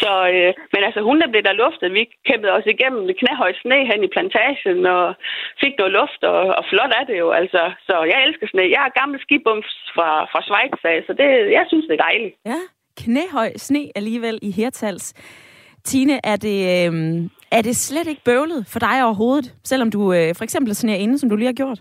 så, 0.01 0.11
øh, 0.33 0.51
men 0.73 0.81
altså, 0.87 1.01
hun 1.07 1.17
der 1.21 1.31
blev 1.31 1.43
der 1.47 1.61
luftet. 1.63 1.97
Vi 1.99 2.03
kæmpede 2.29 2.55
os 2.57 2.67
igennem 2.73 3.01
med 3.07 3.15
knæhøjt 3.21 3.57
sne 3.61 3.79
hen 3.91 4.01
i 4.03 4.13
plantagen 4.15 4.85
og 4.95 5.03
fik 5.61 5.73
noget 5.77 5.93
luft, 5.99 6.21
og, 6.31 6.39
og 6.59 6.63
flot 6.71 6.93
er 6.99 7.05
det 7.09 7.17
jo. 7.23 7.27
Altså, 7.41 7.61
så 7.87 7.95
jeg 8.11 8.19
elsker 8.27 8.47
sne. 8.47 8.63
Jeg 8.75 8.81
har 8.85 8.99
gammel 8.99 9.17
skibums 9.25 9.69
fra, 9.95 10.09
fra 10.31 10.41
Schweiz, 10.47 10.79
af, 10.91 10.97
så 11.07 11.11
det, 11.19 11.27
jeg 11.57 11.65
synes, 11.67 11.85
det 11.87 11.95
er 11.97 12.05
dejligt. 12.07 12.35
Ja, 12.51 12.61
knæhøj 13.03 13.49
sne 13.67 13.81
alligevel 13.95 14.37
i 14.41 14.51
Hirtals. 14.51 15.05
Tine, 15.83 16.15
er 16.23 16.37
det, 16.47 16.57
øh, 16.75 16.93
er 17.57 17.61
det 17.61 17.75
slet 17.75 18.07
ikke 18.07 18.23
bøvlet 18.25 18.61
for 18.73 18.79
dig 18.79 18.97
overhovedet, 19.05 19.47
selvom 19.63 19.91
du 19.91 20.13
øh, 20.13 20.35
for 20.37 20.43
eksempel 20.43 20.69
er 20.71 20.75
sneer 20.75 20.95
inde, 20.95 21.19
som 21.19 21.29
du 21.29 21.35
lige 21.35 21.51
har 21.53 21.61
gjort? 21.63 21.79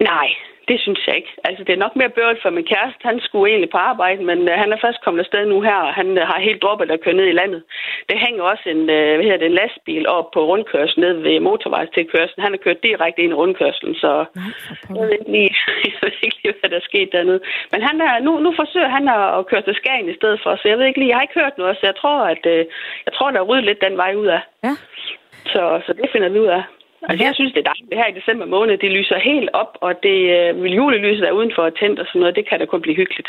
Nej, 0.00 0.28
det 0.68 0.78
synes 0.80 1.00
jeg 1.06 1.16
ikke. 1.16 1.32
Altså, 1.44 1.64
det 1.64 1.72
er 1.72 1.84
nok 1.84 1.96
mere 1.96 2.14
bøvlet 2.16 2.42
for 2.42 2.50
min 2.50 2.70
kæreste. 2.72 3.08
Han 3.10 3.20
skulle 3.20 3.50
egentlig 3.52 3.70
på 3.70 3.80
arbejde, 3.92 4.22
men 4.30 4.38
uh, 4.50 4.54
han 4.62 4.72
er 4.72 4.78
først 4.84 5.00
kommet 5.04 5.20
afsted 5.20 5.46
nu 5.46 5.58
her, 5.68 5.78
og 5.88 5.94
han 6.00 6.08
uh, 6.18 6.24
har 6.30 6.46
helt 6.48 6.62
droppet 6.62 6.90
at 6.90 7.02
køre 7.04 7.18
ned 7.20 7.28
i 7.28 7.38
landet. 7.40 7.62
Det 8.08 8.18
hænger 8.26 8.42
også 8.42 8.66
en, 8.74 8.80
uh, 8.96 9.12
hvad 9.16 9.24
hedder 9.26 9.42
det, 9.42 9.50
en 9.50 9.60
lastbil 9.60 10.04
op 10.08 10.28
på 10.34 10.40
rundkørslen 10.50 11.02
ned 11.04 11.14
ved 11.26 11.40
motorvejstilkørslen. 11.40 12.44
Han 12.44 12.52
har 12.52 12.64
kørt 12.64 12.82
direkte 12.88 13.22
ind 13.22 13.32
i 13.32 13.40
rundkørslen, 13.40 13.94
så 13.94 14.10
jeg 14.88 15.02
ved 15.02 15.10
ikke 15.18 15.32
lige, 15.36 15.52
jeg 15.90 15.98
ved 16.02 16.12
ikke 16.26 16.38
lige 16.42 16.54
hvad 16.60 16.70
der 16.70 16.76
er 16.76 16.90
sket 16.90 17.08
dernede. 17.12 17.40
Men 17.72 17.80
han 17.88 17.96
er, 18.00 18.12
nu, 18.26 18.32
nu 18.44 18.50
forsøger 18.60 18.88
han 18.96 19.04
at 19.38 19.46
køre 19.50 19.62
til 19.62 19.74
Skagen 19.74 20.08
i 20.08 20.18
stedet 20.18 20.40
for, 20.42 20.56
så 20.56 20.64
jeg 20.68 20.78
ved 20.78 20.86
ikke 20.86 21.00
lige, 21.00 21.08
jeg 21.08 21.16
har 21.16 21.26
ikke 21.26 21.40
hørt 21.42 21.58
noget, 21.58 21.76
så 21.76 21.86
jeg 21.86 21.96
tror, 21.96 22.18
at 22.34 22.42
uh, 22.54 22.62
jeg 23.06 23.12
tror, 23.14 23.30
der 23.30 23.40
er 23.40 23.48
ryddet 23.50 23.64
lidt 23.64 23.84
den 23.86 23.96
vej 23.96 24.12
ud 24.14 24.26
af. 24.26 24.42
Ja. 24.64 24.74
Så, 25.52 25.62
så 25.86 25.92
det 25.92 26.08
finder 26.12 26.28
vi 26.28 26.38
ud 26.38 26.46
af. 26.58 26.62
Altså, 27.02 27.24
jeg 27.24 27.34
synes, 27.34 27.52
det 27.52 27.60
er 27.60 27.70
dejligt. 27.72 27.94
Her 28.00 28.08
i 28.12 28.18
december 28.20 28.46
måned, 28.46 28.78
det 28.78 28.90
lyser 28.90 29.18
helt 29.18 29.50
op, 29.52 29.72
og 29.80 29.92
det 30.02 30.18
øh, 30.36 30.76
julelyset 30.76 31.28
er 31.28 31.32
udenfor 31.32 31.62
og 31.62 31.78
tændt 31.80 32.00
og 32.00 32.06
sådan 32.06 32.20
noget. 32.20 32.36
Det 32.36 32.48
kan 32.48 32.58
da 32.58 32.66
kun 32.66 32.82
blive 32.82 32.96
hyggeligt. 32.96 33.28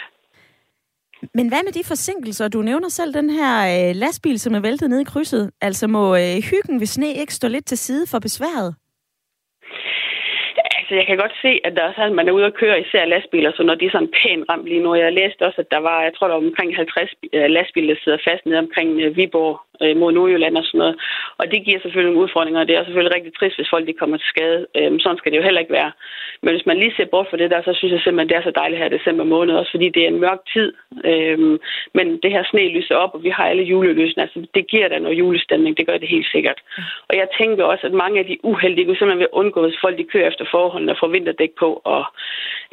Men 1.33 1.47
hvad 1.47 1.61
med 1.63 1.71
de 1.71 1.83
forsinkelser? 1.87 2.47
Du 2.47 2.61
nævner 2.61 2.89
selv 2.89 3.13
den 3.13 3.29
her 3.29 3.53
øh, 3.73 3.95
lastbil, 3.95 4.39
som 4.39 4.55
er 4.55 4.59
væltet 4.59 4.89
ned 4.89 4.99
i 5.01 5.03
krydset. 5.03 5.51
Altså 5.61 5.87
må 5.87 6.15
øh, 6.15 6.35
hyggen 6.51 6.79
ved 6.79 6.87
sne 6.87 7.13
ikke 7.13 7.33
stå 7.33 7.47
lidt 7.47 7.65
til 7.65 7.77
side 7.77 8.07
for 8.11 8.19
besværet? 8.19 8.75
Altså, 10.87 10.99
jeg 11.01 11.07
kan 11.07 11.23
godt 11.23 11.35
se, 11.45 11.51
at 11.67 11.73
der 11.77 11.83
er 11.83 11.93
sådan, 11.95 12.17
man 12.19 12.27
er 12.27 12.37
ude 12.37 12.49
at 12.49 12.57
køre 12.61 12.81
især 12.81 13.05
lastbiler, 13.05 13.51
så 13.55 13.63
når 13.63 13.75
de 13.75 13.85
er 13.85 13.95
sådan 13.95 14.13
pænt 14.19 14.45
ramt 14.49 14.67
lige 14.67 14.83
nu. 14.83 14.95
Jeg 14.95 15.13
læste 15.13 15.45
også, 15.47 15.61
at 15.61 15.71
der 15.71 15.81
var, 15.87 15.97
jeg 16.07 16.13
tror, 16.13 16.27
der 16.27 16.35
var 16.35 16.47
omkring 16.47 16.75
50 16.75 17.13
øh, 17.33 17.49
lastbiler, 17.55 17.93
der 17.93 18.01
sidder 18.03 18.17
fast 18.27 18.45
nede 18.45 18.59
omkring 18.65 18.89
øh, 19.01 19.17
Viborg 19.17 19.55
øh, 19.83 19.97
mod 19.97 20.11
Nordjylland 20.11 20.57
og 20.57 20.65
sådan 20.65 20.77
noget. 20.83 20.95
Og 21.39 21.45
det 21.51 21.65
giver 21.65 21.79
selvfølgelig 21.79 22.11
nogle 22.11 22.23
udfordringer, 22.25 22.59
og 22.61 22.67
det 22.67 22.75
er 22.75 22.83
selvfølgelig 22.83 23.15
rigtig 23.15 23.33
trist, 23.33 23.55
hvis 23.57 23.73
folk 23.73 23.87
de 23.87 23.99
kommer 24.01 24.17
til 24.17 24.31
skade. 24.33 24.59
Øhm, 24.77 24.99
sådan 24.99 25.17
skal 25.17 25.31
det 25.31 25.37
jo 25.37 25.47
heller 25.47 25.63
ikke 25.63 25.77
være. 25.79 25.91
Men 26.43 26.51
hvis 26.53 26.65
man 26.69 26.77
lige 26.77 26.93
ser 26.97 27.05
bort 27.13 27.27
fra 27.29 27.37
det 27.37 27.51
der, 27.51 27.61
så 27.61 27.73
synes 27.73 27.91
jeg 27.93 28.01
simpelthen, 28.01 28.29
det 28.29 28.37
er 28.37 28.47
så 28.47 28.53
dejligt 28.61 28.79
her 28.81 28.89
i 28.89 28.97
december 28.97 29.23
måned, 29.23 29.53
også 29.55 29.71
fordi 29.71 29.89
det 29.95 30.01
er 30.03 30.07
en 30.07 30.23
mørk 30.25 30.41
tid. 30.53 30.67
Øhm, 31.11 31.55
men 31.97 32.07
det 32.23 32.31
her 32.35 32.43
sne 32.43 32.63
lyser 32.77 32.95
op, 32.95 33.13
og 33.15 33.23
vi 33.23 33.29
har 33.29 33.45
alle 33.51 33.63
julelysene. 33.71 34.23
Altså, 34.23 34.39
det 34.55 34.67
giver 34.71 34.87
da 34.87 34.99
noget 34.99 35.19
julestemning, 35.21 35.77
det 35.77 35.87
gør 35.87 35.97
det 35.97 36.09
helt 36.15 36.29
sikkert. 36.31 36.59
Og 37.09 37.15
jeg 37.21 37.27
tænker 37.39 37.63
også, 37.63 37.87
at 37.87 37.93
mange 38.03 38.19
af 38.19 38.25
de 38.25 38.37
uheldige 38.43 38.85
kunne 38.85 38.97
simpelthen 38.97 39.25
vil 39.25 39.37
undgå, 39.39 39.59
hvis 39.63 39.81
folk 39.83 39.97
de 39.97 40.11
kører 40.13 40.27
efter 40.27 40.45
forholdene 40.77 40.95
får 41.01 41.07
vinterdæk 41.11 41.49
på, 41.59 41.69
og 41.93 42.03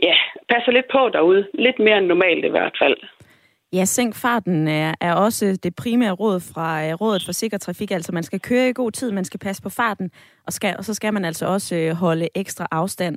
ja, 0.03 0.15
passer 0.49 0.73
lidt 0.73 0.89
på 0.93 1.09
derude. 1.13 1.47
Lidt 1.55 1.79
mere 1.79 1.99
end 1.99 2.07
normalt 2.07 2.45
i 2.45 2.49
hvert 2.49 2.77
fald. 2.83 2.97
Ja, 3.73 3.85
sænk 3.85 4.15
farten 4.15 4.69
er, 4.69 4.95
er 5.01 5.15
også 5.15 5.59
det 5.63 5.77
primære 5.77 6.13
råd 6.13 6.41
fra 6.41 6.87
uh, 6.87 7.01
Rådet 7.01 7.23
for 7.25 7.33
Sikker 7.33 7.59
Trafik. 7.59 7.91
Altså, 7.91 8.13
man 8.13 8.23
skal 8.23 8.41
køre 8.41 8.69
i 8.69 8.73
god 8.73 8.91
tid, 8.93 9.11
man 9.13 9.25
skal 9.25 9.41
passe 9.41 9.63
på 9.63 9.69
farten, 9.69 10.11
og, 10.47 10.53
skal, 10.53 10.75
og 10.79 10.85
så 10.85 10.95
skal 10.95 11.13
man 11.15 11.25
altså 11.25 11.47
også 11.47 11.75
uh, 11.77 11.97
holde 11.97 12.29
ekstra 12.35 12.67
afstand. 12.71 13.17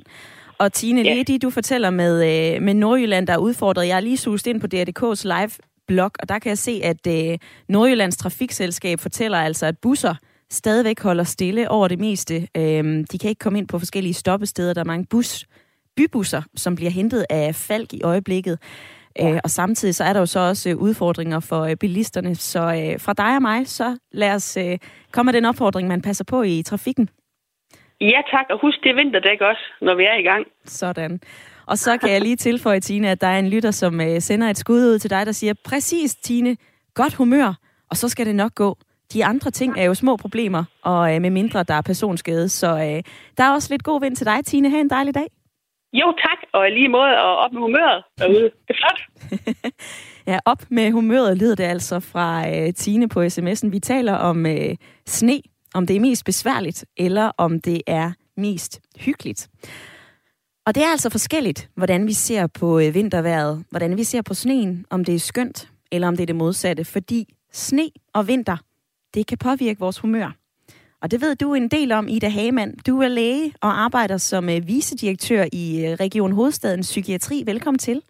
Og 0.58 0.72
Tine, 0.72 1.02
Ja. 1.02 1.12
lige 1.14 1.24
det, 1.24 1.42
du 1.42 1.50
fortæller 1.50 1.90
med, 1.90 2.14
uh, 2.56 2.62
med 2.62 2.74
Nordjylland, 2.74 3.26
der 3.26 3.32
er 3.32 3.38
udfordret. 3.38 3.86
Jeg 3.86 3.96
har 3.96 4.00
lige 4.00 4.16
suget 4.16 4.46
ind 4.46 4.60
på 4.60 4.66
DRDK's 4.74 5.22
live-blog, 5.24 6.10
og 6.20 6.28
der 6.28 6.38
kan 6.38 6.48
jeg 6.48 6.58
se, 6.58 6.80
at 6.84 7.06
uh, 7.06 7.34
Nordjyllands 7.68 8.16
Trafikselskab 8.16 8.98
fortæller 9.00 9.38
altså, 9.38 9.66
at 9.66 9.78
busser 9.78 10.14
stadigvæk 10.50 11.00
holder 11.00 11.24
stille 11.24 11.70
over 11.70 11.88
det 11.88 11.98
meste. 11.98 12.48
Uh, 12.58 12.64
de 13.12 13.18
kan 13.20 13.28
ikke 13.28 13.38
komme 13.38 13.58
ind 13.58 13.68
på 13.68 13.78
forskellige 13.78 14.14
stoppesteder. 14.14 14.74
Der 14.74 14.80
er 14.80 14.84
mange 14.84 15.06
bus, 15.10 15.46
bybusser, 15.96 16.42
som 16.56 16.76
bliver 16.76 16.90
hentet 16.90 17.26
af 17.30 17.54
Falk 17.54 17.92
i 17.92 18.02
øjeblikket. 18.02 18.58
Øh, 19.20 19.38
og 19.44 19.50
samtidig 19.50 19.94
så 19.94 20.04
er 20.04 20.12
der 20.12 20.20
jo 20.20 20.26
så 20.26 20.40
også 20.40 20.70
øh, 20.70 20.76
udfordringer 20.76 21.40
for 21.40 21.60
øh, 21.62 21.76
bilisterne. 21.76 22.34
Så 22.34 22.60
øh, 22.60 23.00
fra 23.00 23.12
dig 23.12 23.36
og 23.36 23.42
mig, 23.42 23.68
så 23.68 23.96
lad 24.12 24.34
os 24.34 24.56
øh, 24.56 24.78
komme 25.12 25.28
med 25.28 25.32
den 25.32 25.44
opfordring, 25.44 25.88
man 25.88 26.02
passer 26.02 26.24
på 26.24 26.42
i 26.42 26.62
trafikken. 26.62 27.08
Ja 28.00 28.20
tak, 28.30 28.46
og 28.50 28.60
husk 28.60 28.78
det 28.82 28.90
er 28.90 28.94
vinterdæk 28.94 29.40
også, 29.40 29.62
når 29.80 29.94
vi 29.94 30.04
er 30.04 30.14
i 30.14 30.22
gang. 30.22 30.46
Sådan. 30.64 31.20
Og 31.66 31.78
så 31.78 31.98
kan 31.98 32.10
jeg 32.10 32.20
lige 32.20 32.36
tilføje, 32.36 32.80
Tine, 32.80 33.10
at 33.10 33.20
der 33.20 33.26
er 33.26 33.38
en 33.38 33.48
lytter, 33.48 33.70
som 33.70 34.00
øh, 34.00 34.20
sender 34.20 34.50
et 34.50 34.58
skud 34.58 34.80
ud 34.80 34.98
til 34.98 35.10
dig, 35.10 35.26
der 35.26 35.32
siger, 35.32 35.54
præcis, 35.64 36.14
Tine, 36.14 36.56
godt 36.94 37.14
humør, 37.14 37.54
og 37.90 37.96
så 37.96 38.08
skal 38.08 38.26
det 38.26 38.34
nok 38.34 38.54
gå. 38.54 38.78
De 39.12 39.24
andre 39.24 39.50
ting 39.50 39.78
er 39.78 39.84
jo 39.84 39.94
små 39.94 40.16
problemer, 40.16 40.64
og 40.82 41.14
øh, 41.14 41.22
med 41.22 41.30
mindre 41.30 41.62
der 41.62 41.74
er 41.74 41.82
personskade. 41.82 42.48
Så 42.48 42.66
øh, 42.66 43.02
der 43.38 43.44
er 43.44 43.52
også 43.52 43.68
lidt 43.72 43.82
god 43.82 44.00
vind 44.00 44.16
til 44.16 44.26
dig, 44.26 44.44
Tine. 44.44 44.70
Ha' 44.70 44.80
en 44.80 44.90
dejlig 44.90 45.14
dag. 45.14 45.26
Jo, 45.92 46.14
tak, 46.18 46.38
og 46.52 46.70
lige 46.70 46.88
måde, 46.88 47.18
og 47.24 47.36
op 47.36 47.52
med 47.52 47.60
humøret 47.60 48.04
derude. 48.18 48.42
Det 48.42 48.52
er 48.68 48.74
flot. 48.74 49.00
Ja, 50.26 50.38
op 50.44 50.62
med 50.70 50.90
humøret 50.92 51.38
lyder 51.38 51.54
det 51.54 51.64
altså 51.64 52.00
fra 52.00 52.48
øh, 52.50 52.74
Tine 52.74 53.08
på 53.08 53.22
sms'en. 53.22 53.70
Vi 53.70 53.80
taler 53.80 54.14
om 54.14 54.46
øh, 54.46 54.76
sne, 55.06 55.40
om 55.74 55.86
det 55.86 55.96
er 55.96 56.00
mest 56.00 56.24
besværligt, 56.24 56.84
eller 56.96 57.30
om 57.38 57.60
det 57.60 57.82
er 57.86 58.12
mest 58.36 58.80
hyggeligt. 59.00 59.48
Og 60.66 60.74
det 60.74 60.82
er 60.82 60.90
altså 60.90 61.10
forskelligt, 61.10 61.68
hvordan 61.74 62.06
vi 62.06 62.12
ser 62.12 62.46
på 62.46 62.78
øh, 62.78 62.94
vinterværet, 62.94 63.64
hvordan 63.70 63.96
vi 63.96 64.04
ser 64.04 64.22
på 64.22 64.34
sneen, 64.34 64.84
om 64.90 65.04
det 65.04 65.14
er 65.14 65.18
skønt, 65.18 65.68
eller 65.92 66.08
om 66.08 66.16
det 66.16 66.22
er 66.22 66.26
det 66.26 66.36
modsatte, 66.36 66.84
fordi 66.84 67.34
sne 67.52 67.88
og 68.14 68.28
vinter, 68.28 68.56
det 69.14 69.26
kan 69.26 69.38
påvirke 69.38 69.80
vores 69.80 69.98
humør. 69.98 70.32
Og 71.02 71.10
det 71.10 71.20
ved 71.20 71.36
du 71.36 71.54
en 71.54 71.68
del 71.68 71.92
om, 71.92 72.08
Ida 72.08 72.28
Hagemann. 72.28 72.74
Du 72.86 73.02
er 73.02 73.08
læge 73.08 73.52
og 73.62 73.80
arbejder 73.80 74.16
som 74.16 74.48
øh, 74.48 74.68
vicedirektør 74.68 75.44
i 75.52 75.86
øh, 75.86 75.92
Region 75.92 76.32
Hovedstadens 76.32 76.88
Psykiatri. 76.88 77.42
Velkommen 77.46 77.78
til. 77.78 78.02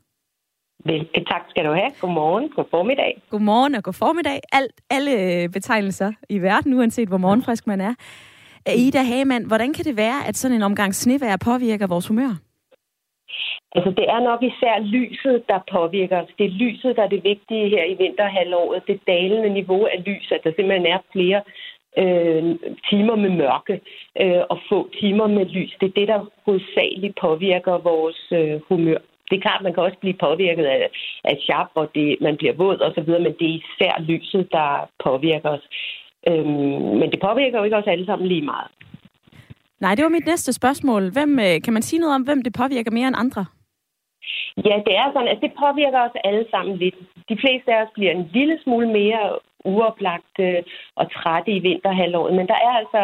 Vel, 0.84 1.08
tak 1.14 1.42
skal 1.50 1.64
du 1.64 1.72
have. 1.72 1.90
Godmorgen, 2.00 2.48
god 2.56 2.64
formiddag. 2.70 3.22
Godmorgen 3.30 3.74
og 3.74 3.82
god 3.82 3.92
formiddag. 3.92 4.40
Alt, 4.52 4.80
alle 4.90 5.42
øh, 5.42 5.48
betegnelser 5.48 6.12
i 6.28 6.38
verden, 6.38 6.74
uanset 6.74 7.08
hvor 7.08 7.18
morgenfrisk 7.18 7.66
man 7.66 7.80
er. 7.80 7.94
Ida 8.76 9.02
Hagemann, 9.02 9.46
hvordan 9.46 9.72
kan 9.72 9.84
det 9.84 9.96
være, 9.96 10.26
at 10.26 10.36
sådan 10.36 10.56
en 10.56 10.62
omgang 10.62 10.94
snevejr 10.94 11.36
påvirker 11.36 11.86
vores 11.86 12.06
humør? 12.06 12.36
Altså, 13.76 13.90
det 13.90 14.06
er 14.14 14.20
nok 14.20 14.42
især 14.42 14.74
lyset, 14.96 15.42
der 15.48 15.58
påvirker 15.72 16.16
os. 16.22 16.28
Det 16.38 16.46
er 16.46 16.58
lyset, 16.64 16.96
der 16.96 17.02
er 17.02 17.08
det 17.14 17.24
vigtige 17.24 17.68
her 17.68 17.84
i 17.84 17.94
vinterhalvåret. 17.94 18.82
Det 18.86 19.00
dalende 19.06 19.48
niveau 19.48 19.84
af 19.84 20.02
lys, 20.06 20.32
at 20.32 20.40
der 20.44 20.52
simpelthen 20.56 20.86
er 20.86 20.98
flere 21.12 21.40
øh, 22.02 22.42
timer 22.90 23.16
med 23.16 23.30
mørke 23.30 23.80
øh, 24.22 24.42
og 24.50 24.58
få 24.68 24.88
timer 25.00 25.26
med 25.26 25.46
lys. 25.46 25.72
Det 25.80 25.86
er 25.88 25.98
det, 26.00 26.08
der 26.08 26.30
hovedsageligt 26.44 27.18
påvirker 27.20 27.78
vores 27.90 28.20
øh, 28.32 28.60
humør. 28.68 28.98
Det 29.30 29.36
er 29.36 29.40
klart, 29.40 29.62
man 29.62 29.74
kan 29.74 29.82
også 29.82 29.98
blive 30.00 30.22
påvirket 30.26 30.64
af, 30.64 30.88
af 31.24 31.36
sharp, 31.40 31.70
og 31.74 31.90
det, 31.94 32.16
man 32.20 32.36
bliver 32.36 32.52
våd 32.52 32.78
og 32.78 32.92
så 32.94 33.00
videre, 33.00 33.20
men 33.20 33.34
det 33.38 33.46
er 33.48 33.60
især 33.62 33.94
lyset, 34.00 34.48
der 34.52 34.88
påvirker 35.04 35.48
os. 35.48 35.64
Øhm, 36.28 36.98
men 37.00 37.10
det 37.12 37.20
påvirker 37.20 37.58
jo 37.58 37.64
ikke 37.64 37.76
os 37.76 37.86
alle 37.86 38.06
sammen 38.06 38.28
lige 38.28 38.42
meget. 38.42 38.70
Nej, 39.80 39.94
det 39.94 40.02
var 40.02 40.08
mit 40.08 40.26
næste 40.26 40.52
spørgsmål. 40.52 41.12
Hvem, 41.12 41.38
øh, 41.38 41.62
kan 41.64 41.72
man 41.72 41.82
sige 41.82 42.00
noget 42.00 42.14
om, 42.14 42.22
hvem 42.22 42.42
det 42.42 42.52
påvirker 42.52 42.90
mere 42.90 43.08
end 43.08 43.16
andre? 43.18 43.46
Ja, 44.68 44.76
det 44.86 44.94
er 45.02 45.06
sådan, 45.12 45.28
at 45.28 45.40
det 45.44 45.52
påvirker 45.64 46.00
os 46.00 46.20
alle 46.24 46.46
sammen 46.50 46.76
lidt. 46.76 46.94
De 47.28 47.36
fleste 47.42 47.74
af 47.74 47.82
os 47.82 47.92
bliver 47.94 48.12
en 48.12 48.30
lille 48.32 48.58
smule 48.64 48.88
mere 48.88 49.38
uoplagte 49.64 50.64
og 50.96 51.12
trætte 51.12 51.50
i 51.52 51.58
vinterhalvåret, 51.58 52.34
men 52.34 52.46
der 52.46 52.58
er 52.68 52.74
altså 52.80 53.00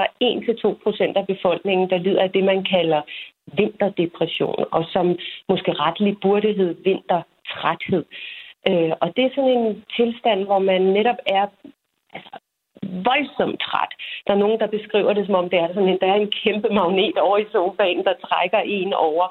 1-2 0.69 0.83
procent 0.83 1.17
af 1.17 1.27
befolkningen, 1.27 1.91
der 1.91 1.99
lider 1.99 2.23
af 2.23 2.31
det, 2.31 2.45
man 2.45 2.65
kalder 2.65 3.03
vinterdepression, 3.47 4.65
og 4.71 4.85
som 4.93 5.19
måske 5.49 5.73
retligt 5.73 6.21
burde 6.21 6.53
hedde 6.53 6.77
vintertræthed. 6.85 8.05
Øh, 8.69 8.93
og 9.01 9.17
det 9.17 9.25
er 9.25 9.31
sådan 9.35 9.51
en 9.51 9.85
tilstand, 9.97 10.45
hvor 10.45 10.59
man 10.59 10.83
netop 10.83 11.21
er 11.27 11.47
altså, 12.13 12.39
voldsomt 12.83 13.61
træt. 13.61 13.93
Der 14.27 14.33
er 14.33 14.43
nogen, 14.45 14.61
der 14.61 14.67
beskriver 14.67 15.13
det, 15.13 15.27
som 15.27 15.35
om 15.35 15.51
det 15.51 15.59
er 15.59 15.69
sådan 15.69 15.89
en, 15.89 15.99
der 16.01 16.07
er 16.07 16.15
en 16.15 16.33
kæmpe 16.43 16.69
magnet 16.69 17.19
over 17.19 17.39
i 17.39 17.47
sofaen, 17.53 18.05
der 18.05 18.15
trækker 18.27 18.59
en 18.59 18.93
over, 18.93 19.27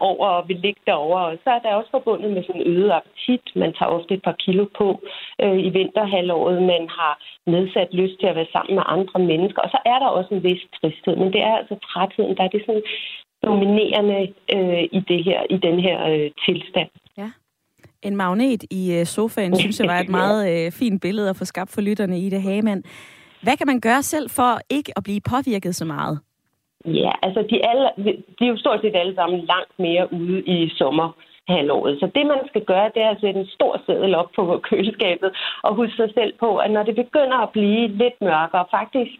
over 0.00 0.26
og 0.28 0.48
vil 0.48 0.56
ligge 0.56 0.80
derovre. 0.86 1.24
Og 1.26 1.38
så 1.44 1.50
er 1.50 1.58
der 1.58 1.74
også 1.74 1.90
forbundet 1.90 2.30
med 2.32 2.42
sådan 2.42 2.60
en 2.60 2.66
øget 2.74 2.92
appetit. 2.98 3.44
Man 3.62 3.72
tager 3.72 3.94
ofte 3.96 4.14
et 4.14 4.22
par 4.22 4.36
kilo 4.44 4.64
på 4.78 4.88
øh, 5.42 5.58
i 5.66 5.70
vinterhalvåret. 5.78 6.62
Man 6.62 6.84
har 6.98 7.14
nedsat 7.46 7.88
lyst 8.00 8.16
til 8.20 8.26
at 8.26 8.36
være 8.36 8.52
sammen 8.54 8.74
med 8.74 8.84
andre 8.86 9.18
mennesker. 9.30 9.60
Og 9.62 9.70
så 9.74 9.78
er 9.92 9.98
der 9.98 10.06
også 10.06 10.30
en 10.34 10.42
vis 10.42 10.62
tristhed. 10.76 11.16
Men 11.16 11.32
det 11.34 11.42
er 11.48 11.54
altså 11.60 11.76
trætheden, 11.90 12.36
der 12.36 12.44
er 12.44 12.52
det 12.54 12.62
sådan 12.66 12.86
dominerende 13.46 14.20
øh, 14.56 14.84
i, 14.98 15.00
det 15.10 15.20
her, 15.24 15.40
i 15.50 15.56
den 15.66 15.76
her 15.86 15.98
øh, 16.12 16.30
tilstand. 16.46 16.90
Ja. 17.18 17.30
En 18.02 18.16
magnet 18.16 18.64
i 18.70 18.82
øh, 18.98 19.06
sofaen, 19.06 19.56
synes 19.56 19.80
jeg 19.80 19.88
var 19.88 19.98
et 19.98 20.08
meget 20.20 20.66
øh, 20.66 20.72
fint 20.72 21.02
billede 21.02 21.30
at 21.30 21.36
få 21.36 21.44
skabt 21.44 21.70
for 21.72 21.80
lytterne 21.80 22.18
i 22.20 22.30
det 22.30 22.42
Hagemann. 22.42 22.82
Hvad 23.42 23.56
kan 23.56 23.66
man 23.66 23.80
gøre 23.80 24.02
selv 24.02 24.30
for 24.30 24.60
ikke 24.70 24.92
at 24.96 25.02
blive 25.04 25.20
påvirket 25.20 25.74
så 25.74 25.84
meget? 25.84 26.20
Ja, 26.86 27.12
altså 27.22 27.42
de, 27.50 27.68
alle, 27.68 27.90
de 28.38 28.44
er 28.44 28.48
jo 28.48 28.56
stort 28.56 28.80
set 28.80 28.96
alle 28.96 29.14
sammen 29.14 29.40
langt 29.40 29.78
mere 29.78 30.12
ude 30.12 30.40
i 30.40 30.68
sommerhalvåret. 30.68 32.00
Så 32.00 32.10
det, 32.14 32.26
man 32.26 32.40
skal 32.46 32.64
gøre, 32.64 32.90
det 32.94 33.02
er 33.02 33.10
at 33.10 33.20
sætte 33.20 33.40
en 33.40 33.46
stor 33.46 33.82
seddel 33.86 34.14
op 34.14 34.30
på 34.36 34.60
køleskabet 34.62 35.30
og 35.62 35.74
huske 35.74 35.96
sig 35.96 36.10
selv 36.14 36.32
på, 36.40 36.56
at 36.56 36.70
når 36.70 36.82
det 36.82 36.94
begynder 36.94 37.38
at 37.38 37.50
blive 37.50 37.88
lidt 37.88 38.20
mørkere, 38.20 38.64
faktisk 38.70 39.18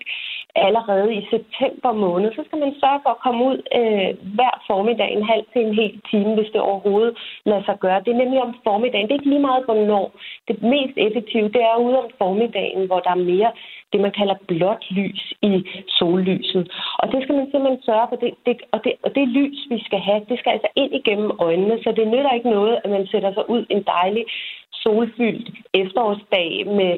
allerede 0.67 1.15
i 1.15 1.27
september 1.35 1.93
måned, 1.93 2.29
så 2.33 2.43
skal 2.47 2.59
man 2.59 2.75
sørge 2.83 3.01
for 3.05 3.11
at 3.11 3.23
komme 3.27 3.41
ud 3.51 3.59
øh, 3.79 4.11
hver 4.37 4.55
formiddag 4.71 5.09
en 5.13 5.25
halv 5.33 5.45
til 5.53 5.61
en 5.67 5.75
hel 5.81 5.95
time, 6.11 6.35
hvis 6.35 6.53
det 6.53 6.61
overhovedet 6.61 7.13
lader 7.49 7.65
sig 7.65 7.79
gøre. 7.85 8.03
Det 8.05 8.11
er 8.13 8.23
nemlig 8.23 8.41
om 8.43 8.55
formiddagen. 8.65 9.07
Det 9.07 9.15
er 9.15 9.21
ikke 9.21 9.33
lige 9.35 9.49
meget, 9.49 9.65
hvornår. 9.65 10.07
Det 10.49 10.63
mest 10.63 10.97
effektive, 11.07 11.49
det 11.57 11.63
er 11.71 11.77
ude 11.87 11.99
om 12.03 12.11
formiddagen, 12.19 12.87
hvor 12.87 13.01
der 13.01 13.11
er 13.11 13.27
mere 13.33 13.51
det, 13.93 14.01
man 14.01 14.19
kalder 14.21 14.37
blåt 14.49 14.85
lys 14.91 15.23
i 15.43 15.55
sollyset. 15.99 16.65
Og 16.99 17.13
det 17.13 17.23
skal 17.23 17.35
man 17.35 17.51
simpelthen 17.51 17.83
sørge 17.83 18.07
for. 18.09 18.17
Det, 18.17 18.35
det, 18.47 18.57
og, 18.75 18.85
det, 18.85 18.93
og 19.05 19.15
det 19.15 19.29
lys, 19.29 19.59
vi 19.71 19.79
skal 19.87 19.99
have, 19.99 20.21
det 20.29 20.39
skal 20.39 20.51
altså 20.51 20.69
ind 20.77 20.93
igennem 20.95 21.31
øjnene, 21.39 21.77
så 21.83 21.93
det 21.97 22.09
nytter 22.09 22.33
ikke 22.33 22.51
noget, 22.51 22.75
at 22.85 22.91
man 22.91 23.07
sætter 23.07 23.33
sig 23.33 23.51
ud 23.51 23.67
en 23.71 23.83
dejlig 23.83 24.25
solfyldt 24.83 25.49
efterårsdag 25.75 26.67
med 26.67 26.93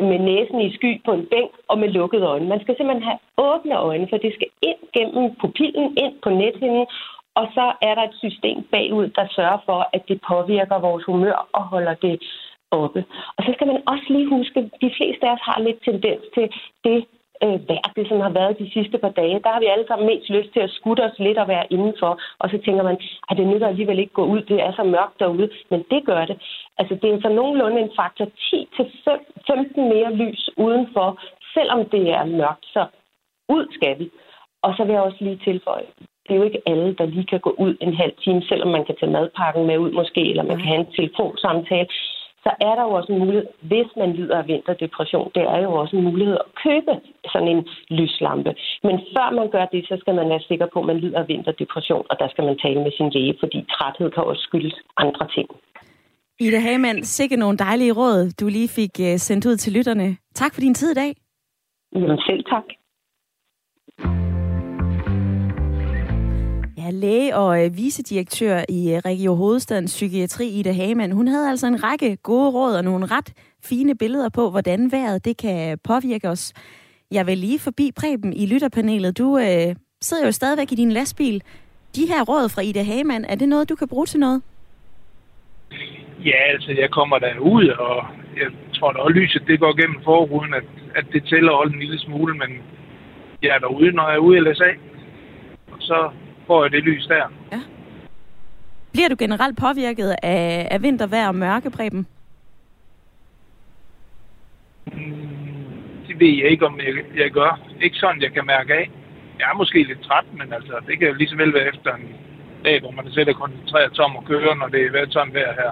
med 0.00 0.18
næsen 0.18 0.60
i 0.60 0.74
sky 0.76 0.90
på 1.04 1.12
en 1.12 1.26
bænk 1.26 1.50
og 1.68 1.78
med 1.78 1.88
lukkede 1.88 2.26
øjne. 2.26 2.48
Man 2.48 2.60
skal 2.60 2.76
simpelthen 2.76 3.08
have 3.10 3.18
åbne 3.38 3.76
øjne, 3.76 4.06
for 4.10 4.16
det 4.16 4.34
skal 4.34 4.48
ind 4.62 4.80
gennem 4.92 5.34
pupillen, 5.40 5.98
ind 6.04 6.14
på 6.22 6.30
nethinden, 6.30 6.86
og 7.34 7.46
så 7.54 7.72
er 7.82 7.94
der 7.94 8.02
et 8.02 8.16
system 8.24 8.62
bagud, 8.72 9.08
der 9.08 9.26
sørger 9.36 9.58
for, 9.64 9.80
at 9.92 10.02
det 10.08 10.20
påvirker 10.28 10.78
vores 10.78 11.04
humør 11.04 11.48
og 11.52 11.62
holder 11.62 11.94
det 11.94 12.22
oppe. 12.70 13.04
Og 13.36 13.44
så 13.44 13.50
skal 13.54 13.66
man 13.66 13.82
også 13.86 14.06
lige 14.08 14.28
huske, 14.36 14.60
at 14.60 14.70
de 14.84 14.90
fleste 14.96 15.26
af 15.26 15.32
os 15.32 15.44
har 15.48 15.58
lidt 15.60 15.80
tendens 15.84 16.24
til 16.34 16.46
det 16.84 17.04
øh, 17.42 17.68
vejr, 17.68 17.88
det 17.96 18.08
sådan 18.08 18.26
har 18.28 18.34
været 18.40 18.58
de 18.58 18.70
sidste 18.76 18.98
par 18.98 19.12
dage. 19.20 19.40
Der 19.44 19.50
har 19.52 19.60
vi 19.60 19.66
alle 19.66 19.86
sammen 19.88 20.06
mest 20.06 20.28
lyst 20.30 20.52
til 20.52 20.60
at 20.60 20.74
skutte 20.78 21.02
os 21.08 21.18
lidt 21.18 21.38
og 21.38 21.48
være 21.48 21.66
indenfor. 21.70 22.20
Og 22.38 22.50
så 22.50 22.58
tænker 22.64 22.82
man, 22.82 22.96
at 23.30 23.36
det 23.36 23.46
nytter 23.46 23.68
alligevel 23.68 23.98
ikke 23.98 24.18
gå 24.20 24.24
ud, 24.24 24.42
det 24.42 24.58
er 24.62 24.72
så 24.72 24.84
mørkt 24.84 25.20
derude. 25.20 25.50
Men 25.70 25.84
det 25.90 26.04
gør 26.06 26.24
det. 26.24 26.36
Altså 26.78 26.94
det 27.02 27.08
er 27.10 27.20
så 27.20 27.28
nogenlunde 27.28 27.80
en 27.80 27.92
faktor 27.96 28.24
10-15 28.24 29.80
mere 29.92 30.10
lys 30.14 30.50
udenfor, 30.56 31.08
selvom 31.54 31.80
det 31.88 32.04
er 32.10 32.24
mørkt. 32.24 32.66
Så 32.66 32.86
ud 33.48 33.66
skal 33.76 33.98
vi. 33.98 34.10
Og 34.62 34.74
så 34.76 34.84
vil 34.84 34.92
jeg 34.92 35.02
også 35.02 35.20
lige 35.20 35.40
tilføje, 35.44 35.86
det 36.24 36.32
er 36.34 36.38
jo 36.40 36.42
ikke 36.42 36.62
alle, 36.66 36.94
der 36.98 37.06
lige 37.06 37.26
kan 37.26 37.40
gå 37.40 37.54
ud 37.58 37.76
en 37.80 37.94
halv 37.94 38.12
time, 38.24 38.42
selvom 38.42 38.70
man 38.70 38.84
kan 38.84 38.96
tage 39.00 39.12
madpakken 39.12 39.66
med 39.66 39.78
ud 39.78 39.90
måske, 39.90 40.30
eller 40.30 40.42
man 40.42 40.56
kan 40.56 40.66
have 40.66 40.80
en 40.80 40.92
telefonsamtale 40.96 41.88
så 42.44 42.50
er 42.68 42.74
der 42.78 42.84
jo 42.88 42.92
også 42.98 43.12
en 43.12 43.18
mulighed, 43.18 43.46
hvis 43.70 43.88
man 44.00 44.10
lider 44.18 44.36
af 44.38 44.46
vinterdepression, 44.52 45.30
det 45.34 45.42
er 45.54 45.60
jo 45.66 45.72
også 45.82 45.96
en 45.96 46.04
mulighed 46.10 46.36
at 46.44 46.50
købe 46.64 46.92
sådan 47.32 47.48
en 47.54 47.62
lyslampe. 47.98 48.50
Men 48.86 48.96
før 49.14 49.28
man 49.38 49.48
gør 49.54 49.66
det, 49.74 49.80
så 49.88 49.96
skal 50.00 50.14
man 50.14 50.28
være 50.28 50.46
sikker 50.50 50.66
på, 50.72 50.78
at 50.80 50.86
man 50.86 51.00
lider 51.04 51.18
af 51.22 51.28
vinterdepression, 51.28 52.04
og 52.10 52.16
der 52.20 52.28
skal 52.28 52.44
man 52.44 52.58
tale 52.64 52.80
med 52.84 52.92
sin 52.98 53.10
læge, 53.16 53.34
fordi 53.42 53.58
træthed 53.74 54.10
kan 54.10 54.22
også 54.30 54.42
skyldes 54.48 54.74
andre 54.96 55.26
ting. 55.36 55.48
Ida 56.40 56.58
Hagemann, 56.58 57.04
sikke 57.04 57.36
nogle 57.36 57.58
dejlige 57.58 57.92
råd, 57.92 58.30
du 58.40 58.46
lige 58.48 58.68
fik 58.68 58.94
øh, 59.00 59.16
sendt 59.26 59.46
ud 59.46 59.56
til 59.56 59.72
lytterne. 59.72 60.16
Tak 60.34 60.54
for 60.54 60.60
din 60.60 60.74
tid 60.74 60.90
i 60.90 60.94
dag. 60.94 61.10
Jamen 61.94 62.18
selv 62.28 62.44
tak. 62.44 62.66
Ja, 66.84 66.90
læge 66.90 67.36
og 67.36 67.64
øh, 67.64 67.76
vicedirektør 67.76 68.64
i 68.68 68.94
øh, 68.94 68.98
Region 68.98 69.36
Hovedstadens 69.36 69.94
Psykiatri, 69.94 70.46
Ida 70.48 70.72
Hagemann, 70.72 71.12
hun 71.12 71.28
havde 71.28 71.50
altså 71.50 71.66
en 71.66 71.84
række 71.84 72.16
gode 72.16 72.50
råd 72.50 72.74
og 72.76 72.84
nogle 72.84 73.06
ret 73.06 73.32
fine 73.64 73.94
billeder 73.98 74.28
på, 74.28 74.50
hvordan 74.50 74.92
vejret 74.92 75.24
det 75.24 75.36
kan 75.36 75.78
påvirke 75.84 76.28
os. 76.28 76.52
Jeg 77.10 77.26
vil 77.26 77.38
lige 77.38 77.58
forbi 77.58 77.90
Preben 77.96 78.32
i 78.32 78.46
lytterpanelet. 78.46 79.18
Du 79.18 79.38
øh, 79.38 79.74
sidder 80.00 80.26
jo 80.26 80.32
stadigvæk 80.32 80.72
i 80.72 80.74
din 80.74 80.92
lastbil. 80.92 81.42
De 81.96 82.06
her 82.06 82.24
råd 82.24 82.48
fra 82.48 82.62
Ida 82.62 82.82
Hagemann, 82.82 83.24
er 83.24 83.34
det 83.34 83.48
noget, 83.48 83.68
du 83.68 83.74
kan 83.74 83.88
bruge 83.88 84.06
til 84.06 84.20
noget? 84.20 84.42
Ja, 86.24 86.38
altså 86.54 86.70
jeg 86.80 86.90
kommer 86.90 87.18
der 87.18 87.38
ud, 87.38 87.68
og 87.68 88.04
jeg 88.36 88.50
tror 88.74 88.92
da 88.92 88.98
også 88.98 89.18
lyset, 89.18 89.42
det 89.46 89.60
går 89.60 89.80
gennem 89.80 90.00
forruden, 90.04 90.54
at, 90.54 90.64
at 90.94 91.06
det 91.12 91.24
tæller 91.30 91.52
også 91.52 91.72
en 91.72 91.80
lille 91.80 91.98
smule, 91.98 92.34
men 92.34 92.50
jeg 93.42 93.50
er 93.54 93.58
derude, 93.58 93.92
når 93.92 94.08
jeg 94.08 94.16
er 94.16 94.26
ude 94.26 94.38
i 94.38 94.40
LSA. 94.40 94.70
Og 95.72 95.78
så 95.80 96.10
får 96.46 96.64
jeg 96.64 96.72
det 96.72 96.82
lys 96.82 97.06
der. 97.06 97.32
Ja. 97.52 97.60
Bliver 98.92 99.08
du 99.08 99.16
generelt 99.18 99.58
påvirket 99.58 100.14
af, 100.22 100.68
af 100.70 100.82
vintervejr 100.82 101.28
og 101.28 101.34
mørke, 101.34 101.70
Preben? 101.70 102.06
Mm, 104.86 105.26
det 106.06 106.20
ved 106.20 106.32
jeg 106.40 106.50
ikke, 106.50 106.66
om 106.66 106.78
jeg, 106.78 106.94
jeg 107.16 107.30
gør. 107.30 107.60
Ikke 107.80 107.96
sådan, 107.96 108.22
jeg 108.22 108.32
kan 108.32 108.46
mærke 108.46 108.74
af. 108.74 108.90
Jeg 109.38 109.50
er 109.50 109.56
måske 109.56 109.82
lidt 109.82 110.02
træt, 110.02 110.24
men 110.32 110.52
altså, 110.52 110.74
det 110.86 110.98
kan 110.98 111.08
jo 111.08 111.14
lige 111.14 111.28
så 111.28 111.36
vel 111.36 111.54
være 111.54 111.68
efter 111.74 111.94
en 111.94 112.08
dag, 112.64 112.80
hvor 112.80 112.90
man 112.90 113.12
sætter 113.12 113.32
koncentreret 113.32 113.92
tom 113.92 114.16
og 114.16 114.24
kører, 114.24 114.54
når 114.54 114.68
det 114.68 114.80
er 114.86 115.06
sådan 115.10 115.34
vejr 115.34 115.52
her. 115.52 115.70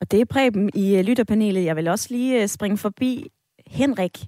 Og 0.00 0.10
det 0.10 0.20
er 0.20 0.24
Preben 0.24 0.70
i 0.74 0.96
øh, 0.98 1.04
lytterpanelet. 1.04 1.64
Jeg 1.64 1.76
vil 1.76 1.88
også 1.88 2.08
lige 2.10 2.42
øh, 2.42 2.48
springe 2.48 2.78
forbi 2.78 3.26
Henrik 3.66 4.18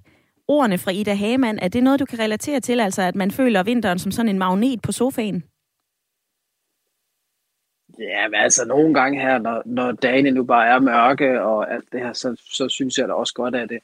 ordene 0.47 0.77
fra 0.77 0.91
Ida 0.91 1.13
Hagemann, 1.13 1.59
er 1.59 1.67
det 1.67 1.83
noget, 1.83 1.99
du 1.99 2.05
kan 2.05 2.19
relatere 2.19 2.59
til, 2.59 2.79
altså 2.79 3.01
at 3.01 3.15
man 3.15 3.31
føler 3.31 3.63
vinteren 3.63 3.99
som 3.99 4.11
sådan 4.11 4.29
en 4.29 4.39
magnet 4.39 4.81
på 4.81 4.91
sofaen? 4.91 5.43
Ja, 7.99 8.27
men 8.27 8.35
altså 8.35 8.65
nogle 8.67 8.93
gange 8.93 9.21
her, 9.21 9.37
når, 9.37 9.61
når 9.65 9.91
dagene 9.91 10.31
nu 10.31 10.43
bare 10.43 10.67
er 10.67 10.79
mørke 10.79 11.41
og 11.41 11.73
alt 11.73 11.91
det 11.91 11.99
her, 11.99 12.13
så, 12.13 12.41
så 12.51 12.69
synes 12.69 12.97
jeg 12.97 13.07
da 13.07 13.13
også 13.13 13.33
godt, 13.33 13.55
at 13.55 13.69
det 13.69 13.79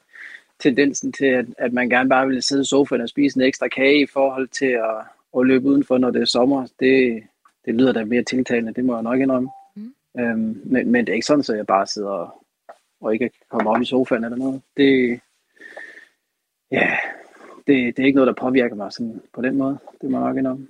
tendensen 0.62 1.12
til, 1.12 1.26
at, 1.26 1.46
at 1.58 1.72
man 1.72 1.88
gerne 1.88 2.08
bare 2.08 2.28
vil 2.28 2.42
sidde 2.42 2.62
i 2.62 2.64
sofaen 2.64 3.02
og 3.02 3.08
spise 3.08 3.36
en 3.36 3.42
ekstra 3.42 3.68
kage 3.68 4.02
i 4.02 4.06
forhold 4.06 4.48
til 4.48 4.66
at, 4.66 4.96
at 5.38 5.46
løbe 5.46 5.68
udenfor, 5.68 5.98
når 5.98 6.10
det 6.10 6.22
er 6.22 6.26
sommer, 6.26 6.66
det, 6.80 7.22
det 7.64 7.74
lyder 7.74 7.92
da 7.92 8.04
mere 8.04 8.22
tiltalende, 8.22 8.74
det 8.74 8.84
må 8.84 8.94
jeg 8.94 9.02
nok 9.02 9.20
indrømme. 9.20 9.50
Mm. 9.74 9.94
Øhm, 10.18 10.60
men, 10.64 10.90
men 10.90 11.06
det 11.06 11.12
er 11.12 11.14
ikke 11.14 11.26
sådan, 11.26 11.44
at 11.48 11.56
jeg 11.56 11.66
bare 11.66 11.86
sidder 11.86 12.08
og, 12.08 12.44
og 13.00 13.12
ikke 13.12 13.28
kan 13.28 13.46
komme 13.50 13.70
op 13.70 13.82
i 13.82 13.84
sofaen 13.84 14.24
eller 14.24 14.36
noget. 14.36 14.62
Det, 14.76 15.20
ja, 16.72 16.96
det, 17.66 17.96
det 17.96 17.98
er 17.98 18.06
ikke 18.06 18.16
noget, 18.16 18.36
der 18.36 18.42
påvirker 18.42 18.76
mig 18.76 18.92
sådan 18.92 19.20
på 19.34 19.42
den 19.42 19.56
måde. 19.56 19.78
Det 20.00 20.10
må 20.10 20.18
jeg 20.18 20.26
nok 20.26 20.36
indrømme. 20.36 20.66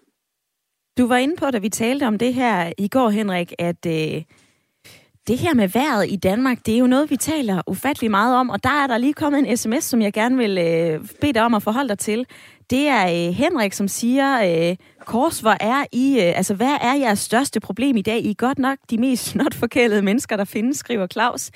Du 0.99 1.07
var 1.07 1.17
inde 1.17 1.37
på, 1.37 1.51
da 1.51 1.59
vi 1.59 1.69
talte 1.69 2.07
om 2.07 2.19
det 2.19 2.35
her 2.35 2.73
i 2.79 2.89
går, 2.89 3.11
Henrik, 3.11 3.53
at 3.59 3.87
øh, 3.87 4.23
det 5.29 5.39
her 5.39 5.55
med 5.55 5.69
vejret 5.69 6.07
i 6.09 6.17
Danmark, 6.17 6.67
det 6.67 6.75
er 6.75 6.79
jo 6.79 6.87
noget, 6.87 7.11
vi 7.11 7.17
taler 7.17 7.63
ufattelig 7.67 8.11
meget 8.11 8.37
om, 8.37 8.51
og 8.51 8.65
der 8.65 8.83
er 8.83 8.87
der 8.87 8.99
lige 8.99 9.13
kommet 9.13 9.39
en 9.39 9.57
sms, 9.57 9.85
som 9.85 10.03
jeg 10.03 10.13
gerne 10.13 10.37
vil 10.37 10.59
øh, 10.59 11.09
bede 11.21 11.33
dig 11.33 11.43
om 11.43 11.55
at 11.55 11.63
forholde 11.63 11.89
dig 11.89 11.99
til. 11.99 12.27
Det 12.71 12.89
er 12.89 13.05
øh, 13.05 13.35
Henrik, 13.35 13.73
som 13.73 13.89
siger, 13.89 14.69
øh, 14.71 14.77
Kors, 15.07 15.41
hvor 15.41 15.57
er 15.61 15.85
I, 15.93 16.15
øh, 16.17 16.37
altså 16.37 16.55
hvad 16.55 16.77
er 16.83 16.95
jeres 16.95 17.19
største 17.19 17.61
problem 17.61 17.97
i 17.97 18.03
dag? 18.03 18.21
I 18.21 18.31
er 18.31 18.35
godt 18.35 18.59
nok 18.59 18.79
de 18.91 18.99
mest 18.99 19.25
snotforkælede 19.25 20.03
mennesker, 20.03 20.37
der 20.37 20.45
findes, 20.45 20.77
skriver 20.77 21.07
Claus. 21.07 21.51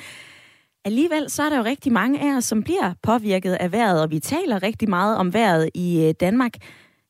Alligevel 0.86 1.30
så 1.30 1.42
er 1.42 1.48
der 1.48 1.56
jo 1.56 1.64
rigtig 1.64 1.92
mange 1.92 2.20
af 2.20 2.36
os, 2.36 2.44
som 2.44 2.62
bliver 2.62 2.94
påvirket 3.02 3.54
af 3.54 3.72
vejret, 3.72 4.02
og 4.02 4.10
vi 4.10 4.18
taler 4.18 4.62
rigtig 4.62 4.90
meget 4.90 5.16
om 5.16 5.34
vejret 5.34 5.70
i 5.74 6.06
øh, 6.06 6.14
Danmark. 6.20 6.52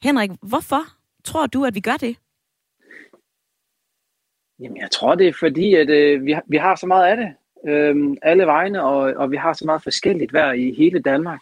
Henrik, 0.03 0.31
hvorfor 0.43 0.83
tror 1.25 1.47
du, 1.47 1.65
at 1.65 1.75
vi 1.75 1.81
gør 1.81 1.97
det? 2.01 2.17
Jamen, 4.61 4.77
jeg 4.77 4.91
tror, 4.91 5.15
det 5.15 5.29
er 5.29 5.33
fordi, 5.41 5.75
at 5.75 5.91
øh, 5.91 6.25
vi, 6.27 6.33
har, 6.33 6.43
vi 6.47 6.57
har 6.57 6.75
så 6.75 6.87
meget 6.87 7.07
af 7.07 7.17
det. 7.17 7.31
Øh, 7.71 8.17
alle 8.23 8.47
vegne, 8.47 8.83
og, 8.83 8.99
og 8.99 9.31
vi 9.31 9.37
har 9.37 9.53
så 9.53 9.65
meget 9.67 9.83
forskelligt 9.83 10.33
vejr 10.33 10.53
i 10.53 10.75
hele 10.79 11.03
Danmark. 11.03 11.41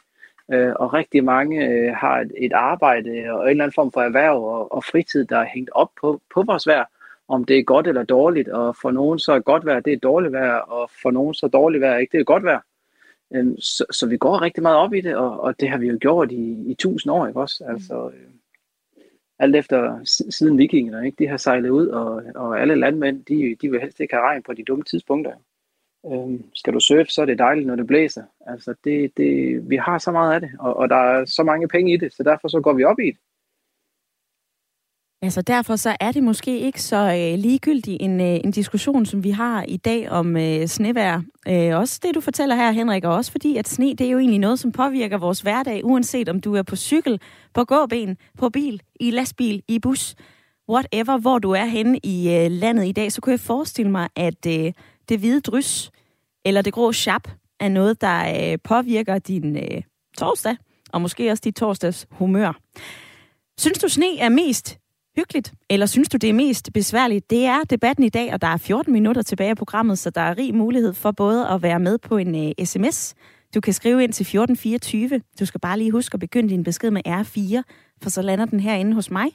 Øh, 0.53 0.73
og 0.77 0.95
rigtig 0.95 1.25
mange 1.25 1.67
øh, 1.67 1.95
har 1.95 2.21
et, 2.21 2.33
et 2.39 2.53
arbejde 2.53 3.11
og 3.11 3.43
en 3.43 3.51
eller 3.51 3.65
anden 3.65 3.75
form 3.75 3.93
for 3.93 4.01
erhverv 4.01 4.45
og, 4.45 4.73
og 4.73 4.85
fritid, 4.85 5.25
der 5.25 5.39
er 5.39 5.47
hængt 5.55 5.71
op 5.73 5.91
på, 6.01 6.21
på 6.35 6.43
vores 6.43 6.67
vejr. 6.67 6.85
Om 7.29 7.45
det 7.45 7.59
er 7.59 7.63
godt 7.63 7.87
eller 7.87 8.03
dårligt, 8.03 8.49
og 8.49 8.77
for 8.77 8.91
nogen 8.91 9.19
så 9.19 9.33
er 9.33 9.41
godt 9.41 9.67
vejr, 9.67 9.81
det 9.81 9.93
er 9.93 9.99
dårligt 9.99 10.33
vejr, 10.33 10.57
og 10.57 10.91
for 11.03 11.11
nogen 11.11 11.35
så 11.35 11.47
er 11.47 11.51
dårligt 11.51 11.81
vejr, 11.81 11.99
ikke 11.99 12.13
det 12.13 12.21
er 12.21 12.25
godt 12.25 12.45
vejr. 12.45 12.61
Øh, 13.35 13.47
så, 13.59 13.85
så 13.91 14.07
vi 14.07 14.17
går 14.17 14.43
rigtig 14.43 14.63
meget 14.63 14.77
op 14.77 14.95
i 14.95 15.01
det, 15.01 15.17
og, 15.17 15.41
og 15.41 15.61
det 15.61 15.69
har 15.69 15.79
vi 15.79 15.87
jo 15.89 15.99
gjort 16.01 16.33
i, 16.33 16.71
i 16.71 16.75
tusind 16.75 17.13
år, 17.13 17.27
ikke 17.27 17.41
også? 17.41 17.65
Altså, 17.69 18.11
øh, 18.15 18.31
alt 19.39 19.57
efter 19.57 20.01
siden 20.31 20.59
vikingerne, 20.59 21.07
ikke? 21.07 21.17
de 21.25 21.29
har 21.29 21.37
sejlet 21.37 21.69
ud, 21.69 21.87
og, 21.87 22.23
og 22.35 22.61
alle 22.61 22.75
landmænd, 22.75 23.25
de, 23.25 23.57
de 23.61 23.71
vil 23.71 23.81
helst 23.81 24.01
ikke 24.01 24.15
have 24.15 24.27
regn 24.27 24.43
på 24.43 24.53
de 24.53 24.65
dumme 24.65 24.85
tidspunkter. 24.85 25.33
Øhm, 26.13 26.45
skal 26.55 26.73
du 26.73 26.81
surfe, 26.81 27.11
så 27.11 27.23
er 27.23 27.27
det 27.27 27.39
dejligt, 27.39 27.67
når 27.67 27.77
det 27.77 27.87
blæser. 27.87 28.23
Altså, 28.47 28.75
det, 28.85 29.17
det, 29.17 29.61
vi 29.71 29.77
har 29.77 29.99
så 29.99 30.13
meget 30.13 30.35
af 30.35 30.41
det, 30.41 30.51
og, 30.59 30.77
og 30.77 30.89
der 30.89 30.97
er 30.97 31.25
så 31.25 31.43
mange 31.43 31.69
penge 31.69 31.93
i 31.93 31.97
det, 31.97 32.13
så 32.13 32.23
derfor 32.23 32.49
så 32.49 32.61
går 32.61 32.73
vi 32.73 32.85
op 32.85 32.99
i 32.99 33.11
det. 33.11 33.19
Altså 35.25 35.43
derfor 35.43 35.77
så 35.77 35.97
er 36.01 36.13
det 36.13 36.23
måske 36.23 36.59
ikke 36.59 36.83
så 36.83 36.97
øh, 36.97 37.39
ligegyldig 37.39 37.97
en, 38.01 38.21
øh, 38.21 38.41
en 38.45 38.51
diskussion, 38.51 39.07
som 39.07 39.25
vi 39.25 39.31
har 39.31 39.65
i 39.69 39.77
dag 39.77 40.11
om 40.11 40.37
øh, 40.37 40.67
snevær. 40.67 41.23
Øh, 41.49 41.79
også 41.79 42.01
det, 42.03 42.15
du 42.15 42.21
fortæller 42.21 42.55
her, 42.55 42.71
Henrik, 42.71 43.05
og 43.05 43.15
også 43.15 43.33
fordi, 43.33 43.57
at 43.57 43.69
sne, 43.69 43.95
det 43.95 44.01
er 44.01 44.11
jo 44.11 44.19
egentlig 44.19 44.39
noget, 44.39 44.59
som 44.59 44.73
påvirker 44.73 45.19
vores 45.19 45.41
hverdag, 45.41 45.85
uanset 45.85 46.29
om 46.29 46.41
du 46.41 46.55
er 46.55 46.63
på 46.63 46.77
cykel, 46.77 47.21
på 47.55 47.65
gåben, 47.65 48.17
på 48.39 48.49
bil, 48.49 48.83
i 49.01 49.11
lastbil, 49.11 49.63
i 49.69 49.79
bus, 49.79 50.15
whatever, 50.69 51.19
hvor 51.19 51.39
du 51.39 51.51
er 51.51 51.65
henne 51.65 51.99
i 51.99 52.35
øh, 52.35 52.51
landet 52.51 52.87
i 52.87 52.93
dag, 52.93 53.13
så 53.13 53.21
kunne 53.21 53.33
jeg 53.33 53.41
forestille 53.41 53.91
mig, 53.91 54.09
at 54.17 54.47
øh, 54.47 54.73
det 55.09 55.19
hvide 55.19 55.41
drys, 55.41 55.91
eller 56.45 56.63
det 56.63 56.73
grå 56.73 56.93
chap, 56.93 57.29
er 57.61 57.69
noget, 57.69 58.01
der 58.01 58.53
øh, 58.53 58.59
påvirker 58.65 59.19
din 59.19 59.57
øh, 59.57 59.83
torsdag, 60.19 60.57
og 60.93 61.01
måske 61.01 61.31
også 61.31 61.43
dit 61.45 61.57
torsdags 61.57 62.07
humør. 62.11 62.59
Synes 63.59 63.79
du, 63.79 63.89
sne 63.89 64.19
er 64.19 64.29
mest 64.29 64.79
hyggeligt, 65.17 65.53
eller 65.71 65.87
synes 65.87 66.09
du, 66.09 66.17
det 66.17 66.31
er 66.31 66.35
mest 66.35 66.73
besværligt? 66.73 67.31
Det 67.31 67.45
er 67.45 67.61
debatten 67.71 68.05
i 68.05 68.09
dag, 68.09 68.33
og 68.33 68.41
der 68.43 68.47
er 68.47 68.57
14 68.57 68.93
minutter 68.93 69.23
tilbage 69.23 69.51
af 69.51 69.57
programmet, 69.57 69.99
så 69.99 70.11
der 70.11 70.21
er 70.21 70.39
rig 70.39 70.55
mulighed 70.55 70.95
for 70.95 71.11
både 71.11 71.49
at 71.49 71.63
være 71.63 71.81
med 71.81 71.99
på 71.99 72.17
en 72.17 72.35
øh, 72.35 72.53
uh, 72.61 72.65
sms. 72.65 73.15
Du 73.55 73.61
kan 73.61 73.73
skrive 73.73 74.05
ind 74.05 74.13
til 74.13 74.23
1424. 74.23 75.21
Du 75.41 75.47
skal 75.47 75.61
bare 75.61 75.79
lige 75.79 75.91
huske 75.91 76.15
at 76.15 76.21
begynde 76.21 76.49
din 76.49 76.65
besked 76.65 76.91
med 76.91 77.03
R4, 77.07 77.63
for 78.03 78.11
så 78.11 78.23
lander 78.23 78.45
den 78.45 78.61
herinde 78.61 78.95
hos 78.95 79.11
mig. 79.11 79.27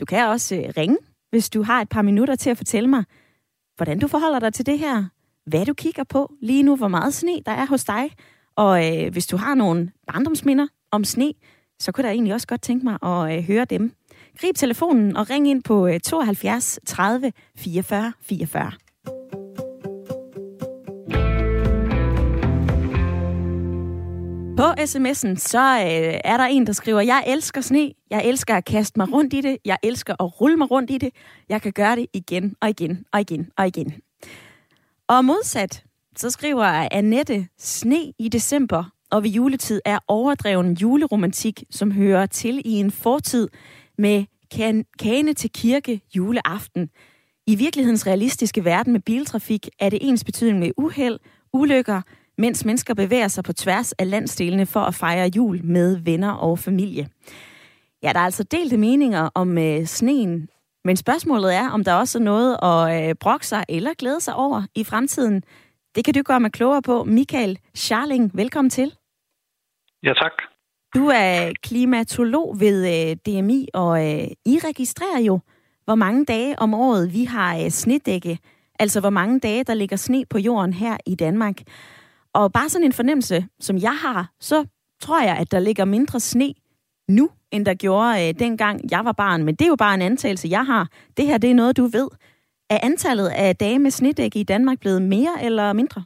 Du 0.00 0.04
kan 0.04 0.28
også 0.28 0.54
uh, 0.54 0.62
ringe, 0.76 0.96
hvis 1.30 1.50
du 1.50 1.62
har 1.62 1.80
et 1.80 1.88
par 1.88 2.02
minutter 2.02 2.34
til 2.34 2.50
at 2.50 2.56
fortælle 2.56 2.88
mig, 2.88 3.04
hvordan 3.76 3.98
du 3.98 4.08
forholder 4.08 4.38
dig 4.38 4.54
til 4.54 4.66
det 4.66 4.78
her, 4.78 5.04
hvad 5.46 5.66
du 5.66 5.74
kigger 5.74 6.04
på 6.04 6.32
lige 6.42 6.62
nu, 6.62 6.76
hvor 6.76 6.88
meget 6.88 7.14
sne 7.14 7.40
der 7.46 7.52
er 7.52 7.66
hos 7.66 7.84
dig, 7.84 8.10
og 8.56 9.04
øh, 9.04 9.12
hvis 9.12 9.26
du 9.26 9.36
har 9.36 9.54
nogle 9.54 9.90
barndomsminder 10.06 10.66
om 10.90 11.04
sne, 11.04 11.32
så 11.78 11.92
kunne 11.92 12.06
jeg 12.06 12.14
egentlig 12.14 12.34
også 12.34 12.46
godt 12.46 12.62
tænke 12.62 12.84
mig 12.84 12.98
at 13.02 13.38
øh, 13.38 13.44
høre 13.44 13.64
dem. 13.64 13.92
Grib 14.40 14.54
telefonen 14.56 15.16
og 15.16 15.30
ring 15.30 15.48
ind 15.48 15.62
på 15.62 15.88
72 16.04 16.78
30 16.86 17.32
44 17.56 18.12
44. 18.22 18.72
På 24.56 24.62
sms'en, 24.62 25.36
så 25.36 25.58
øh, 25.58 26.20
er 26.24 26.36
der 26.36 26.44
en, 26.44 26.66
der 26.66 26.72
skriver, 26.72 27.00
jeg 27.00 27.24
elsker 27.26 27.60
sne, 27.60 27.92
jeg 28.10 28.24
elsker 28.24 28.54
at 28.54 28.64
kaste 28.64 28.98
mig 28.98 29.12
rundt 29.12 29.34
i 29.34 29.40
det, 29.40 29.58
jeg 29.64 29.78
elsker 29.82 30.14
at 30.20 30.40
rulle 30.40 30.56
mig 30.56 30.70
rundt 30.70 30.90
i 30.90 30.98
det, 30.98 31.10
jeg 31.48 31.62
kan 31.62 31.72
gøre 31.72 31.96
det 31.96 32.06
igen 32.12 32.54
og 32.60 32.70
igen 32.70 33.04
og 33.12 33.20
igen 33.20 33.50
og 33.56 33.66
igen. 33.66 33.94
Og 35.08 35.24
modsat, 35.24 35.84
så 36.16 36.30
skriver 36.30 36.88
Annette, 36.90 37.48
sne 37.58 38.12
i 38.18 38.28
december 38.28 38.84
og 39.10 39.22
ved 39.22 39.30
juletid 39.30 39.80
er 39.84 39.98
overdreven 40.08 40.72
juleromantik, 40.72 41.64
som 41.70 41.92
hører 41.92 42.26
til 42.26 42.62
i 42.64 42.72
en 42.72 42.90
fortid, 42.90 43.48
med 43.98 44.24
kan, 44.50 44.84
kane 44.98 45.34
til 45.34 45.50
kirke 45.52 46.00
juleaften. 46.16 46.90
I 47.46 47.54
virkelighedens 47.54 48.06
realistiske 48.06 48.64
verden 48.64 48.92
med 48.92 49.00
biltrafik 49.00 49.68
er 49.80 49.90
det 49.90 49.98
ens 50.02 50.24
betydning 50.24 50.58
med 50.58 50.70
uheld, 50.76 51.18
ulykker, 51.52 52.02
mens 52.38 52.64
mennesker 52.64 52.94
bevæger 52.94 53.28
sig 53.28 53.44
på 53.44 53.52
tværs 53.52 53.92
af 53.92 54.10
landsdelene 54.10 54.66
for 54.66 54.80
at 54.80 54.94
fejre 54.94 55.30
jul 55.36 55.64
med 55.64 55.96
venner 55.96 56.32
og 56.32 56.58
familie. 56.58 57.08
Ja, 58.02 58.12
der 58.12 58.20
er 58.20 58.24
altså 58.24 58.42
delte 58.42 58.76
meninger 58.76 59.30
om 59.34 59.58
øh, 59.58 59.84
sneen, 59.84 60.48
men 60.84 60.96
spørgsmålet 60.96 61.54
er, 61.54 61.70
om 61.70 61.84
der 61.84 61.94
også 61.94 62.18
er 62.18 62.22
noget 62.22 62.56
at 62.62 63.08
øh, 63.08 63.14
brokke 63.14 63.46
sig 63.46 63.64
eller 63.68 63.94
glæde 63.98 64.20
sig 64.20 64.34
over 64.34 64.62
i 64.74 64.84
fremtiden. 64.84 65.42
Det 65.94 66.04
kan 66.04 66.14
du 66.14 66.22
gøre 66.22 66.40
mig 66.40 66.52
klogere 66.52 66.82
på. 66.82 67.04
Michael 67.04 67.58
Charling, 67.76 68.36
velkommen 68.36 68.70
til. 68.70 68.92
Ja, 70.02 70.12
tak. 70.12 70.55
Du 70.96 71.06
er 71.06 71.52
klimatolog 71.62 72.60
ved 72.60 73.08
øh, 73.10 73.16
DMI, 73.26 73.68
og 73.74 74.06
øh, 74.06 74.28
I 74.46 74.58
registrerer 74.64 75.20
jo, 75.20 75.40
hvor 75.84 75.94
mange 75.94 76.24
dage 76.24 76.58
om 76.58 76.74
året 76.74 77.12
vi 77.12 77.24
har 77.24 77.58
øh, 77.58 77.70
snedække. 77.70 78.38
Altså 78.78 79.00
hvor 79.00 79.10
mange 79.10 79.40
dage, 79.40 79.64
der 79.64 79.74
ligger 79.74 79.96
sne 79.96 80.24
på 80.30 80.38
jorden 80.38 80.72
her 80.72 80.96
i 81.06 81.14
Danmark. 81.14 81.56
Og 82.34 82.52
bare 82.52 82.68
sådan 82.68 82.84
en 82.84 82.92
fornemmelse, 82.92 83.46
som 83.60 83.78
jeg 83.78 83.96
har, 83.96 84.32
så 84.40 84.64
tror 85.00 85.22
jeg, 85.22 85.36
at 85.36 85.52
der 85.52 85.58
ligger 85.58 85.84
mindre 85.84 86.20
sne 86.20 86.52
nu, 87.08 87.30
end 87.52 87.66
der 87.66 87.74
gjorde 87.74 88.28
øh, 88.28 88.34
dengang 88.38 88.80
jeg 88.90 89.04
var 89.04 89.12
barn. 89.12 89.44
Men 89.44 89.54
det 89.54 89.64
er 89.64 89.68
jo 89.68 89.76
bare 89.76 89.94
en 89.94 90.02
antagelse, 90.02 90.48
jeg 90.48 90.66
har. 90.66 90.88
Det 91.16 91.26
her, 91.26 91.38
det 91.38 91.50
er 91.50 91.54
noget, 91.54 91.76
du 91.76 91.86
ved. 91.86 92.08
Er 92.70 92.78
antallet 92.82 93.28
af 93.28 93.56
dage 93.56 93.78
med 93.78 93.90
snedække 93.90 94.40
i 94.40 94.42
Danmark 94.42 94.80
blevet 94.80 95.02
mere 95.02 95.34
eller 95.42 95.72
mindre? 95.72 96.04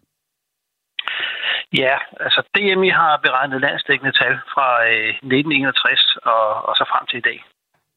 Ja, 1.82 1.94
altså 2.20 2.40
DMI 2.54 2.88
har 2.88 3.16
beregnet 3.16 3.60
landsdækkende 3.60 4.12
tal 4.12 4.34
fra 4.54 4.68
øh, 4.90 5.08
1961 5.08 6.16
og, 6.22 6.46
og 6.68 6.74
så 6.76 6.84
frem 6.92 7.06
til 7.06 7.18
i 7.18 7.28
dag. 7.30 7.44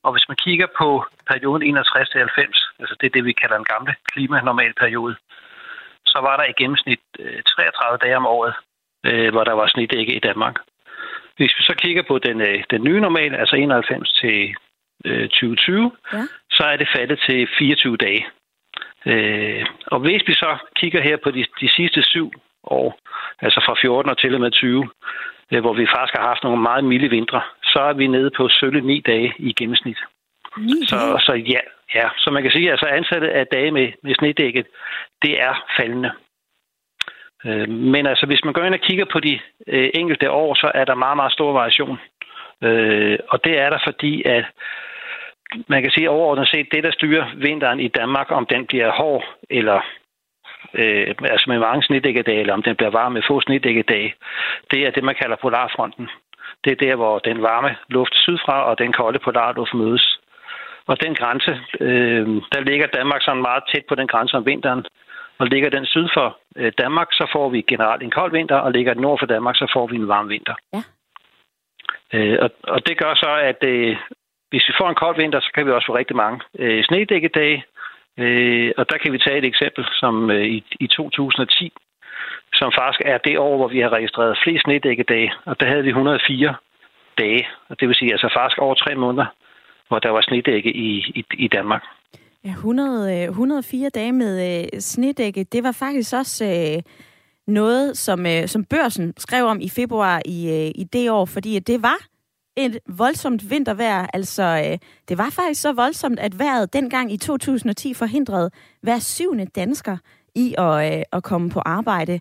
Og 0.03 0.11
hvis 0.13 0.27
man 0.27 0.37
kigger 0.45 0.67
på 0.77 1.05
perioden 1.31 1.63
61 1.63 2.09
til 2.09 2.19
90, 2.19 2.71
altså 2.79 2.95
det 2.99 3.05
er 3.07 3.15
det, 3.15 3.25
vi 3.25 3.39
kalder 3.41 3.57
en 3.57 3.71
gamle 3.73 3.95
klimanormal 4.11 4.73
periode, 4.73 5.15
så 6.05 6.19
var 6.27 6.37
der 6.37 6.43
i 6.43 6.57
gennemsnit 6.59 6.99
øh, 7.19 7.43
33 7.43 7.97
dage 7.97 8.17
om 8.17 8.25
året, 8.25 8.53
øh, 9.05 9.29
hvor 9.31 9.43
der 9.43 9.53
var 9.53 9.67
snedække 9.67 10.15
i 10.15 10.19
Danmark. 10.19 10.55
Hvis 11.37 11.53
vi 11.57 11.63
så 11.63 11.75
kigger 11.77 12.03
på 12.07 12.19
den, 12.19 12.41
øh, 12.41 12.63
den 12.69 12.83
nye 12.83 13.01
normal, 13.01 13.35
altså 13.35 13.55
91 13.55 14.11
til 14.21 14.55
øh, 15.05 15.29
2020, 15.29 15.91
ja. 16.13 16.17
så 16.51 16.63
er 16.63 16.77
det 16.77 16.87
faldet 16.95 17.19
til 17.27 17.47
24 17.57 17.97
dage. 17.97 18.25
Øh, 19.05 19.65
og 19.85 19.99
hvis 19.99 20.23
vi 20.27 20.33
så 20.33 20.57
kigger 20.75 21.01
her 21.01 21.17
på 21.23 21.31
de, 21.31 21.45
de 21.61 21.69
sidste 21.69 22.03
syv 22.03 22.31
år, 22.63 22.99
altså 23.41 23.61
fra 23.65 23.75
14 23.81 24.09
og 24.11 24.17
til 24.17 24.35
og 24.35 24.41
med 24.41 24.51
20, 24.51 24.89
øh, 25.51 25.61
hvor 25.61 25.73
vi 25.73 25.87
faktisk 25.95 26.15
har 26.17 26.27
haft 26.27 26.43
nogle 26.43 26.61
meget 26.61 26.83
milde 26.83 27.09
vintre, 27.09 27.41
så 27.63 27.79
er 27.79 27.93
vi 27.93 28.07
nede 28.07 28.31
på 28.37 28.49
sølle 28.49 28.81
9 28.81 28.99
dage 28.99 29.33
i 29.37 29.53
gennemsnit. 29.53 29.97
Så, 30.89 30.97
så 31.25 31.33
ja, 31.33 31.59
ja, 31.95 32.09
så 32.17 32.31
man 32.31 32.43
kan 32.43 32.51
sige, 32.51 32.67
at 32.67 32.71
altså 32.71 32.85
antallet 32.85 33.27
af 33.27 33.47
dage 33.47 33.71
med, 33.71 33.91
med 34.03 34.15
snedækket, 34.15 34.65
det 35.21 35.41
er 35.41 35.65
faldende. 35.79 36.11
Øh, 37.45 37.69
men 37.69 38.05
altså, 38.05 38.25
hvis 38.25 38.43
man 38.43 38.53
går 38.53 38.63
ind 38.63 38.73
og 38.73 38.79
kigger 38.79 39.05
på 39.11 39.19
de 39.19 39.39
øh, 39.67 39.89
enkelte 39.93 40.31
år, 40.31 40.55
så 40.55 40.71
er 40.73 40.85
der 40.85 40.95
meget, 40.95 41.15
meget 41.15 41.33
stor 41.33 41.53
variation. 41.53 41.99
Og 43.29 43.43
det 43.43 43.59
er 43.59 43.69
der, 43.69 43.79
fordi 43.83 44.23
at 44.25 44.45
man 45.67 45.81
kan 45.81 45.91
sige 45.91 46.09
overordnet 46.09 46.47
set, 46.47 46.67
det 46.71 46.83
der 46.83 46.91
styrer 46.91 47.25
vinteren 47.35 47.79
i 47.79 47.87
Danmark, 47.87 48.31
om 48.31 48.45
den 48.45 48.65
bliver 48.65 48.91
hård 48.91 49.23
eller 49.49 49.81
øh, 50.73 51.15
altså 51.33 51.45
med 51.47 51.59
mange 51.59 51.83
snedækkedage, 51.83 52.39
eller 52.39 52.53
om 52.53 52.63
den 52.63 52.75
bliver 52.75 52.89
varm 52.89 53.11
med 53.11 53.21
få 53.27 53.41
snedækkedage, 53.41 54.13
det 54.71 54.79
er 54.85 54.91
det, 54.91 55.03
man 55.03 55.15
kalder 55.21 55.35
polarfronten. 55.41 56.09
Det 56.63 56.71
er 56.71 56.85
der, 56.85 56.95
hvor 56.95 57.19
den 57.19 57.41
varme 57.41 57.75
luft 57.89 58.15
sydfra 58.15 58.63
og 58.63 58.79
den 58.79 58.93
kolde 58.93 59.19
polarluft 59.19 59.73
mødes. 59.73 60.19
Og 60.85 61.03
den 61.03 61.15
grænse, 61.15 61.59
øh, 61.79 62.27
der 62.53 62.59
ligger 62.59 62.87
Danmark 62.87 63.21
sådan 63.21 63.41
meget 63.41 63.63
tæt 63.73 63.85
på 63.89 63.95
den 63.95 64.07
grænse 64.07 64.37
om 64.37 64.45
vinteren. 64.45 64.85
Og 65.37 65.47
ligger 65.47 65.69
den 65.69 65.85
syd 65.85 66.07
for 66.13 66.37
øh, 66.55 66.71
Danmark, 66.77 67.07
så 67.11 67.29
får 67.33 67.49
vi 67.49 67.61
generelt 67.61 68.03
en 68.03 68.11
kold 68.11 68.31
vinter, 68.31 68.55
og 68.55 68.71
ligger 68.71 68.93
den 68.93 69.01
nord 69.01 69.19
for 69.19 69.25
Danmark, 69.25 69.55
så 69.55 69.71
får 69.73 69.87
vi 69.87 69.95
en 69.95 70.07
varm 70.07 70.29
vinter. 70.29 70.55
Ja. 70.73 70.81
Øh, 72.13 72.37
og, 72.41 72.49
og 72.63 72.87
det 72.87 72.97
gør 72.97 73.13
så, 73.15 73.31
at 73.51 73.63
øh, 73.63 73.97
hvis 74.49 74.67
vi 74.67 74.73
får 74.79 74.89
en 74.89 74.95
kold 74.95 75.15
vinter, 75.21 75.39
så 75.39 75.51
kan 75.55 75.65
vi 75.65 75.71
også 75.71 75.85
få 75.85 75.97
rigtig 75.97 76.15
mange 76.15 76.39
øh, 76.59 76.83
snedækkedage. 76.83 77.63
Øh, 78.17 78.71
og 78.77 78.89
der 78.89 78.97
kan 78.97 79.13
vi 79.13 79.17
tage 79.17 79.37
et 79.37 79.45
eksempel 79.45 79.85
som 80.01 80.31
øh, 80.31 80.45
i, 80.45 80.63
i 80.79 80.87
2010, 80.87 81.73
som 82.53 82.71
faktisk 82.79 83.01
er 83.05 83.17
det 83.17 83.37
år, 83.37 83.57
hvor 83.57 83.67
vi 83.67 83.79
har 83.79 83.89
registreret 83.89 84.39
flest 84.43 84.63
snedækkedage. 84.63 85.33
Og 85.45 85.59
der 85.59 85.67
havde 85.67 85.83
vi 85.83 85.89
104 85.89 86.55
dage, 87.17 87.47
og 87.69 87.79
det 87.79 87.87
vil 87.87 87.95
sige 87.95 88.11
altså 88.11 88.29
faktisk 88.37 88.57
over 88.57 88.75
tre 88.75 88.95
måneder, 88.95 89.25
hvor 89.87 89.99
der 89.99 90.09
var 90.09 90.21
snedække 90.21 90.71
i, 90.75 90.89
i, 91.19 91.25
i 91.33 91.47
Danmark. 91.47 91.83
Ja, 92.45 92.49
100, 92.49 93.23
104 93.23 93.85
øh, 93.85 93.91
dage 93.95 94.11
med 94.11 94.33
øh, 94.49 94.79
snedække, 94.79 95.43
det 95.43 95.63
var 95.63 95.71
faktisk 95.71 96.13
også 96.13 96.45
øh, 96.45 96.83
noget, 97.47 97.97
som, 97.97 98.25
øh, 98.25 98.47
som 98.47 98.65
børsen 98.65 99.13
skrev 99.17 99.45
om 99.45 99.59
i 99.61 99.69
februar 99.69 100.21
i, 100.25 100.49
øh, 100.49 100.71
i 100.75 100.83
det 100.93 101.11
år, 101.11 101.25
fordi 101.25 101.59
det 101.59 101.83
var 101.83 102.12
et 102.55 102.79
voldsomt 102.87 103.49
vintervejr. 103.49 104.07
Altså, 104.13 104.43
øh, 104.43 104.77
det 105.09 105.17
var 105.17 105.29
faktisk 105.29 105.61
så 105.61 105.73
voldsomt, 105.73 106.19
at 106.19 106.39
vejret 106.39 106.73
dengang 106.73 107.13
i 107.13 107.17
2010 107.17 107.93
forhindrede 107.93 108.51
hver 108.81 108.99
syvende 108.99 109.45
dansker 109.45 109.97
i 110.35 110.55
at, 110.57 110.97
øh, 110.97 111.03
at 111.11 111.23
komme 111.23 111.49
på 111.49 111.59
arbejde. 111.59 112.19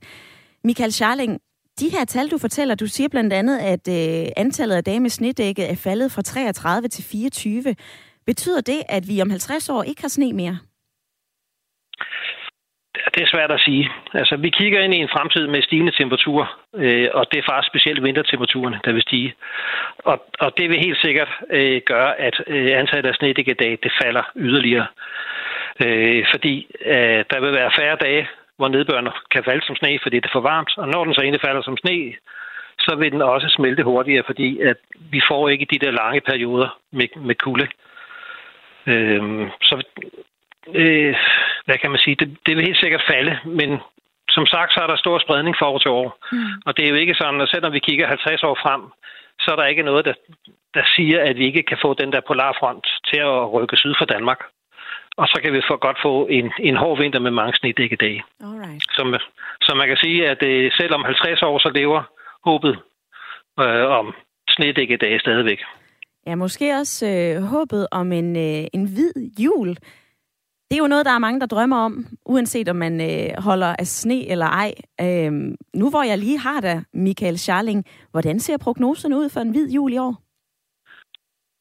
Michael 0.64 0.92
Scharling, 0.92 1.40
de 1.80 1.88
her 1.88 2.04
tal, 2.04 2.28
du 2.28 2.38
fortæller, 2.38 2.74
du 2.74 2.86
siger 2.86 3.08
blandt 3.08 3.32
andet, 3.32 3.58
at 3.58 3.88
øh, 3.88 4.28
antallet 4.36 4.76
af 4.76 4.84
dage 4.84 5.00
med 5.00 5.10
snedækket 5.10 5.70
er 5.70 5.74
faldet 5.74 6.12
fra 6.12 6.22
33 6.22 6.88
til 6.88 7.04
24. 7.04 7.74
Betyder 8.26 8.60
det, 8.60 8.82
at 8.88 9.08
vi 9.08 9.22
om 9.22 9.30
50 9.30 9.68
år 9.68 9.82
ikke 9.82 10.02
har 10.02 10.08
sne 10.08 10.32
mere? 10.32 10.58
Det 13.14 13.22
er 13.22 13.26
svært 13.26 13.52
at 13.52 13.60
sige. 13.60 13.90
Altså, 14.14 14.36
vi 14.36 14.50
kigger 14.50 14.80
ind 14.80 14.94
i 14.94 15.02
en 15.04 15.08
fremtid 15.08 15.46
med 15.46 15.62
stigende 15.62 15.92
temperaturer, 15.92 16.60
øh, 16.74 17.08
og 17.14 17.26
det 17.32 17.38
er 17.38 17.50
faktisk 17.50 17.70
specielt 17.72 18.02
vintertemperaturerne, 18.02 18.80
der 18.84 18.92
vil 18.92 19.02
stige. 19.02 19.34
Og, 19.98 20.26
og 20.40 20.52
det 20.58 20.70
vil 20.70 20.84
helt 20.86 21.00
sikkert 21.00 21.30
øh, 21.50 21.80
gøre, 21.86 22.20
at 22.20 22.36
øh, 22.46 22.78
antallet 22.78 23.08
af 23.10 23.14
snedækkedage, 23.14 23.78
det 23.82 23.92
falder 24.02 24.22
yderligere. 24.36 24.86
Øh, 25.84 26.24
fordi 26.30 26.66
øh, 26.84 27.24
der 27.30 27.40
vil 27.40 27.52
være 27.52 27.76
færre 27.78 27.96
dage, 27.96 28.28
hvor 28.56 28.68
nedbøren 28.68 29.08
kan 29.30 29.44
falde 29.44 29.66
som 29.66 29.76
sne, 29.76 29.98
fordi 30.02 30.16
det 30.16 30.24
er 30.24 30.38
for 30.38 30.48
varmt. 30.52 30.72
Og 30.78 30.88
når 30.88 31.04
den 31.04 31.14
så 31.14 31.20
egentlig 31.20 31.40
falder 31.40 31.62
som 31.62 31.76
sne, 31.76 32.12
så 32.78 32.96
vil 32.98 33.12
den 33.12 33.22
også 33.22 33.48
smelte 33.48 33.82
hurtigere, 33.82 34.22
fordi 34.26 34.60
at 34.60 34.76
vi 35.10 35.20
får 35.28 35.48
ikke 35.48 35.66
de 35.72 35.78
der 35.78 35.90
lange 35.90 36.20
perioder 36.20 36.78
med, 36.90 37.08
med 37.16 37.34
kulde. 37.34 37.68
Øh, 38.86 39.48
så 39.62 39.84
øh, 40.74 41.14
hvad 41.64 41.78
kan 41.78 41.90
man 41.90 42.00
sige, 42.04 42.16
det, 42.20 42.28
det 42.46 42.56
vil 42.56 42.66
helt 42.66 42.80
sikkert 42.80 43.04
falde, 43.10 43.38
men 43.44 43.70
som 44.36 44.46
sagt, 44.46 44.72
så 44.72 44.80
er 44.82 44.86
der 44.86 44.96
stor 44.96 45.18
spredning 45.18 45.56
fra 45.56 45.70
år 45.72 45.78
til 45.78 45.90
år. 45.90 46.08
Mm. 46.32 46.52
Og 46.66 46.76
det 46.76 46.84
er 46.84 46.90
jo 46.90 46.94
ikke 46.94 47.14
sådan, 47.14 47.40
at 47.40 47.48
selvom 47.48 47.72
vi 47.72 47.78
kigger 47.78 48.06
50 48.06 48.42
år 48.42 48.58
frem, 48.62 48.82
så 49.40 49.48
er 49.52 49.56
der 49.56 49.66
ikke 49.66 49.82
noget, 49.82 50.04
der, 50.04 50.14
der 50.74 50.84
siger, 50.96 51.18
at 51.28 51.36
vi 51.38 51.44
ikke 51.46 51.62
kan 51.62 51.78
få 51.82 51.94
den 51.94 52.12
der 52.12 52.20
polarfront 52.26 52.86
til 53.08 53.20
at 53.20 53.52
rykke 53.52 53.76
syd 53.76 53.94
for 53.98 54.04
Danmark. 54.04 54.40
Og 55.16 55.26
så 55.28 55.40
kan 55.42 55.52
vi 55.52 55.60
for 55.68 55.76
godt 55.76 55.98
få 56.02 56.26
en, 56.26 56.52
en 56.58 56.76
hård 56.76 56.98
vinter 56.98 57.20
med 57.20 57.30
mange 57.30 57.54
snedækkedage. 57.58 58.22
Alright. 58.40 58.82
Så, 58.82 59.18
så 59.62 59.74
man 59.74 59.88
kan 59.88 59.96
sige, 59.96 60.28
at 60.28 60.42
øh, 60.42 60.72
selv 60.72 60.94
om 60.94 61.04
50 61.04 61.42
år, 61.42 61.58
så 61.58 61.70
lever 61.74 62.02
håbet 62.44 62.78
øh, 63.60 63.86
om 63.98 64.14
snedækkedage 64.48 65.20
stadigvæk. 65.20 65.60
Ja, 66.26 66.34
måske 66.34 66.72
også 66.80 67.06
øh, 67.06 67.42
håbet 67.42 67.86
om 67.90 68.12
en, 68.12 68.36
øh, 68.36 68.64
en 68.72 68.84
hvid 68.94 69.12
jul. 69.38 69.76
Det 70.72 70.78
er 70.78 70.86
jo 70.86 70.94
noget, 70.94 71.06
der 71.06 71.14
er 71.14 71.26
mange, 71.26 71.40
der 71.40 71.46
drømmer 71.46 71.76
om, 71.76 71.92
uanset 72.26 72.68
om 72.68 72.76
man 72.76 72.94
øh, 73.10 73.42
holder 73.48 73.76
af 73.78 73.86
sne 73.86 74.30
eller 74.32 74.46
ej. 74.46 74.72
Øhm, 75.00 75.54
nu 75.74 75.90
hvor 75.90 76.02
jeg 76.10 76.18
lige 76.18 76.38
har 76.38 76.60
dig, 76.60 76.76
Michael 76.94 77.38
Scharling, 77.38 77.84
hvordan 78.10 78.40
ser 78.40 78.58
prognoserne 78.64 79.16
ud 79.16 79.28
for 79.34 79.40
en 79.40 79.50
hvid 79.50 79.68
jul 79.70 79.92
i 79.92 79.98
år? 79.98 80.14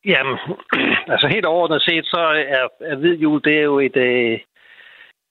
Jamen, 0.05 0.37
altså 1.13 1.27
helt 1.27 1.45
overordnet 1.45 1.81
set, 1.81 2.05
så 2.05 2.21
er, 2.57 2.67
er 2.91 2.95
hvid 2.95 3.17
jul, 3.17 3.41
det 3.43 3.53
er 3.57 3.61
jo 3.71 3.79
et... 3.79 3.97
Øh, 3.97 4.39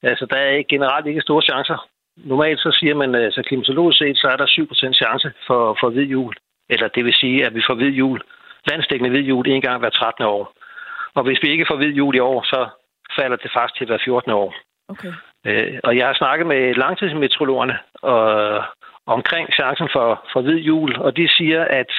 altså, 0.03 0.25
der 0.25 0.37
er 0.37 0.63
generelt 0.69 1.07
ikke 1.07 1.21
store 1.21 1.41
chancer. 1.41 1.87
Normalt 2.17 2.59
så 2.59 2.77
siger 2.79 2.95
man, 2.95 3.15
øh, 3.15 3.23
altså 3.25 3.41
klimatologisk 3.47 3.97
set, 3.97 4.17
så 4.17 4.27
er 4.27 4.37
der 4.37 4.47
7% 4.47 4.93
chance 5.03 5.31
for, 5.47 5.77
for 5.79 5.89
hvid 5.89 6.07
jul. 6.15 6.33
Eller 6.69 6.87
det 6.87 7.05
vil 7.05 7.13
sige, 7.13 7.45
at 7.45 7.55
vi 7.55 7.61
får 7.67 7.75
hvid 7.75 7.93
jul, 8.01 8.21
landstækkende 8.69 9.09
hvid 9.09 9.25
jul, 9.31 9.47
en 9.47 9.61
gang 9.61 9.79
hver 9.79 9.89
13. 9.89 10.25
år. 10.25 10.53
Og 11.13 11.23
hvis 11.23 11.39
vi 11.43 11.49
ikke 11.51 11.65
får 11.69 11.75
hvid 11.75 11.93
jul 11.93 12.15
i 12.15 12.19
år, 12.19 12.43
så 12.43 12.69
falder 13.19 13.37
det 13.37 13.51
faktisk 13.53 13.77
til 13.77 13.87
hver 13.87 13.97
14. 14.05 14.31
år. 14.31 14.53
Okay. 14.89 15.13
Øh, 15.45 15.79
og 15.83 15.97
jeg 15.97 16.05
har 16.07 16.13
snakket 16.13 16.47
med 16.47 16.73
langtidsmetrologerne 16.73 17.77
og, 18.01 18.63
omkring 19.05 19.53
chancen 19.53 19.89
for, 19.91 20.25
for 20.33 20.41
hvid 20.41 20.59
jul, 20.59 20.95
og 20.99 21.17
de 21.17 21.27
siger, 21.37 21.65
at 21.65 21.91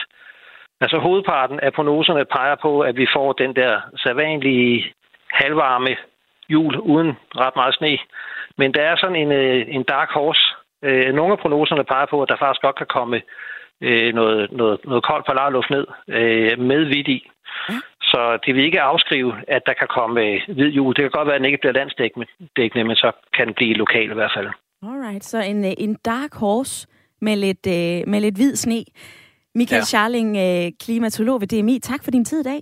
altså, 0.81 0.99
hovedparten 0.99 1.61
af 1.61 1.73
prognoserne 1.73 2.25
peger 2.25 2.57
på, 2.63 2.81
at 2.81 2.97
vi 2.97 3.07
får 3.15 3.33
den 3.33 3.57
der 3.57 3.81
sædvanlige 3.97 4.95
halvvarme 5.31 5.97
jul 6.49 6.77
uden 6.81 7.17
ret 7.37 7.57
meget 7.57 7.75
sne. 7.75 7.99
Men 8.59 8.75
der 8.75 8.83
er 8.83 8.97
sådan 8.97 9.17
en, 9.17 9.33
øh, 9.33 9.67
en 9.69 9.83
dark 9.83 10.11
horse. 10.11 10.45
Øh, 10.85 11.15
nogle 11.15 11.33
af 11.33 11.39
prognoserne 11.39 11.85
peger 11.85 12.07
på, 12.07 12.23
at 12.23 12.29
der 12.29 12.37
faktisk 12.37 12.63
godt 12.63 12.77
kan 12.77 12.87
komme 12.87 13.23
øh, 13.81 14.15
noget, 14.15 14.53
noget, 14.53 14.85
noget 14.85 15.05
koldt 15.05 15.27
polarluft 15.27 15.71
ned 15.71 15.87
med 16.57 16.85
vidt 16.85 17.09
i. 17.09 17.31
Så 18.13 18.39
det 18.47 18.55
vil 18.55 18.65
ikke 18.65 18.81
afskrive, 18.81 19.33
at 19.49 19.63
der 19.67 19.75
kan 19.81 19.89
komme 19.97 20.21
øh, 20.21 20.41
hvid 20.57 20.71
jul. 20.79 20.95
Det 20.95 21.03
kan 21.03 21.11
godt 21.11 21.27
være, 21.27 21.35
at 21.35 21.41
den 21.41 21.47
ikke 21.51 21.63
bliver 21.63 21.73
landsdækkende, 21.73 22.85
men 22.85 22.97
så 22.97 23.13
kan 23.37 23.47
den 23.47 23.55
blive 23.55 23.75
lokal 23.75 24.11
i 24.11 24.15
hvert 24.15 24.33
fald. 24.37 24.49
Alright, 24.83 25.25
så 25.25 25.39
en, 25.43 25.65
øh, 25.65 25.73
en 25.79 25.95
dark 25.95 26.35
horse 26.35 26.89
med 27.21 27.37
lidt, 27.37 27.67
øh, 27.67 28.09
med 28.11 28.21
lidt 28.21 28.37
hvid 28.37 28.57
sne. 28.57 28.85
Michael 29.55 29.81
ja. 29.81 29.85
Scharling, 29.85 30.37
øh, 30.37 30.73
klimatolog 30.85 31.41
ved 31.41 31.49
DMI. 31.49 31.79
Tak 31.79 32.05
for 32.05 32.11
din 32.11 32.25
tid 32.25 32.41
i 32.41 32.43
dag. 32.43 32.61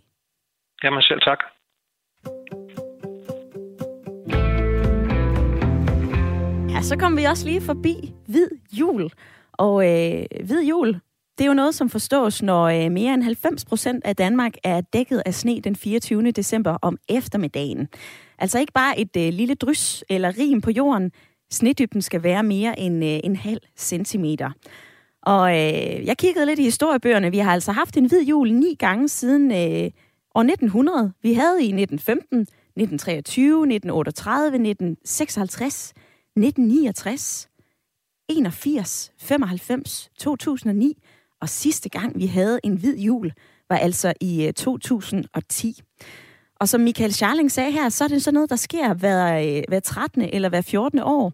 Jamen 0.84 1.03
selv 1.03 1.20
tak. 1.20 1.40
Ja, 6.72 6.80
så 6.82 6.96
kom 6.98 7.16
vi 7.16 7.24
også 7.24 7.48
lige 7.48 7.61
forbi 7.61 7.94
hvid 8.26 8.51
jul. 8.72 9.11
Og 9.53 9.74
øh, 9.90 10.24
hvid 10.46 10.62
jul, 10.68 11.01
det 11.41 11.45
er 11.45 11.51
jo 11.51 11.55
noget, 11.55 11.74
som 11.74 11.91
forstås, 11.91 12.43
når 12.43 12.64
øh, 12.64 12.91
mere 12.91 13.14
end 13.14 13.22
90 13.22 13.64
procent 13.64 14.05
af 14.05 14.16
Danmark 14.16 14.55
er 14.64 14.80
dækket 14.80 15.22
af 15.26 15.34
sne 15.34 15.61
den 15.61 15.76
24. 15.76 16.30
december 16.30 16.78
om 16.82 16.99
eftermiddagen. 17.09 17.88
Altså 18.38 18.59
ikke 18.59 18.72
bare 18.72 19.01
et 19.01 19.16
øh, 19.16 19.32
lille 19.32 19.55
drys 19.55 20.05
eller 20.09 20.38
rim 20.38 20.61
på 20.61 20.70
jorden. 20.70 21.12
Snedybden 21.51 22.03
skal 22.03 22.22
være 22.22 22.43
mere 22.43 22.78
end 22.78 23.05
øh, 23.05 23.20
en 23.24 23.36
halv 23.36 23.61
centimeter. 23.76 24.51
Og 25.22 25.51
øh, 25.51 26.07
jeg 26.07 26.16
kiggede 26.18 26.47
lidt 26.47 26.59
i 26.59 26.62
historiebøgerne. 26.62 27.30
Vi 27.30 27.38
har 27.38 27.53
altså 27.53 27.72
haft 27.72 27.97
en 27.97 28.07
hvid 28.07 28.22
jul 28.22 28.53
ni 28.53 28.74
gange 28.78 29.09
siden 29.09 29.51
øh, 29.51 29.91
år 30.34 30.43
1900. 30.43 31.12
Vi 31.22 31.34
havde 31.34 31.62
i 31.62 31.72
1915, 31.72 32.41
1923, 32.41 33.47
1938, 33.47 34.47
1956, 34.47 35.93
1969, 36.36 37.49
81, 38.28 39.12
95, 39.18 40.11
2009 40.18 40.99
og 41.41 41.49
sidste 41.49 41.88
gang, 41.88 42.18
vi 42.18 42.26
havde 42.26 42.61
en 42.64 42.76
hvid 42.76 42.99
jul, 42.99 43.32
var 43.68 43.76
altså 43.76 44.12
i 44.20 44.47
øh, 44.47 44.53
2010. 44.53 45.80
Og 46.61 46.68
som 46.68 46.80
Michael 46.80 47.12
Scharling 47.12 47.51
sagde 47.51 47.72
her, 47.72 47.88
så 47.88 48.05
er 48.05 48.09
det 48.09 48.22
sådan 48.22 48.34
noget, 48.34 48.51
der 48.51 48.57
sker 48.57 48.95
hver, 48.95 49.38
øh, 49.38 49.62
hver 49.68 49.80
13. 49.80 50.22
eller 50.22 50.49
hver 50.49 50.61
14. 50.61 50.99
år. 50.99 51.32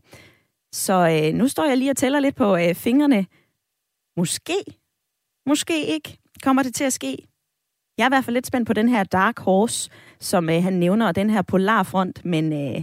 Så 0.73 0.93
øh, 0.93 1.35
nu 1.35 1.49
står 1.49 1.65
jeg 1.65 1.79
lige 1.79 1.91
og 1.91 1.97
tæller 1.97 2.21
lidt 2.21 2.37
på 2.37 2.57
øh, 2.57 2.75
fingrene. 2.75 3.27
Måske, 4.17 4.65
måske 5.47 5.87
ikke, 5.87 6.19
kommer 6.43 6.63
det 6.63 6.75
til 6.75 6.85
at 6.85 6.93
ske. 6.93 7.17
Jeg 7.99 8.05
er 8.05 8.09
i 8.09 8.11
hvert 8.11 8.25
fald 8.25 8.35
lidt 8.35 8.47
spændt 8.47 8.67
på 8.67 8.73
den 8.73 8.89
her 8.89 9.05
Dark 9.05 9.39
Horse, 9.39 9.91
som 10.21 10.51
øh, 10.51 10.63
han 10.63 10.73
nævner, 10.73 11.07
og 11.07 11.17
den 11.17 11.31
her 11.31 11.43
Polarfront, 11.43 12.25
men 12.25 12.53
øh, 12.53 12.83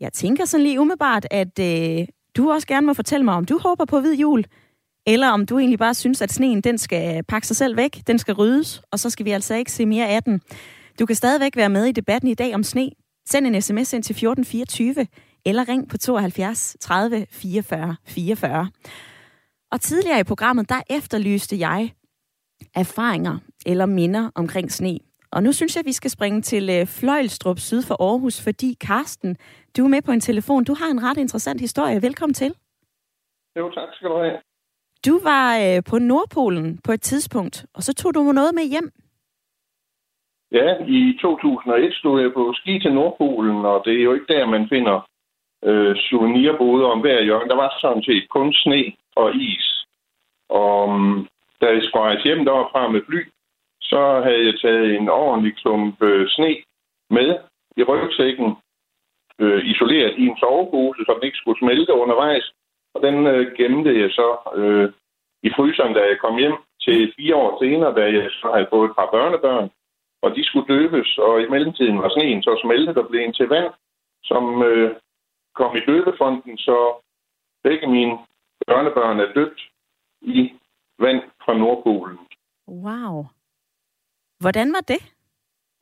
jeg 0.00 0.12
tænker 0.12 0.44
sådan 0.44 0.64
lige 0.64 0.80
umiddelbart, 0.80 1.26
at 1.30 1.58
øh, 1.58 2.08
du 2.36 2.50
også 2.50 2.66
gerne 2.66 2.86
må 2.86 2.94
fortælle 2.94 3.24
mig, 3.24 3.34
om 3.34 3.44
du 3.44 3.58
håber 3.58 3.84
på 3.84 4.00
hvid 4.00 4.14
jul, 4.14 4.44
eller 5.06 5.28
om 5.28 5.46
du 5.46 5.58
egentlig 5.58 5.78
bare 5.78 5.94
synes, 5.94 6.22
at 6.22 6.32
sneen 6.32 6.60
den 6.60 6.78
skal 6.78 7.24
pakke 7.24 7.46
sig 7.46 7.56
selv 7.56 7.76
væk, 7.76 8.06
den 8.06 8.18
skal 8.18 8.34
ryddes, 8.34 8.82
og 8.92 8.98
så 8.98 9.10
skal 9.10 9.26
vi 9.26 9.30
altså 9.30 9.54
ikke 9.54 9.72
se 9.72 9.86
mere 9.86 10.08
af 10.08 10.22
den. 10.22 10.40
Du 10.98 11.06
kan 11.06 11.16
stadigvæk 11.16 11.56
være 11.56 11.68
med 11.68 11.84
i 11.84 11.92
debatten 11.92 12.30
i 12.30 12.34
dag 12.34 12.54
om 12.54 12.62
sne. 12.62 12.90
Send 13.28 13.46
en 13.46 13.62
sms 13.62 13.92
ind 13.92 14.02
til 14.02 14.12
1424, 14.12 15.06
eller 15.46 15.68
ring 15.68 15.88
på 15.88 15.98
72 15.98 16.76
30 16.80 17.26
44 17.30 17.96
44. 18.06 18.70
Og 19.72 19.80
tidligere 19.80 20.20
i 20.20 20.24
programmet, 20.24 20.68
der 20.68 20.82
efterlyste 20.90 21.58
jeg 21.58 21.90
erfaringer 22.74 23.38
eller 23.66 23.86
minder 23.86 24.30
omkring 24.34 24.72
sne. 24.72 24.98
Og 25.32 25.42
nu 25.42 25.52
synes 25.52 25.76
jeg, 25.76 25.80
at 25.80 25.86
vi 25.86 25.92
skal 25.92 26.10
springe 26.10 26.42
til 26.42 26.70
øh, 26.70 26.86
Fløjlstrup 26.86 27.58
syd 27.58 27.82
for 27.82 28.02
Aarhus, 28.02 28.44
fordi 28.44 28.76
Karsten, 28.80 29.36
du 29.76 29.84
er 29.84 29.88
med 29.88 30.02
på 30.02 30.12
en 30.12 30.20
telefon. 30.20 30.64
Du 30.64 30.74
har 30.74 30.86
en 30.86 31.02
ret 31.02 31.18
interessant 31.18 31.60
historie. 31.60 32.02
Velkommen 32.02 32.34
til. 32.34 32.54
Jo, 33.58 33.70
tak 33.70 33.88
skal 33.94 34.08
du 34.08 34.16
have. 34.16 34.45
Du 35.06 35.20
var 35.22 35.46
øh, 35.64 35.82
på 35.90 35.98
Nordpolen 35.98 36.80
på 36.84 36.92
et 36.92 37.00
tidspunkt, 37.00 37.66
og 37.74 37.82
så 37.82 37.94
tog 37.94 38.14
du 38.14 38.20
noget 38.20 38.54
med 38.54 38.64
hjem. 38.72 38.90
Ja, 40.52 40.68
i 40.86 41.18
2001 41.20 41.94
stod 41.94 42.20
jeg 42.22 42.32
på 42.32 42.52
ski 42.56 42.80
til 42.80 42.92
Nordpolen, 42.94 43.64
og 43.64 43.82
det 43.84 43.94
er 43.98 44.02
jo 44.02 44.14
ikke 44.14 44.32
der, 44.34 44.46
man 44.46 44.68
finder 44.68 45.08
øh, 45.64 45.96
souvenirboder 45.96 46.86
om 46.86 47.00
hver 47.00 47.22
hjørne. 47.22 47.48
Der 47.48 47.56
var 47.56 47.78
sådan 47.80 48.02
set 48.02 48.28
kun 48.28 48.52
sne 48.52 48.92
og 49.16 49.34
is. 49.34 49.86
Og 50.48 51.00
mm, 51.00 51.26
da 51.60 51.66
jeg 51.66 51.82
skulle 51.82 52.04
rejse 52.04 52.24
hjem 52.24 52.44
derfra 52.44 52.88
med 52.88 53.02
fly, 53.08 53.20
så 53.80 54.20
havde 54.24 54.44
jeg 54.46 54.60
taget 54.60 54.96
en 54.96 55.08
ordentlig 55.08 55.56
klump 55.56 56.02
øh, 56.02 56.28
sne 56.28 56.56
med 57.10 57.38
i 57.76 57.82
rygsækken, 57.82 58.56
øh, 59.38 59.66
isoleret 59.66 60.14
i 60.18 60.26
en 60.26 60.36
sovepose, 60.38 61.00
så 61.06 61.12
den 61.14 61.26
ikke 61.26 61.38
skulle 61.38 61.58
smelte 61.58 61.92
undervejs. 61.92 62.52
Og 62.96 63.02
den 63.06 63.26
øh, 63.26 63.54
gemte 63.58 63.92
jeg 64.02 64.10
så 64.10 64.28
øh, 64.60 64.92
i 65.42 65.50
fryseren, 65.56 65.94
da 65.94 66.00
jeg 66.10 66.18
kom 66.24 66.36
hjem 66.42 66.56
til 66.84 67.12
fire 67.16 67.36
år 67.36 67.50
senere, 67.62 67.94
da 67.98 68.02
jeg 68.16 68.30
så 68.30 68.48
havde 68.54 68.72
fået 68.72 68.90
et 68.90 68.96
par 68.98 69.08
børnebørn. 69.16 69.70
Og 70.24 70.28
de 70.36 70.44
skulle 70.44 70.68
døbes, 70.74 71.18
og 71.18 71.42
i 71.42 71.48
mellemtiden 71.48 71.98
var 72.02 72.08
sneen 72.08 72.42
så 72.42 72.52
smeltet 72.62 72.98
og 72.98 73.08
blev 73.08 73.20
en 73.20 73.32
til 73.32 73.48
vand, 73.48 73.70
som 74.24 74.62
øh, 74.62 74.96
kom 75.54 75.76
i 75.76 75.80
døbefonden, 75.88 76.58
så 76.58 76.78
begge 77.64 77.86
mine 77.86 78.18
børnebørn 78.66 79.20
er 79.20 79.32
døbt 79.32 79.60
i 80.20 80.52
vand 80.98 81.22
fra 81.44 81.54
Nordpolen. 81.58 82.18
Wow. 82.68 83.24
Hvordan 84.40 84.72
var 84.72 84.84
det 84.92 85.02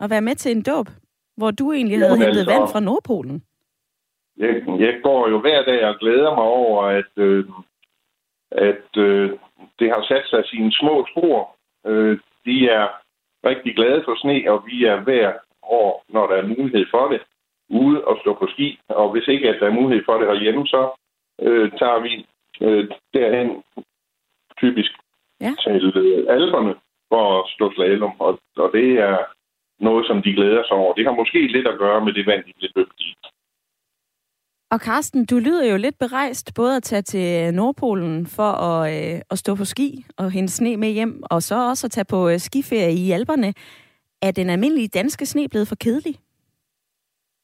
at 0.00 0.10
være 0.10 0.26
med 0.28 0.34
til 0.34 0.52
en 0.56 0.62
dåb, 0.62 0.88
hvor 1.36 1.50
du 1.50 1.72
egentlig 1.72 1.98
havde 1.98 2.18
hentet 2.18 2.38
altså- 2.38 2.52
vand 2.52 2.68
fra 2.72 2.80
Nordpolen? 2.80 3.44
Jeg, 4.39 4.62
jeg 4.78 5.01
går 5.03 5.28
jo 5.28 5.41
hver 5.41 5.62
dag 5.64 5.85
og 5.85 5.99
glæder 5.99 6.35
mig 6.35 6.45
over, 6.45 6.82
at, 6.82 7.12
øh, 7.16 7.45
at 8.51 8.97
øh, 8.97 9.30
det 9.78 9.89
har 9.91 10.05
sat 10.09 10.24
sig 10.26 10.45
sine 10.47 10.72
små 10.72 11.07
spor. 11.12 11.57
Øh, 11.87 12.18
de 12.45 12.68
er 12.68 12.89
rigtig 13.45 13.74
glade 13.74 14.03
for 14.05 14.14
sne, 14.20 14.53
og 14.53 14.62
vi 14.66 14.85
er 14.85 15.01
hver 15.01 15.32
år, 15.62 16.05
når 16.09 16.26
der 16.26 16.37
er 16.37 16.47
mulighed 16.47 16.87
for 16.91 17.09
det, 17.09 17.20
ude 17.68 18.05
og 18.05 18.18
stå 18.20 18.35
på 18.35 18.47
ski. 18.47 18.78
Og 18.89 19.12
hvis 19.12 19.28
ikke 19.28 19.49
at 19.49 19.61
der 19.61 19.66
er 19.66 19.80
mulighed 19.80 20.05
for 20.05 20.18
det 20.18 20.26
herhjemme, 20.28 20.66
så 20.66 20.91
øh, 21.43 21.70
tager 21.78 21.99
vi 21.99 22.26
øh, 22.61 22.89
derhen 23.14 23.62
typisk 24.59 24.93
Ja. 25.41 25.53
til 25.62 25.93
øh, 25.97 26.26
alberne 26.28 26.74
for 27.09 27.24
at 27.39 27.51
stå 27.55 27.72
slalom. 27.72 28.20
Og, 28.20 28.39
og 28.57 28.70
det 28.72 28.89
er 28.99 29.18
noget, 29.78 30.07
som 30.07 30.22
de 30.22 30.32
glæder 30.32 30.62
sig 30.64 30.76
over. 30.76 30.95
Det 30.95 31.05
har 31.07 31.12
måske 31.12 31.47
lidt 31.47 31.66
at 31.66 31.78
gøre 31.78 32.05
med 32.05 32.12
det 32.12 32.26
vand, 32.26 32.45
de 32.45 32.53
i. 32.61 32.84
Og 34.75 34.81
Karsten, 34.81 35.27
du 35.27 35.39
lyder 35.39 35.70
jo 35.70 35.77
lidt 35.77 35.99
berejst 35.99 36.55
både 36.57 36.77
at 36.77 36.83
tage 36.83 37.03
til 37.03 37.55
Nordpolen 37.55 38.27
for 38.27 38.53
at, 38.68 39.14
øh, 39.14 39.20
at 39.31 39.39
stå 39.39 39.55
på 39.55 39.64
ski 39.64 40.05
og 40.18 40.31
hente 40.31 40.53
sne 40.53 40.77
med 40.77 40.91
hjem, 40.91 41.22
og 41.31 41.43
så 41.43 41.68
også 41.68 41.87
at 41.87 41.91
tage 41.91 42.05
på 42.05 42.29
øh, 42.29 42.39
skiferie 42.39 42.93
i 42.93 43.11
Alperne. 43.11 43.55
Er 44.22 44.31
den 44.31 44.51
almindelige 44.51 44.89
danske 44.89 45.27
sne 45.27 45.49
blevet 45.49 45.68
for 45.68 45.75
kedelig? 45.75 46.14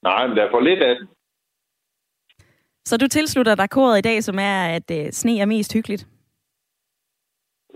Nej, 0.03 0.27
men 0.27 0.37
der 0.37 0.43
er 0.45 0.51
for 0.51 0.61
lidt 0.61 0.83
af 0.83 0.95
den. 0.97 1.09
Så 2.85 2.97
du 2.97 3.07
tilslutter 3.09 3.55
dig 3.55 3.71
koret 3.71 3.99
i 3.99 4.07
dag, 4.09 4.23
som 4.23 4.39
er, 4.39 4.77
at 4.77 4.91
øh, 4.91 5.13
sne 5.13 5.41
er 5.41 5.47
mest 5.47 5.73
hyggeligt? 5.75 6.07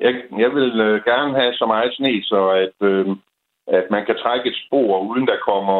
Jeg, 0.01 0.15
jeg 0.39 0.51
vil 0.55 0.81
øh, 0.81 1.05
gerne 1.05 1.35
have 1.41 1.55
så 1.55 1.67
meget 1.67 1.95
sne, 1.95 2.23
så 2.23 2.51
at, 2.51 2.89
øh, 2.89 3.07
at 3.67 3.87
man 3.91 4.07
kan 4.07 4.17
trække 4.23 4.49
et 4.51 4.57
spor, 4.67 5.01
uden 5.01 5.27
der 5.27 5.39
kommer, 5.49 5.79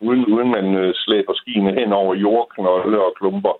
uden, 0.00 0.26
uden 0.26 0.50
man 0.50 0.74
øh, 0.74 0.94
slæber 0.94 1.34
skiene 1.34 1.72
hen 1.80 1.92
over 1.92 2.14
jordknolde 2.14 2.98
og 3.04 3.14
klumper. 3.18 3.54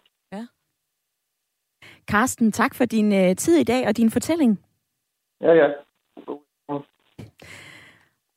Karsten, 2.08 2.52
tak 2.52 2.74
for 2.74 2.84
din 2.84 3.12
øh, 3.12 3.36
tid 3.36 3.56
i 3.56 3.64
dag 3.64 3.86
og 3.88 3.96
din 3.96 4.10
fortælling. 4.10 4.60
Ja, 5.40 5.52
ja. 5.52 5.68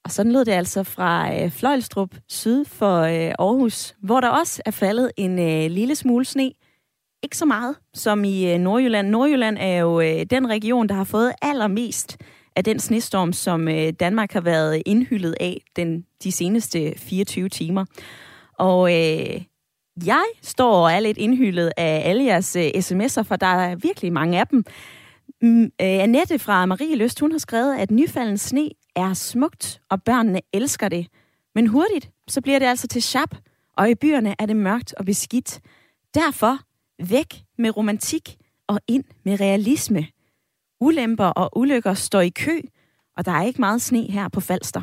Og 0.05 0.11
sådan 0.11 0.31
lød 0.31 0.45
det 0.45 0.51
altså 0.51 0.83
fra 0.83 1.33
øh, 1.33 1.51
Fløjlstrup 1.51 2.09
syd 2.29 2.65
for 2.65 2.99
øh, 2.99 3.31
Aarhus, 3.39 3.95
hvor 4.03 4.19
der 4.19 4.29
også 4.29 4.61
er 4.65 4.71
faldet 4.71 5.11
en 5.17 5.39
øh, 5.39 5.71
lille 5.71 5.95
smule 5.95 6.25
sne. 6.25 6.51
Ikke 7.23 7.37
så 7.37 7.45
meget 7.45 7.75
som 7.93 8.23
i 8.23 8.53
øh, 8.53 8.59
Nordjylland. 8.59 9.09
Nordjylland 9.09 9.57
er 9.59 9.77
jo 9.77 10.01
øh, 10.01 10.25
den 10.29 10.49
region, 10.49 10.89
der 10.89 10.95
har 10.95 11.03
fået 11.03 11.31
allermest 11.41 12.17
af 12.55 12.63
den 12.63 12.79
snestorm, 12.79 13.33
som 13.33 13.67
øh, 13.67 13.93
Danmark 13.99 14.31
har 14.31 14.41
været 14.41 14.83
indhyllet 14.85 15.35
af 15.39 15.61
den, 15.75 16.05
de 16.23 16.31
seneste 16.31 16.93
24 16.97 17.49
timer. 17.49 17.85
Og 18.57 18.89
øh, 18.89 19.41
jeg 20.05 20.23
står 20.41 20.83
og 20.83 20.91
er 20.91 20.99
lidt 20.99 21.17
indhyllet 21.17 21.71
af 21.77 22.01
alle 22.05 22.23
jeres 22.23 22.55
øh, 22.55 22.67
sms'er, 22.75 23.21
for 23.21 23.35
der 23.35 23.47
er 23.47 23.75
virkelig 23.75 24.13
mange 24.13 24.39
af 24.39 24.47
dem. 24.47 24.65
Mm, 25.41 25.63
øh, 25.63 25.69
Annette 25.79 26.39
fra 26.39 26.65
Marie 26.65 26.95
Løst, 26.95 27.19
hun 27.19 27.31
har 27.31 27.39
skrevet, 27.39 27.77
at 27.77 27.91
nyfalden 27.91 28.37
sne 28.37 28.69
er 28.95 29.13
smukt, 29.13 29.81
og 29.89 30.03
børnene 30.03 30.41
elsker 30.53 30.89
det. 30.89 31.07
Men 31.55 31.67
hurtigt, 31.67 32.09
så 32.27 32.41
bliver 32.41 32.59
det 32.59 32.65
altså 32.65 32.87
til 32.87 33.03
chap, 33.03 33.35
og 33.77 33.89
i 33.89 33.95
byerne 33.95 34.35
er 34.39 34.45
det 34.45 34.55
mørkt 34.55 34.93
og 34.93 35.05
beskidt. 35.05 35.59
Derfor 36.13 36.59
væk 37.09 37.35
med 37.57 37.77
romantik 37.77 38.37
og 38.67 38.79
ind 38.87 39.03
med 39.25 39.39
realisme. 39.39 40.07
Ulemper 40.79 41.25
og 41.25 41.57
ulykker 41.57 41.93
står 41.93 42.21
i 42.21 42.29
kø, 42.29 42.59
og 43.17 43.25
der 43.25 43.31
er 43.31 43.43
ikke 43.43 43.61
meget 43.61 43.81
sne 43.81 44.01
her 44.01 44.29
på 44.29 44.39
Falster. 44.39 44.81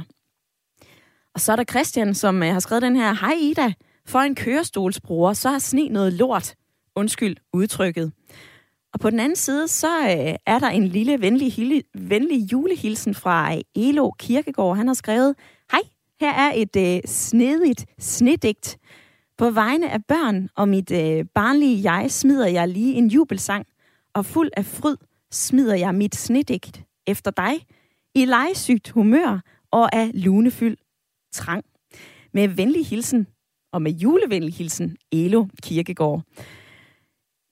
Og 1.34 1.40
så 1.40 1.53
er 1.53 1.57
der 1.57 1.64
Christian, 1.64 2.14
som 2.14 2.43
øh, 2.43 2.53
har 2.53 2.61
skrevet 2.61 2.82
den 2.82 2.97
her, 2.97 3.14
Hej 3.14 3.34
Ida, 3.40 3.72
for 4.07 4.18
en 4.18 4.34
kørestolsbruger, 4.34 5.32
så 5.32 5.51
har 5.51 5.59
sne 5.59 5.88
noget 5.88 6.12
lort. 6.12 6.55
Undskyld 6.97 7.36
udtrykket. 7.53 8.12
Og 8.95 9.01
på 9.01 9.11
den 9.11 9.20
anden 9.20 9.36
side, 9.36 9.68
så 9.68 10.01
øh, 10.01 10.34
er 10.47 10.59
der 10.59 10.68
en 10.68 10.88
lille 10.88 11.20
venlig, 11.20 11.53
hili, 11.53 11.82
venlig 11.95 12.53
julehilsen 12.53 13.14
fra 13.14 13.55
øh, 13.55 13.61
Elo 13.74 14.11
Kirkegård. 14.11 14.76
Han 14.76 14.86
har 14.86 14.95
skrevet, 14.95 15.34
Hej, 15.70 15.80
her 16.20 16.32
er 16.32 16.53
et 16.55 16.76
øh, 16.76 17.01
snedigt 17.07 17.86
snedigt. 17.99 18.78
På 19.38 19.51
vegne 19.51 19.90
af 19.90 20.05
børn 20.05 20.49
og 20.57 20.68
mit 20.68 20.90
øh, 20.90 21.24
barnlige 21.34 21.93
jeg 21.93 22.11
smider 22.11 22.47
jeg 22.47 22.68
lige 22.68 22.95
en 22.95 23.09
jubelsang, 23.09 23.66
og 24.14 24.26
fuld 24.26 24.51
af 24.57 24.64
fryd 24.64 24.97
smider 25.32 25.74
jeg 25.74 25.94
mit 25.94 26.14
snedigt 26.14 26.84
efter 27.06 27.30
dig, 27.30 27.66
i 28.14 28.24
legesygt 28.24 28.90
humør 28.90 29.40
og 29.70 29.94
af 29.94 30.10
lunefyld 30.14 30.76
trang. 31.32 31.64
Med 32.34 32.48
venlig 32.48 32.86
hilsen, 32.86 33.26
og 33.72 33.82
med 33.82 33.92
julevenlig 33.92 34.54
hilsen, 34.54 34.96
Elo 35.12 35.46
Kirkegård. 35.62 36.22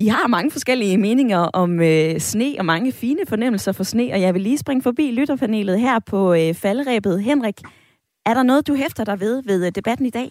I 0.00 0.06
har 0.06 0.26
mange 0.26 0.50
forskellige 0.50 0.98
meninger 0.98 1.38
om 1.38 1.80
øh, 1.80 2.20
sne 2.20 2.54
og 2.58 2.64
mange 2.64 2.92
fine 2.92 3.26
fornemmelser 3.28 3.72
for 3.72 3.84
sne, 3.84 4.12
og 4.12 4.20
jeg 4.20 4.34
vil 4.34 4.42
lige 4.42 4.58
springe 4.58 4.82
forbi 4.82 5.10
lytterpanelet 5.10 5.80
her 5.80 5.98
på 5.98 6.34
øh, 6.34 6.54
falderæbet. 6.54 7.22
Henrik, 7.22 7.60
er 8.26 8.34
der 8.34 8.42
noget, 8.42 8.66
du 8.66 8.74
hæfter 8.74 9.04
dig 9.04 9.20
ved 9.20 9.42
ved 9.42 9.66
øh, 9.66 9.72
debatten 9.74 10.06
i 10.06 10.10
dag? 10.10 10.30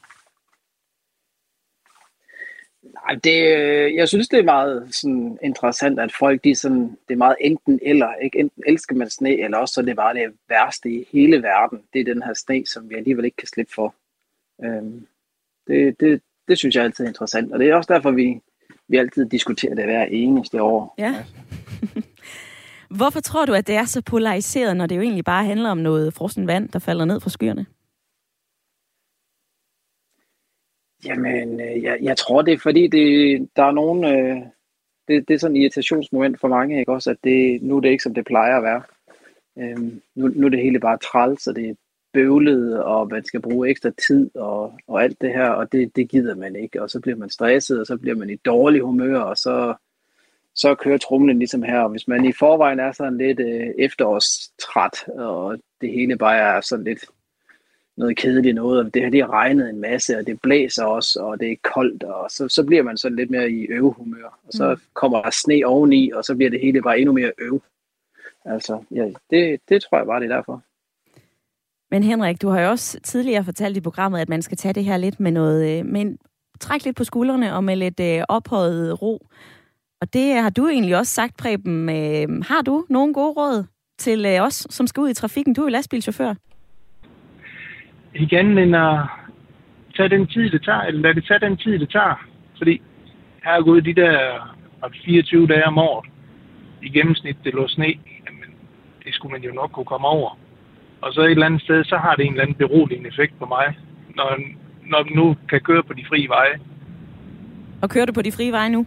Det, 3.15 3.57
øh, 3.57 3.95
jeg 3.95 4.07
synes, 4.07 4.27
det 4.27 4.39
er 4.39 4.43
meget 4.43 4.95
sådan, 4.95 5.37
interessant, 5.43 5.99
at 5.99 6.11
folk, 6.19 6.43
de 6.43 6.55
sådan, 6.55 6.97
det 7.07 7.13
er 7.13 7.17
meget 7.17 7.35
enten 7.41 7.79
eller. 7.81 8.13
Ikke? 8.23 8.39
Enten 8.39 8.63
elsker 8.67 8.95
man 8.95 9.09
sne, 9.09 9.43
eller 9.43 9.57
også 9.57 9.73
så 9.73 9.81
er 9.81 9.85
det 9.85 9.95
bare 9.95 10.13
det 10.13 10.33
værste 10.49 10.89
i 10.89 11.07
hele 11.11 11.43
verden. 11.43 11.79
Det 11.93 12.01
er 12.01 12.13
den 12.13 12.23
her 12.23 12.33
sne, 12.33 12.65
som 12.65 12.89
vi 12.89 12.95
alligevel 12.95 13.25
ikke 13.25 13.37
kan 13.37 13.47
slippe 13.47 13.73
for. 13.75 13.95
Øhm, 14.63 15.07
det, 15.67 15.99
det, 15.99 16.21
det 16.47 16.57
synes 16.57 16.75
jeg 16.75 16.83
altid 16.83 17.03
er 17.03 17.07
interessant, 17.07 17.53
og 17.53 17.59
det 17.59 17.69
er 17.69 17.75
også 17.75 17.93
derfor, 17.93 18.11
vi, 18.11 18.41
vi 18.87 18.97
altid 18.97 19.25
diskuterer 19.25 19.75
det 19.75 19.85
hver 19.85 20.05
eneste 20.05 20.61
år. 20.61 20.95
Ja. 20.97 21.15
Hvorfor 22.97 23.19
tror 23.19 23.45
du, 23.45 23.53
at 23.53 23.67
det 23.67 23.75
er 23.75 23.85
så 23.85 24.01
polariseret, 24.01 24.77
når 24.77 24.85
det 24.85 24.95
jo 24.95 25.01
egentlig 25.01 25.25
bare 25.25 25.45
handler 25.45 25.69
om 25.69 25.77
noget 25.77 26.13
frossen 26.13 26.47
vand, 26.47 26.69
der 26.69 26.79
falder 26.79 27.05
ned 27.05 27.19
fra 27.19 27.29
skyerne? 27.29 27.65
Jamen, 31.05 31.61
øh, 31.61 31.83
jeg, 31.83 31.97
jeg 32.01 32.17
tror, 32.17 32.41
det 32.41 32.53
er 32.53 32.57
fordi, 32.57 32.87
det, 32.87 33.49
der 33.55 33.63
er 33.63 33.71
nogen... 33.71 34.03
Øh, 34.03 34.41
det, 35.07 35.27
det 35.27 35.33
er 35.33 35.37
sådan 35.37 35.55
et 35.55 35.61
irritationsmoment 35.61 36.39
for 36.39 36.47
mange, 36.47 36.79
ikke 36.79 36.91
også? 36.91 37.09
At 37.11 37.17
det, 37.23 37.61
nu 37.61 37.77
er 37.77 37.81
det 37.81 37.89
ikke, 37.89 38.03
som 38.03 38.13
det 38.13 38.25
plejer 38.25 38.57
at 38.57 38.63
være. 38.63 38.81
Øhm, 39.57 40.01
nu, 40.15 40.27
nu 40.27 40.45
er 40.45 40.49
det 40.49 40.61
hele 40.61 40.79
bare 40.79 40.97
træls, 40.97 41.47
og 41.47 41.55
det 41.55 41.69
er 41.69 41.73
bøvlet, 42.13 42.83
og 42.83 43.07
man 43.11 43.25
skal 43.25 43.41
bruge 43.41 43.69
ekstra 43.69 43.89
tid 44.07 44.35
og, 44.35 44.73
og 44.87 45.03
alt 45.03 45.21
det 45.21 45.29
her, 45.29 45.49
og 45.49 45.71
det, 45.71 45.95
det 45.95 46.09
gider 46.09 46.35
man 46.35 46.55
ikke. 46.55 46.81
Og 46.81 46.89
så 46.89 46.99
bliver 46.99 47.17
man 47.17 47.29
stresset, 47.29 47.79
og 47.79 47.85
så 47.85 47.97
bliver 47.97 48.15
man 48.15 48.29
i 48.29 48.35
dårlig 48.35 48.81
humør, 48.81 49.19
og 49.19 49.37
så, 49.37 49.73
så 50.55 50.75
kører 50.75 50.97
trumlen 50.97 51.39
ligesom 51.39 51.63
her. 51.63 51.79
Og 51.79 51.89
hvis 51.89 52.07
man 52.07 52.25
i 52.25 52.31
forvejen 52.31 52.79
er 52.79 52.91
sådan 52.91 53.17
lidt 53.17 53.39
øh, 53.39 53.67
efterårstræt, 53.79 55.07
og 55.07 55.57
det 55.81 55.91
hele 55.91 56.17
bare 56.17 56.37
er 56.37 56.61
sådan 56.61 56.85
lidt 56.85 57.05
noget 57.99 58.17
kedeligt 58.17 58.55
noget, 58.55 58.79
og 58.85 58.93
det 58.93 59.21
har 59.21 59.31
regnet 59.33 59.69
en 59.69 59.81
masse, 59.81 60.17
og 60.17 60.27
det 60.27 60.41
blæser 60.41 60.83
også, 60.85 61.19
og 61.19 61.39
det 61.39 61.51
er 61.51 61.55
koldt, 61.73 62.03
og 62.03 62.31
så, 62.31 62.47
så 62.47 62.63
bliver 62.63 62.83
man 62.83 62.97
sådan 62.97 63.15
lidt 63.15 63.29
mere 63.31 63.51
i 63.51 63.65
øvehumør, 63.65 64.39
og 64.47 64.53
så 64.53 64.71
Mm. 64.75 64.81
kommer 64.93 65.21
der 65.21 65.29
sne 65.29 65.61
oveni, 65.65 66.11
og 66.11 66.23
så 66.23 66.35
bliver 66.35 66.49
det 66.49 66.59
hele 66.61 66.81
bare 66.81 66.99
endnu 66.99 67.13
mere 67.13 67.31
øv. 67.39 67.61
Altså, 68.45 68.83
ja, 68.91 69.05
det, 69.29 69.59
det 69.69 69.81
tror 69.83 69.97
jeg 69.97 70.07
bare, 70.07 70.19
det 70.19 70.31
er 70.31 70.35
derfor. 70.35 70.61
Men 71.91 72.03
Henrik, 72.03 72.41
du 72.41 72.49
har 72.49 72.61
jo 72.61 72.69
også 72.69 72.99
tidligere 73.03 73.43
fortalt 73.43 73.77
i 73.77 73.81
programmet, 73.81 74.19
at 74.19 74.29
man 74.29 74.41
skal 74.41 74.57
tage 74.57 74.73
det 74.73 74.85
her 74.85 74.97
lidt 74.97 75.19
med 75.19 75.31
noget, 75.31 75.79
øh, 75.79 75.85
men 75.85 76.17
træk 76.59 76.85
lidt 76.85 76.95
på 76.97 77.03
skuldrene 77.03 77.55
og 77.55 77.63
med 77.63 77.75
lidt 77.75 77.99
øh, 77.99 78.23
ophøjet 78.29 79.01
ro. 79.01 79.27
Og 80.01 80.13
det 80.13 80.33
har 80.33 80.49
du 80.49 80.67
egentlig 80.67 80.97
også 80.97 81.13
sagt, 81.13 81.37
Preben. 81.37 81.89
Øh, 81.89 82.43
har 82.43 82.61
du 82.61 82.85
nogle 82.89 83.13
gode 83.13 83.31
råd 83.31 83.63
til 83.99 84.25
øh, 84.25 84.41
os, 84.41 84.67
som 84.69 84.87
skal 84.87 85.01
ud 85.01 85.09
i 85.09 85.13
trafikken? 85.13 85.53
Du 85.53 85.61
er 85.61 85.65
jo 85.65 85.69
lastbilchauffør. 85.69 86.33
Igen, 88.15 88.55
men 88.55 88.75
at 88.75 88.99
tage 89.95 90.09
den 90.09 90.27
tid, 90.27 90.49
det 90.49 90.63
tager, 90.63 90.81
eller 90.81 91.01
lad 91.01 91.13
det 91.13 91.25
tage 91.27 91.39
den 91.39 91.57
tid, 91.57 91.79
det 91.79 91.89
tager. 91.89 92.27
Fordi 92.57 92.81
jeg 93.43 93.53
har 93.53 93.61
gået 93.61 93.85
de 93.85 93.93
der 93.93 94.19
24 95.05 95.47
dage 95.47 95.65
om 95.65 95.77
året. 95.77 96.09
I 96.81 96.89
gennemsnit, 96.89 97.37
det 97.43 97.53
lå 97.53 97.67
sne. 97.67 97.85
Jamen, 98.25 98.49
det 99.03 99.13
skulle 99.13 99.31
man 99.31 99.41
jo 99.41 99.53
nok 99.53 99.71
kunne 99.71 99.85
komme 99.85 100.07
over. 100.07 100.37
Og 101.01 101.13
så 101.13 101.21
et 101.21 101.31
eller 101.31 101.45
andet 101.45 101.61
sted, 101.61 101.83
så 101.83 101.97
har 101.97 102.15
det 102.15 102.25
en 102.25 102.31
eller 102.31 102.43
anden 102.43 102.55
beroligende 102.55 103.09
effekt 103.09 103.39
på 103.39 103.45
mig, 103.45 103.77
når, 104.15 104.37
når 104.85 105.15
nu 105.15 105.35
kan 105.49 105.61
køre 105.61 105.83
på 105.83 105.93
de 105.93 106.05
frie 106.09 106.29
veje. 106.29 106.59
Og 107.81 107.89
kører 107.89 108.05
du 108.05 108.13
på 108.13 108.21
de 108.21 108.31
frie 108.31 108.51
veje 108.51 108.69
nu? 108.69 108.85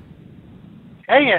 Ja, 1.09 1.23
ja. 1.23 1.39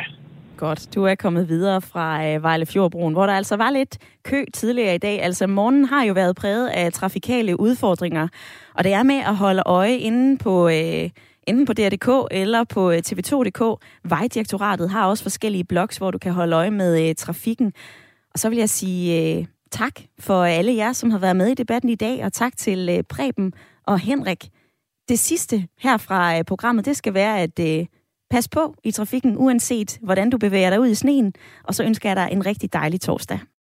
Godt. 0.63 0.95
Du 0.95 1.03
er 1.03 1.15
kommet 1.15 1.49
videre 1.49 1.81
fra 1.81 2.25
øh, 2.27 2.43
Vejlefjordbroen, 2.43 3.13
hvor 3.13 3.25
der 3.25 3.33
altså 3.33 3.55
var 3.55 3.71
lidt 3.71 3.97
kø 4.23 4.45
tidligere 4.53 4.95
i 4.95 4.97
dag. 4.97 5.21
Altså 5.21 5.47
morgenen 5.47 5.85
har 5.85 6.03
jo 6.03 6.13
været 6.13 6.35
præget 6.35 6.67
af 6.67 6.93
trafikale 6.93 7.59
udfordringer, 7.59 8.27
og 8.75 8.83
det 8.83 8.93
er 8.93 9.03
med 9.03 9.15
at 9.15 9.35
holde 9.35 9.63
øje 9.65 9.97
inde 9.97 10.37
på... 10.37 10.69
Øh, 10.69 11.09
enten 11.47 11.65
på 11.65 11.73
DR.dk 11.73 12.27
eller 12.31 12.63
på 12.63 12.91
øh, 12.91 13.01
tv2.dk. 13.07 13.83
Vejdirektoratet 14.03 14.89
har 14.89 15.07
også 15.07 15.23
forskellige 15.23 15.63
blogs, 15.63 15.97
hvor 15.97 16.11
du 16.11 16.17
kan 16.17 16.31
holde 16.31 16.55
øje 16.55 16.71
med 16.71 17.09
øh, 17.09 17.15
trafikken. 17.15 17.73
Og 18.33 18.39
så 18.39 18.49
vil 18.49 18.57
jeg 18.57 18.69
sige 18.69 19.37
øh, 19.37 19.45
tak 19.71 19.99
for 20.19 20.43
alle 20.43 20.75
jer, 20.75 20.93
som 20.93 21.11
har 21.11 21.19
været 21.19 21.35
med 21.35 21.47
i 21.47 21.53
debatten 21.53 21.89
i 21.89 21.95
dag, 21.95 22.25
og 22.25 22.33
tak 22.33 22.57
til 22.57 22.89
øh, 22.89 23.03
Preben 23.03 23.53
og 23.87 23.99
Henrik. 23.99 24.49
Det 25.09 25.19
sidste 25.19 25.67
her 25.79 25.97
fra 25.97 26.37
øh, 26.37 26.43
programmet, 26.43 26.85
det 26.85 26.97
skal 26.97 27.13
være, 27.13 27.39
at 27.39 27.59
øh, 27.59 27.85
pas 28.33 28.47
på 28.47 28.75
i 28.83 28.91
trafikken, 28.91 29.37
uanset 29.37 29.99
hvordan 30.01 30.29
du 30.29 30.37
bevæger 30.37 30.69
dig 30.69 30.79
ud 30.79 30.87
i 30.87 30.95
sneen. 30.95 31.33
Og 31.63 31.75
så 31.75 31.83
ønsker 31.83 32.09
jeg 32.09 32.15
dig 32.15 32.29
en 32.31 32.45
rigtig 32.45 32.73
dejlig 32.73 33.01
torsdag. 33.01 33.39